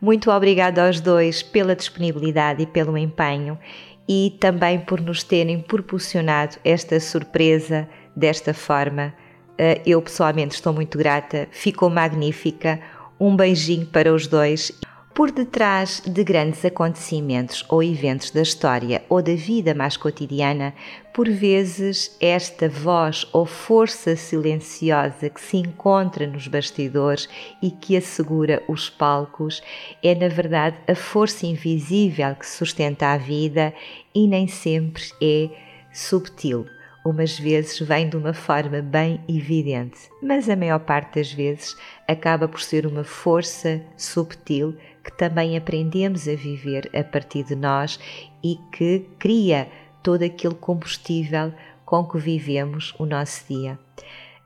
Muito 0.01 0.31
obrigada 0.31 0.87
aos 0.87 0.99
dois 0.99 1.43
pela 1.43 1.75
disponibilidade 1.75 2.63
e 2.63 2.65
pelo 2.65 2.97
empenho 2.97 3.59
e 4.07 4.35
também 4.39 4.79
por 4.79 4.99
nos 4.99 5.21
terem 5.21 5.61
proporcionado 5.61 6.57
esta 6.65 6.99
surpresa 6.99 7.87
desta 8.15 8.55
forma. 8.55 9.13
Eh, 9.55 9.81
Eu 9.85 10.01
pessoalmente 10.01 10.55
estou 10.55 10.73
muito 10.73 10.97
grata, 10.97 11.47
ficou 11.51 11.91
magnífica. 11.91 12.79
Um 13.19 13.35
beijinho 13.35 13.85
para 13.85 14.11
os 14.11 14.25
dois. 14.25 14.71
Por 15.19 15.31
detrás 15.31 16.01
de 16.05 16.23
grandes 16.23 16.63
acontecimentos 16.63 17.65
ou 17.67 17.83
eventos 17.83 18.31
da 18.31 18.41
história 18.41 19.03
ou 19.09 19.21
da 19.21 19.35
vida 19.35 19.73
mais 19.73 19.97
cotidiana, 19.97 20.73
por 21.13 21.29
vezes 21.29 22.15
esta 22.21 22.69
voz 22.69 23.27
ou 23.33 23.45
força 23.45 24.15
silenciosa 24.15 25.29
que 25.29 25.41
se 25.41 25.57
encontra 25.57 26.25
nos 26.25 26.47
bastidores 26.47 27.27
e 27.61 27.69
que 27.69 27.97
assegura 27.97 28.63
os 28.65 28.89
palcos 28.89 29.61
é, 30.01 30.15
na 30.15 30.29
verdade, 30.29 30.77
a 30.87 30.95
força 30.95 31.45
invisível 31.45 32.33
que 32.35 32.47
sustenta 32.47 33.07
a 33.07 33.17
vida 33.17 33.73
e 34.15 34.25
nem 34.25 34.47
sempre 34.47 35.03
é 35.21 35.49
subtil. 35.91 36.65
Umas 37.05 37.39
vezes 37.39 37.79
vem 37.79 38.09
de 38.09 38.15
uma 38.15 38.33
forma 38.33 38.81
bem 38.81 39.19
evidente, 39.27 39.97
mas 40.21 40.49
a 40.49 40.55
maior 40.55 40.79
parte 40.79 41.15
das 41.15 41.31
vezes 41.33 41.75
acaba 42.07 42.47
por 42.47 42.61
ser 42.61 42.85
uma 42.85 43.03
força 43.03 43.81
subtil 43.97 44.77
que 45.03 45.11
também 45.11 45.57
aprendemos 45.57 46.27
a 46.27 46.35
viver 46.35 46.89
a 46.93 47.03
partir 47.03 47.43
de 47.43 47.55
nós 47.55 47.99
e 48.43 48.57
que 48.71 49.07
cria 49.17 49.69
todo 50.03 50.23
aquele 50.23 50.55
combustível 50.55 51.53
com 51.85 52.03
que 52.03 52.17
vivemos 52.17 52.93
o 52.99 53.05
nosso 53.05 53.45
dia. 53.47 53.79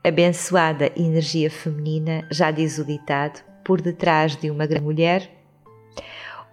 Abençoada 0.02 0.92
energia 0.96 1.50
feminina, 1.50 2.26
já 2.30 2.50
diz 2.50 2.78
o 2.78 2.84
ditado, 2.84 3.42
por 3.64 3.80
detrás 3.80 4.36
de 4.36 4.50
uma 4.50 4.66
grande 4.66 4.84
mulher. 4.84 5.30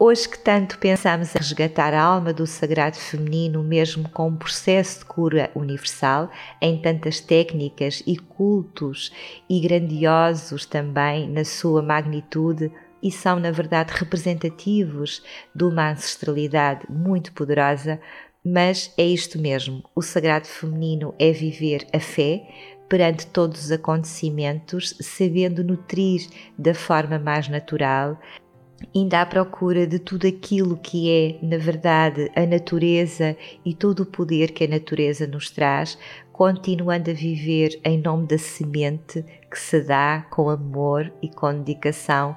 Hoje 0.04 0.28
que 0.28 0.40
tanto 0.40 0.80
pensamos 0.80 1.36
em 1.36 1.38
resgatar 1.38 1.94
a 1.94 2.02
alma 2.02 2.34
do 2.34 2.48
sagrado 2.48 2.98
feminino, 2.98 3.62
mesmo 3.62 4.10
com 4.10 4.30
um 4.30 4.36
processo 4.36 5.00
de 5.00 5.06
cura 5.06 5.52
universal, 5.54 6.32
em 6.60 6.82
tantas 6.82 7.20
técnicas 7.20 8.02
e 8.08 8.18
cultos 8.18 9.12
e 9.48 9.60
grandiosos 9.60 10.66
também 10.66 11.30
na 11.30 11.46
sua 11.46 11.84
magnitude, 11.84 12.72
e 13.02 13.12
são, 13.12 13.40
na 13.40 13.52
verdade, 13.52 13.94
representativos 13.94 15.24
de 15.54 15.64
uma 15.64 15.92
ancestralidade 15.92 16.86
muito 16.90 17.34
poderosa, 17.34 18.00
mas 18.44 18.94
é 18.98 19.06
isto 19.06 19.40
mesmo: 19.40 19.84
o 19.96 20.02
sagrado 20.02 20.48
feminino 20.48 21.14
é 21.20 21.32
viver 21.32 21.86
a 21.94 22.00
fé 22.00 22.44
perante 22.90 23.26
todos 23.28 23.66
os 23.66 23.72
acontecimentos, 23.72 24.96
sabendo 25.00 25.64
nutrir 25.64 26.28
da 26.58 26.74
forma 26.74 27.18
mais 27.18 27.48
natural, 27.48 28.20
indo 28.94 29.14
à 29.14 29.26
procura 29.26 29.88
de 29.88 29.98
tudo 29.98 30.28
aquilo 30.28 30.76
que 30.76 31.10
é, 31.10 31.46
na 31.46 31.58
verdade, 31.58 32.30
a 32.36 32.46
natureza 32.46 33.38
e 33.64 33.74
todo 33.74 34.02
o 34.02 34.06
poder 34.06 34.52
que 34.52 34.66
a 34.66 34.68
natureza 34.68 35.26
nos 35.26 35.50
traz, 35.50 35.98
continuando 36.34 37.12
a 37.12 37.14
viver 37.14 37.80
em 37.86 37.98
nome 38.02 38.28
da 38.28 38.38
semente 38.38 39.24
que 39.50 39.58
se 39.58 39.82
dá 39.82 40.26
com 40.30 40.50
amor 40.50 41.14
e 41.22 41.30
com 41.30 41.54
dedicação 41.62 42.36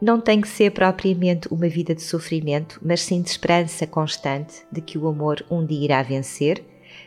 Não 0.00 0.20
tem 0.20 0.42
que 0.42 0.48
ser 0.48 0.72
propriamente 0.72 1.48
uma 1.50 1.68
vida 1.68 1.94
de 1.94 2.02
sofrimento, 2.02 2.78
mas 2.82 3.00
sim 3.00 3.22
de 3.22 3.30
esperança 3.30 3.86
constante 3.86 4.62
de 4.70 4.82
que 4.82 4.98
o 4.98 5.08
amor 5.08 5.42
um 5.50 5.64
dia 5.64 5.84
irá 5.84 6.02
vencer, 6.02 6.62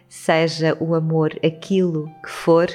seja 0.07 0.75
o 0.79 0.95
amor 0.95 1.37
aquilo 1.45 2.11
que 2.23 2.31
for, 2.31 2.67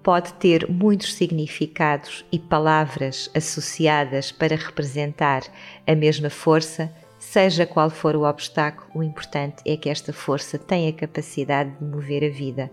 pode 0.00 0.32
ter 0.34 0.68
muitos 0.70 1.14
significados 1.14 2.24
e 2.30 2.38
palavras 2.38 3.28
associadas 3.34 4.30
para 4.30 4.54
representar 4.54 5.42
a 5.86 5.94
mesma 5.94 6.30
força, 6.30 6.92
seja 7.18 7.66
qual 7.66 7.90
for 7.90 8.14
o 8.14 8.22
obstáculo, 8.22 8.88
o 8.94 9.02
importante 9.02 9.60
é 9.66 9.76
que 9.76 9.88
esta 9.88 10.12
força 10.12 10.56
tenha 10.56 10.90
a 10.90 10.92
capacidade 10.92 11.70
de 11.80 11.84
mover 11.84 12.24
a 12.24 12.32
vida. 12.32 12.70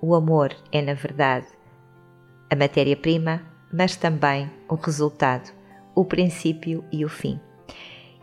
O 0.00 0.14
amor 0.14 0.54
é, 0.70 0.80
na 0.80 0.94
verdade, 0.94 1.46
a 2.48 2.54
matéria-prima, 2.54 3.42
mas 3.72 3.96
também 3.96 4.48
o 4.68 4.76
resultado 4.76 5.61
o 5.94 6.04
princípio 6.04 6.84
e 6.92 7.04
o 7.04 7.08
fim. 7.08 7.40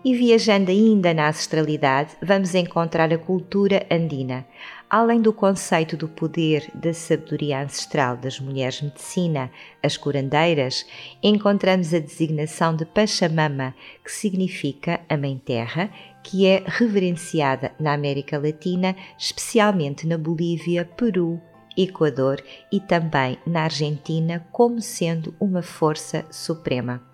E 0.03 0.15
viajando 0.15 0.71
ainda 0.71 1.13
na 1.13 1.27
ancestralidade, 1.27 2.15
vamos 2.21 2.55
encontrar 2.55 3.11
a 3.11 3.17
cultura 3.17 3.85
andina. 3.91 4.45
Além 4.89 5.21
do 5.21 5.33
conceito 5.33 5.97
do 5.97 6.07
poder 6.07 6.71
da 6.73 6.93
sabedoria 6.93 7.61
ancestral 7.61 8.15
das 8.15 8.39
mulheres 8.39 8.81
medicina, 8.81 9.51
as 9.83 9.97
curandeiras, 9.97 10.85
encontramos 11.21 11.93
a 11.93 11.99
designação 11.99 12.75
de 12.75 12.85
Pachamama, 12.85 13.75
que 14.03 14.11
significa 14.11 15.01
a 15.09 15.17
Mãe 15.17 15.37
Terra, 15.37 15.91
que 16.23 16.47
é 16.47 16.63
reverenciada 16.65 17.73
na 17.77 17.93
América 17.93 18.39
Latina, 18.39 18.95
especialmente 19.17 20.07
na 20.07 20.17
Bolívia, 20.17 20.85
Peru, 20.85 21.41
Equador 21.77 22.41
e 22.71 22.79
também 22.79 23.37
na 23.45 23.63
Argentina, 23.63 24.47
como 24.51 24.81
sendo 24.81 25.35
uma 25.39 25.61
força 25.61 26.25
suprema 26.31 27.08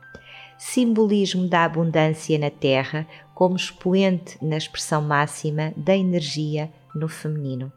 simbolismo 0.58 1.48
da 1.48 1.64
abundância 1.64 2.38
na 2.38 2.50
Terra 2.50 3.08
como 3.34 3.56
expoente 3.56 4.38
na 4.42 4.58
expressão 4.58 5.02
máxima 5.02 5.74
da 5.76 5.96
energia 5.96 6.72
no 6.94 7.08
feminino. 7.08 7.72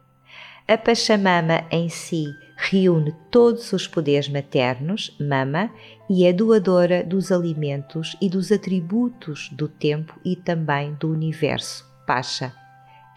A 0.66 0.76
Pachamama 0.76 1.64
em 1.70 1.88
si 1.88 2.26
reúne 2.56 3.14
todos 3.30 3.72
os 3.72 3.86
poderes 3.86 4.28
maternos, 4.28 5.16
mama, 5.18 5.70
e 6.10 6.26
é 6.26 6.32
doadora 6.32 7.02
dos 7.02 7.32
alimentos 7.32 8.16
e 8.20 8.28
dos 8.28 8.52
atributos 8.52 9.48
do 9.50 9.66
tempo 9.66 10.18
e 10.24 10.36
também 10.36 10.94
do 10.94 11.10
universo, 11.10 11.86
Pacha. 12.06 12.52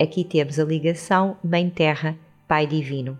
Aqui 0.01 0.23
temos 0.23 0.59
a 0.59 0.63
ligação 0.63 1.37
Mãe 1.43 1.69
Terra, 1.69 2.17
Pai 2.47 2.65
Divino. 2.65 3.19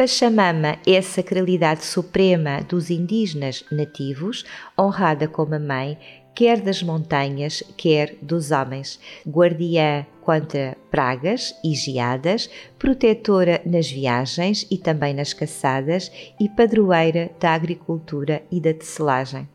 Pachamama 0.00 0.78
é 0.86 0.96
a 0.96 1.02
sacralidade 1.02 1.84
suprema 1.84 2.62
dos 2.62 2.88
indígenas 2.88 3.62
nativos, 3.70 4.46
honrada 4.78 5.28
como 5.28 5.54
a 5.54 5.58
mãe, 5.58 5.98
quer 6.34 6.58
das 6.58 6.82
montanhas, 6.82 7.62
quer 7.76 8.16
dos 8.22 8.50
homens, 8.50 8.98
guardiã 9.28 10.06
contra 10.22 10.74
pragas 10.90 11.54
e 11.62 11.74
geadas, 11.74 12.48
protetora 12.78 13.60
nas 13.66 13.90
viagens 13.90 14.66
e 14.70 14.78
também 14.78 15.12
nas 15.12 15.34
caçadas 15.34 16.10
e 16.40 16.48
padroeira 16.48 17.30
da 17.38 17.50
agricultura 17.50 18.42
e 18.50 18.58
da 18.58 18.72
tecelagem. 18.72 19.46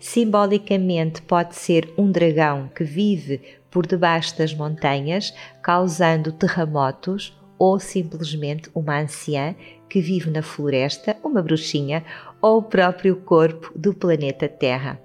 Simbolicamente 0.00 1.22
pode 1.22 1.54
ser 1.54 1.88
um 1.96 2.10
dragão 2.10 2.68
que 2.74 2.82
vive 2.82 3.40
por 3.70 3.86
debaixo 3.86 4.36
das 4.36 4.52
montanhas, 4.52 5.32
causando 5.62 6.32
terremotos 6.32 7.32
ou 7.58 7.78
simplesmente 7.78 8.70
uma 8.74 9.00
anciã 9.00 9.54
que 9.88 10.00
vive 10.00 10.30
na 10.30 10.42
floresta, 10.42 11.16
uma 11.22 11.42
bruxinha 11.42 12.04
ou 12.40 12.58
o 12.58 12.62
próprio 12.62 13.16
corpo 13.16 13.72
do 13.76 13.94
planeta 13.94 14.48
Terra. 14.48 15.00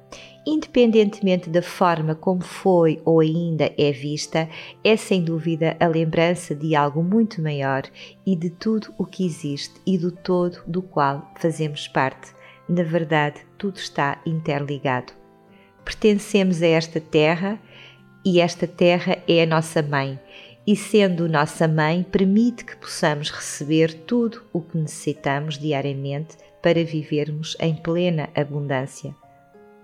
Independentemente 0.45 1.49
da 1.49 1.61
forma 1.61 2.15
como 2.15 2.41
foi 2.41 2.99
ou 3.05 3.19
ainda 3.19 3.71
é 3.77 3.91
vista, 3.91 4.49
é 4.83 4.97
sem 4.97 5.23
dúvida 5.23 5.77
a 5.79 5.85
lembrança 5.85 6.55
de 6.55 6.75
algo 6.75 7.03
muito 7.03 7.41
maior 7.41 7.83
e 8.25 8.35
de 8.35 8.49
tudo 8.49 8.91
o 8.97 9.05
que 9.05 9.23
existe 9.23 9.79
e 9.85 9.99
do 9.99 10.11
todo 10.11 10.63
do 10.65 10.81
qual 10.81 11.31
fazemos 11.37 11.87
parte. 11.87 12.33
Na 12.67 12.81
verdade, 12.81 13.41
tudo 13.57 13.77
está 13.77 14.19
interligado. 14.25 15.13
Pertencemos 15.85 16.63
a 16.63 16.67
esta 16.67 16.99
terra 16.99 17.59
e 18.25 18.39
esta 18.39 18.65
terra 18.65 19.17
é 19.27 19.43
a 19.43 19.45
nossa 19.45 19.81
mãe 19.83 20.19
e, 20.65 20.75
sendo 20.75 21.27
nossa 21.27 21.67
mãe, 21.67 22.03
permite 22.03 22.63
que 22.63 22.75
possamos 22.75 23.31
receber 23.31 23.93
tudo 24.05 24.43
o 24.53 24.61
que 24.61 24.77
necessitamos 24.77 25.57
diariamente 25.57 26.37
para 26.61 26.83
vivermos 26.83 27.57
em 27.59 27.75
plena 27.75 28.29
abundância. 28.35 29.15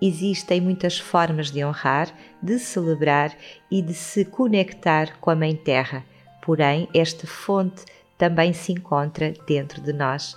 Existem 0.00 0.60
muitas 0.60 0.98
formas 0.98 1.50
de 1.50 1.64
honrar, 1.64 2.08
de 2.40 2.58
celebrar 2.58 3.36
e 3.70 3.82
de 3.82 3.94
se 3.94 4.24
conectar 4.24 5.18
com 5.18 5.30
a 5.30 5.34
Mãe 5.34 5.56
Terra, 5.56 6.04
porém, 6.40 6.88
esta 6.94 7.26
fonte 7.26 7.84
também 8.16 8.52
se 8.52 8.72
encontra 8.72 9.34
dentro 9.46 9.82
de 9.82 9.92
nós. 9.92 10.36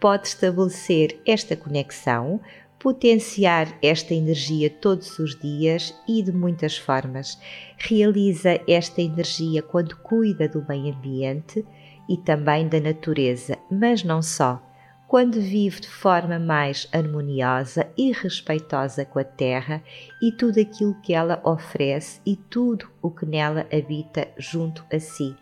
Pode 0.00 0.28
estabelecer 0.28 1.20
esta 1.26 1.54
conexão 1.54 2.40
potenciar 2.82 3.78
esta 3.80 4.12
energia 4.12 4.68
todos 4.68 5.16
os 5.20 5.38
dias 5.38 5.94
e 6.08 6.20
de 6.20 6.32
muitas 6.32 6.76
formas. 6.76 7.40
Realiza 7.78 8.60
esta 8.66 9.00
energia 9.00 9.62
quando 9.62 9.96
cuida 9.98 10.48
do 10.48 10.66
meio 10.66 10.92
ambiente 10.92 11.64
e 12.08 12.16
também 12.16 12.66
da 12.66 12.80
natureza, 12.80 13.56
mas 13.70 14.02
não 14.02 14.20
só. 14.20 14.60
Quando 15.06 15.40
vive 15.40 15.82
de 15.82 15.88
forma 15.88 16.40
mais 16.40 16.88
harmoniosa 16.92 17.88
e 17.96 18.10
respeitosa 18.10 19.04
com 19.04 19.20
a 19.20 19.24
terra 19.24 19.80
e 20.20 20.32
tudo 20.32 20.58
aquilo 20.58 21.00
que 21.02 21.14
ela 21.14 21.40
oferece 21.44 22.20
e 22.26 22.34
tudo 22.34 22.90
o 23.00 23.12
que 23.12 23.24
nela 23.24 23.64
habita 23.72 24.26
junto 24.36 24.84
a 24.92 24.98
si, 24.98 25.36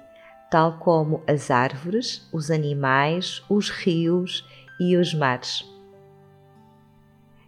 tal 0.51 0.79
como 0.79 1.23
as 1.27 1.51
árvores, 1.51 2.29
os 2.35 2.51
animais, 2.51 3.43
os 3.49 3.71
rios 3.71 4.45
e 4.79 4.95
os 4.95 5.15
mares. 5.15 5.70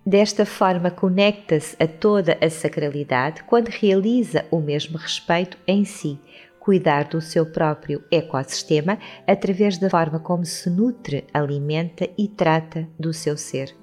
Desta 0.04 0.44
forma, 0.44 0.90
conecta-se 0.90 1.76
a 1.80 1.86
toda 1.86 2.36
a 2.40 2.50
sacralidade 2.50 3.44
quando 3.44 3.68
realiza 3.68 4.44
o 4.50 4.58
mesmo 4.58 4.98
respeito 4.98 5.56
em 5.64 5.84
si, 5.84 6.18
cuidar 6.58 7.04
do 7.04 7.20
seu 7.20 7.46
próprio 7.46 8.02
ecossistema 8.10 8.98
através 9.28 9.78
da 9.78 9.88
forma 9.88 10.18
como 10.18 10.44
se 10.44 10.68
nutre, 10.68 11.24
alimenta 11.32 12.08
e 12.18 12.26
trata 12.26 12.88
do 12.98 13.12
seu 13.12 13.36
ser. 13.36 13.76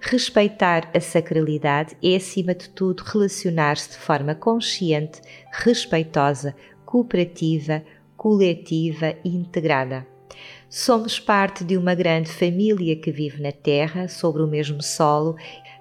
Respeitar 0.00 0.90
a 0.94 1.00
sacralidade 1.00 1.94
é, 2.02 2.16
acima 2.16 2.54
de 2.54 2.70
tudo, 2.70 3.02
relacionar-se 3.02 3.90
de 3.90 3.96
forma 3.98 4.34
consciente, 4.34 5.20
respeitosa, 5.52 6.56
cooperativa, 6.86 7.82
coletiva 8.16 9.14
e 9.22 9.28
integrada. 9.28 10.06
Somos 10.68 11.20
parte 11.20 11.64
de 11.64 11.76
uma 11.76 11.94
grande 11.94 12.30
família 12.30 12.96
que 12.96 13.10
vive 13.10 13.42
na 13.42 13.52
Terra, 13.52 14.08
sobre 14.08 14.42
o 14.42 14.46
mesmo 14.46 14.82
solo 14.82 15.36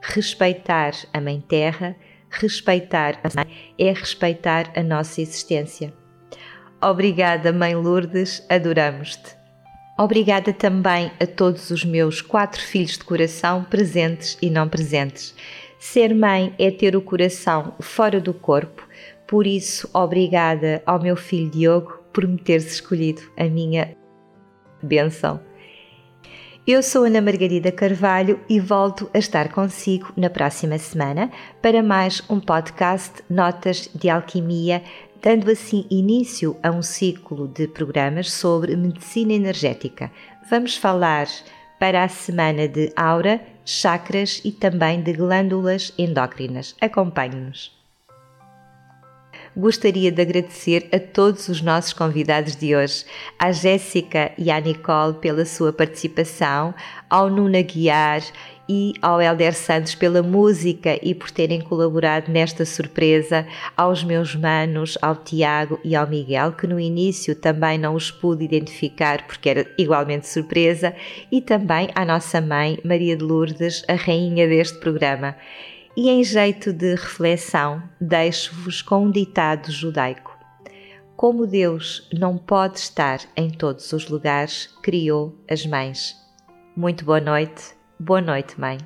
Respeitar 0.08 0.93
a 1.12 1.20
Mãe 1.20 1.43
Terra, 1.47 1.95
respeitar 2.30 3.20
a 3.24 3.30
Mãe, 3.36 3.74
é 3.78 3.91
respeitar 3.91 4.72
a 4.76 4.84
nossa 4.84 5.20
existência. 5.20 5.91
Obrigada, 6.82 7.51
Mãe 7.51 7.76
Lourdes, 7.76 8.45
adoramos-te. 8.49 9.36
Obrigada 9.97 10.53
também 10.53 11.12
a 11.20 11.26
todos 11.26 11.72
os 11.72 11.84
meus 11.84 12.22
quatro 12.22 12.62
filhos 12.62 12.97
de 12.97 13.03
coração, 13.03 13.64
presentes 13.64 14.38
e 14.41 14.49
não 14.49 14.70
presentes. 14.70 15.34
Ser 15.80 16.14
mãe 16.14 16.53
é 16.60 16.70
ter 16.70 16.95
o 16.95 17.01
coração 17.01 17.74
fora 17.80 18.20
do 18.20 18.34
corpo, 18.34 18.88
por 19.26 19.47
isso, 19.47 19.89
obrigada 19.93 20.84
ao 20.86 21.01
meu 21.01 21.16
filho 21.16 21.49
Diogo 21.49 21.99
por 22.14 22.28
me 22.28 22.38
teres 22.38 22.72
escolhido 22.72 23.24
a 23.38 23.45
minha 23.45 23.95
benção. 24.84 25.39
Eu 26.68 26.82
sou 26.82 27.03
Ana 27.03 27.22
Margarida 27.22 27.72
Carvalho 27.72 28.39
e 28.49 28.59
volto 28.59 29.07
a 29.13 29.20
estar 29.20 29.49
consigo 29.53 30.11
na 30.18 30.32
próxima 30.32 30.80
semana 30.80 31.30
para 31.61 31.84
mais 31.84 32.24
um 32.28 32.39
podcast 32.39 33.22
Notas 33.30 33.88
de 33.93 34.09
Alquimia, 34.09 34.82
dando 35.22 35.51
assim 35.51 35.86
início 35.91 36.57
a 36.63 36.72
um 36.72 36.82
ciclo 36.82 37.47
de 37.47 37.68
programas 37.68 38.32
sobre 38.32 38.76
medicina 38.76 39.34
energética. 39.34 40.11
Vamos 40.49 40.76
falar 40.76 41.28
para 41.80 42.03
a 42.03 42.07
semana 42.07 42.68
de 42.68 42.91
aura, 42.95 43.39
chakras 43.63 44.41
e 44.43 44.51
também 44.51 45.03
de 45.03 45.13
glândulas 45.13 45.93
endócrinas. 45.99 46.76
Acompanhe-nos 46.82 47.76
gostaria 49.56 50.12
de 50.12 50.22
agradecer 50.22 50.88
a 50.91 50.99
todos 50.99 51.47
os 51.47 51.62
nossos 51.62 51.93
convidados 51.93 52.56
de 52.56 52.76
hoje, 52.76 53.06
à 53.39 53.51
Jéssica 53.51 54.32
e 54.38 54.51
à 54.51 54.60
Nicole 54.60 55.16
pela 55.16 55.45
sua 55.45 55.72
participação, 55.72 56.74
ao 57.10 57.30
Nuno 57.30 57.64
Guiar 57.64 58.22
e 58.68 58.93
ao 59.01 59.22
Helder 59.22 59.53
Santos 59.53 59.95
pela 59.95 60.22
música 60.22 60.99
e 61.01 61.14
por 61.14 61.30
terem 61.32 61.62
colaborado 61.62 62.32
nesta 62.32 62.66
surpresa, 62.66 63.45
aos 63.78 64.03
meus 64.03 64.36
manos, 64.36 64.97
ao 65.01 65.16
Tiago 65.16 65.80
e 65.84 65.95
ao 65.95 66.08
Miguel, 66.08 66.53
que 66.53 66.68
no 66.68 66.80
início 66.80 67.36
também 67.36 67.78
não 67.78 67.95
os 67.95 68.10
pude 68.12 68.43
identificar 68.43 69.26
porque 69.28 69.49
era 69.49 69.68
igualmente 69.78 70.28
surpresa, 70.28 70.93
e 71.32 71.41
também 71.41 71.89
à 71.95 72.03
nossa 72.03 72.41
mãe, 72.41 72.80
Maria 72.84 73.16
de 73.16 73.24
Lourdes, 73.24 73.84
a 73.88 73.93
rainha 73.93 74.47
deste 74.47 74.80
programa. 74.80 75.36
E 75.96 76.10
em 76.10 76.24
jeito 76.24 76.74
de 76.74 76.96
reflexão, 76.96 77.82
deixo-vos 78.00 78.82
com 78.82 79.06
um 79.06 79.12
ditado 79.12 79.72
judaico. 79.72 80.38
Como 81.16 81.48
Deus 81.48 82.10
não 82.14 82.38
pode 82.38 82.80
estar 82.80 83.22
em 83.36 83.50
todos 83.50 83.93
os 83.93 84.10
lugares, 84.10 84.68
criou 84.84 85.38
as 85.50 85.66
mães. 85.66 86.16
Muito 86.76 87.06
boa 87.06 87.22
noite 87.22 87.76
Boa 87.98 88.20
noite, 88.20 88.60
mãe. 88.60 88.78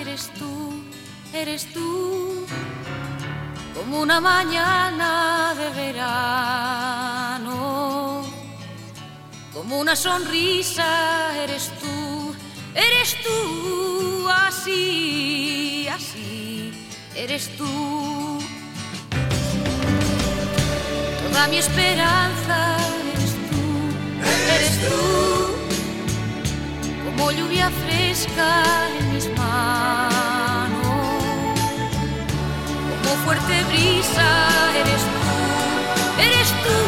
Eres 0.00 0.30
tú, 0.38 0.82
eres 1.32 1.72
tú, 1.72 2.44
como 3.74 4.00
una 4.00 4.20
mañana 4.20 5.54
de 5.56 5.70
verano. 5.70 7.52
Como 9.52 9.78
una 9.78 9.94
sonrisa 9.94 11.36
eres 11.44 11.70
tú, 11.80 12.34
eres 12.74 13.16
tú, 13.22 14.28
así, 14.28 15.86
así, 15.88 16.72
eres 17.14 17.56
tú. 17.56 18.40
Toda 21.28 21.46
mi 21.48 21.58
esperanza 21.58 22.76
eres 23.14 23.34
tú, 23.50 23.62
eres 24.54 24.80
tú, 24.88 25.61
como 27.22 27.30
lluvia 27.30 27.70
fresca 27.70 28.64
en 28.98 29.14
mis 29.14 29.28
manos, 29.36 30.80
como 33.02 33.14
fuerte 33.24 33.62
brisa 33.64 34.48
eres 34.80 35.02
tú, 35.02 36.20
eres 36.20 36.48
tú. 36.64 36.81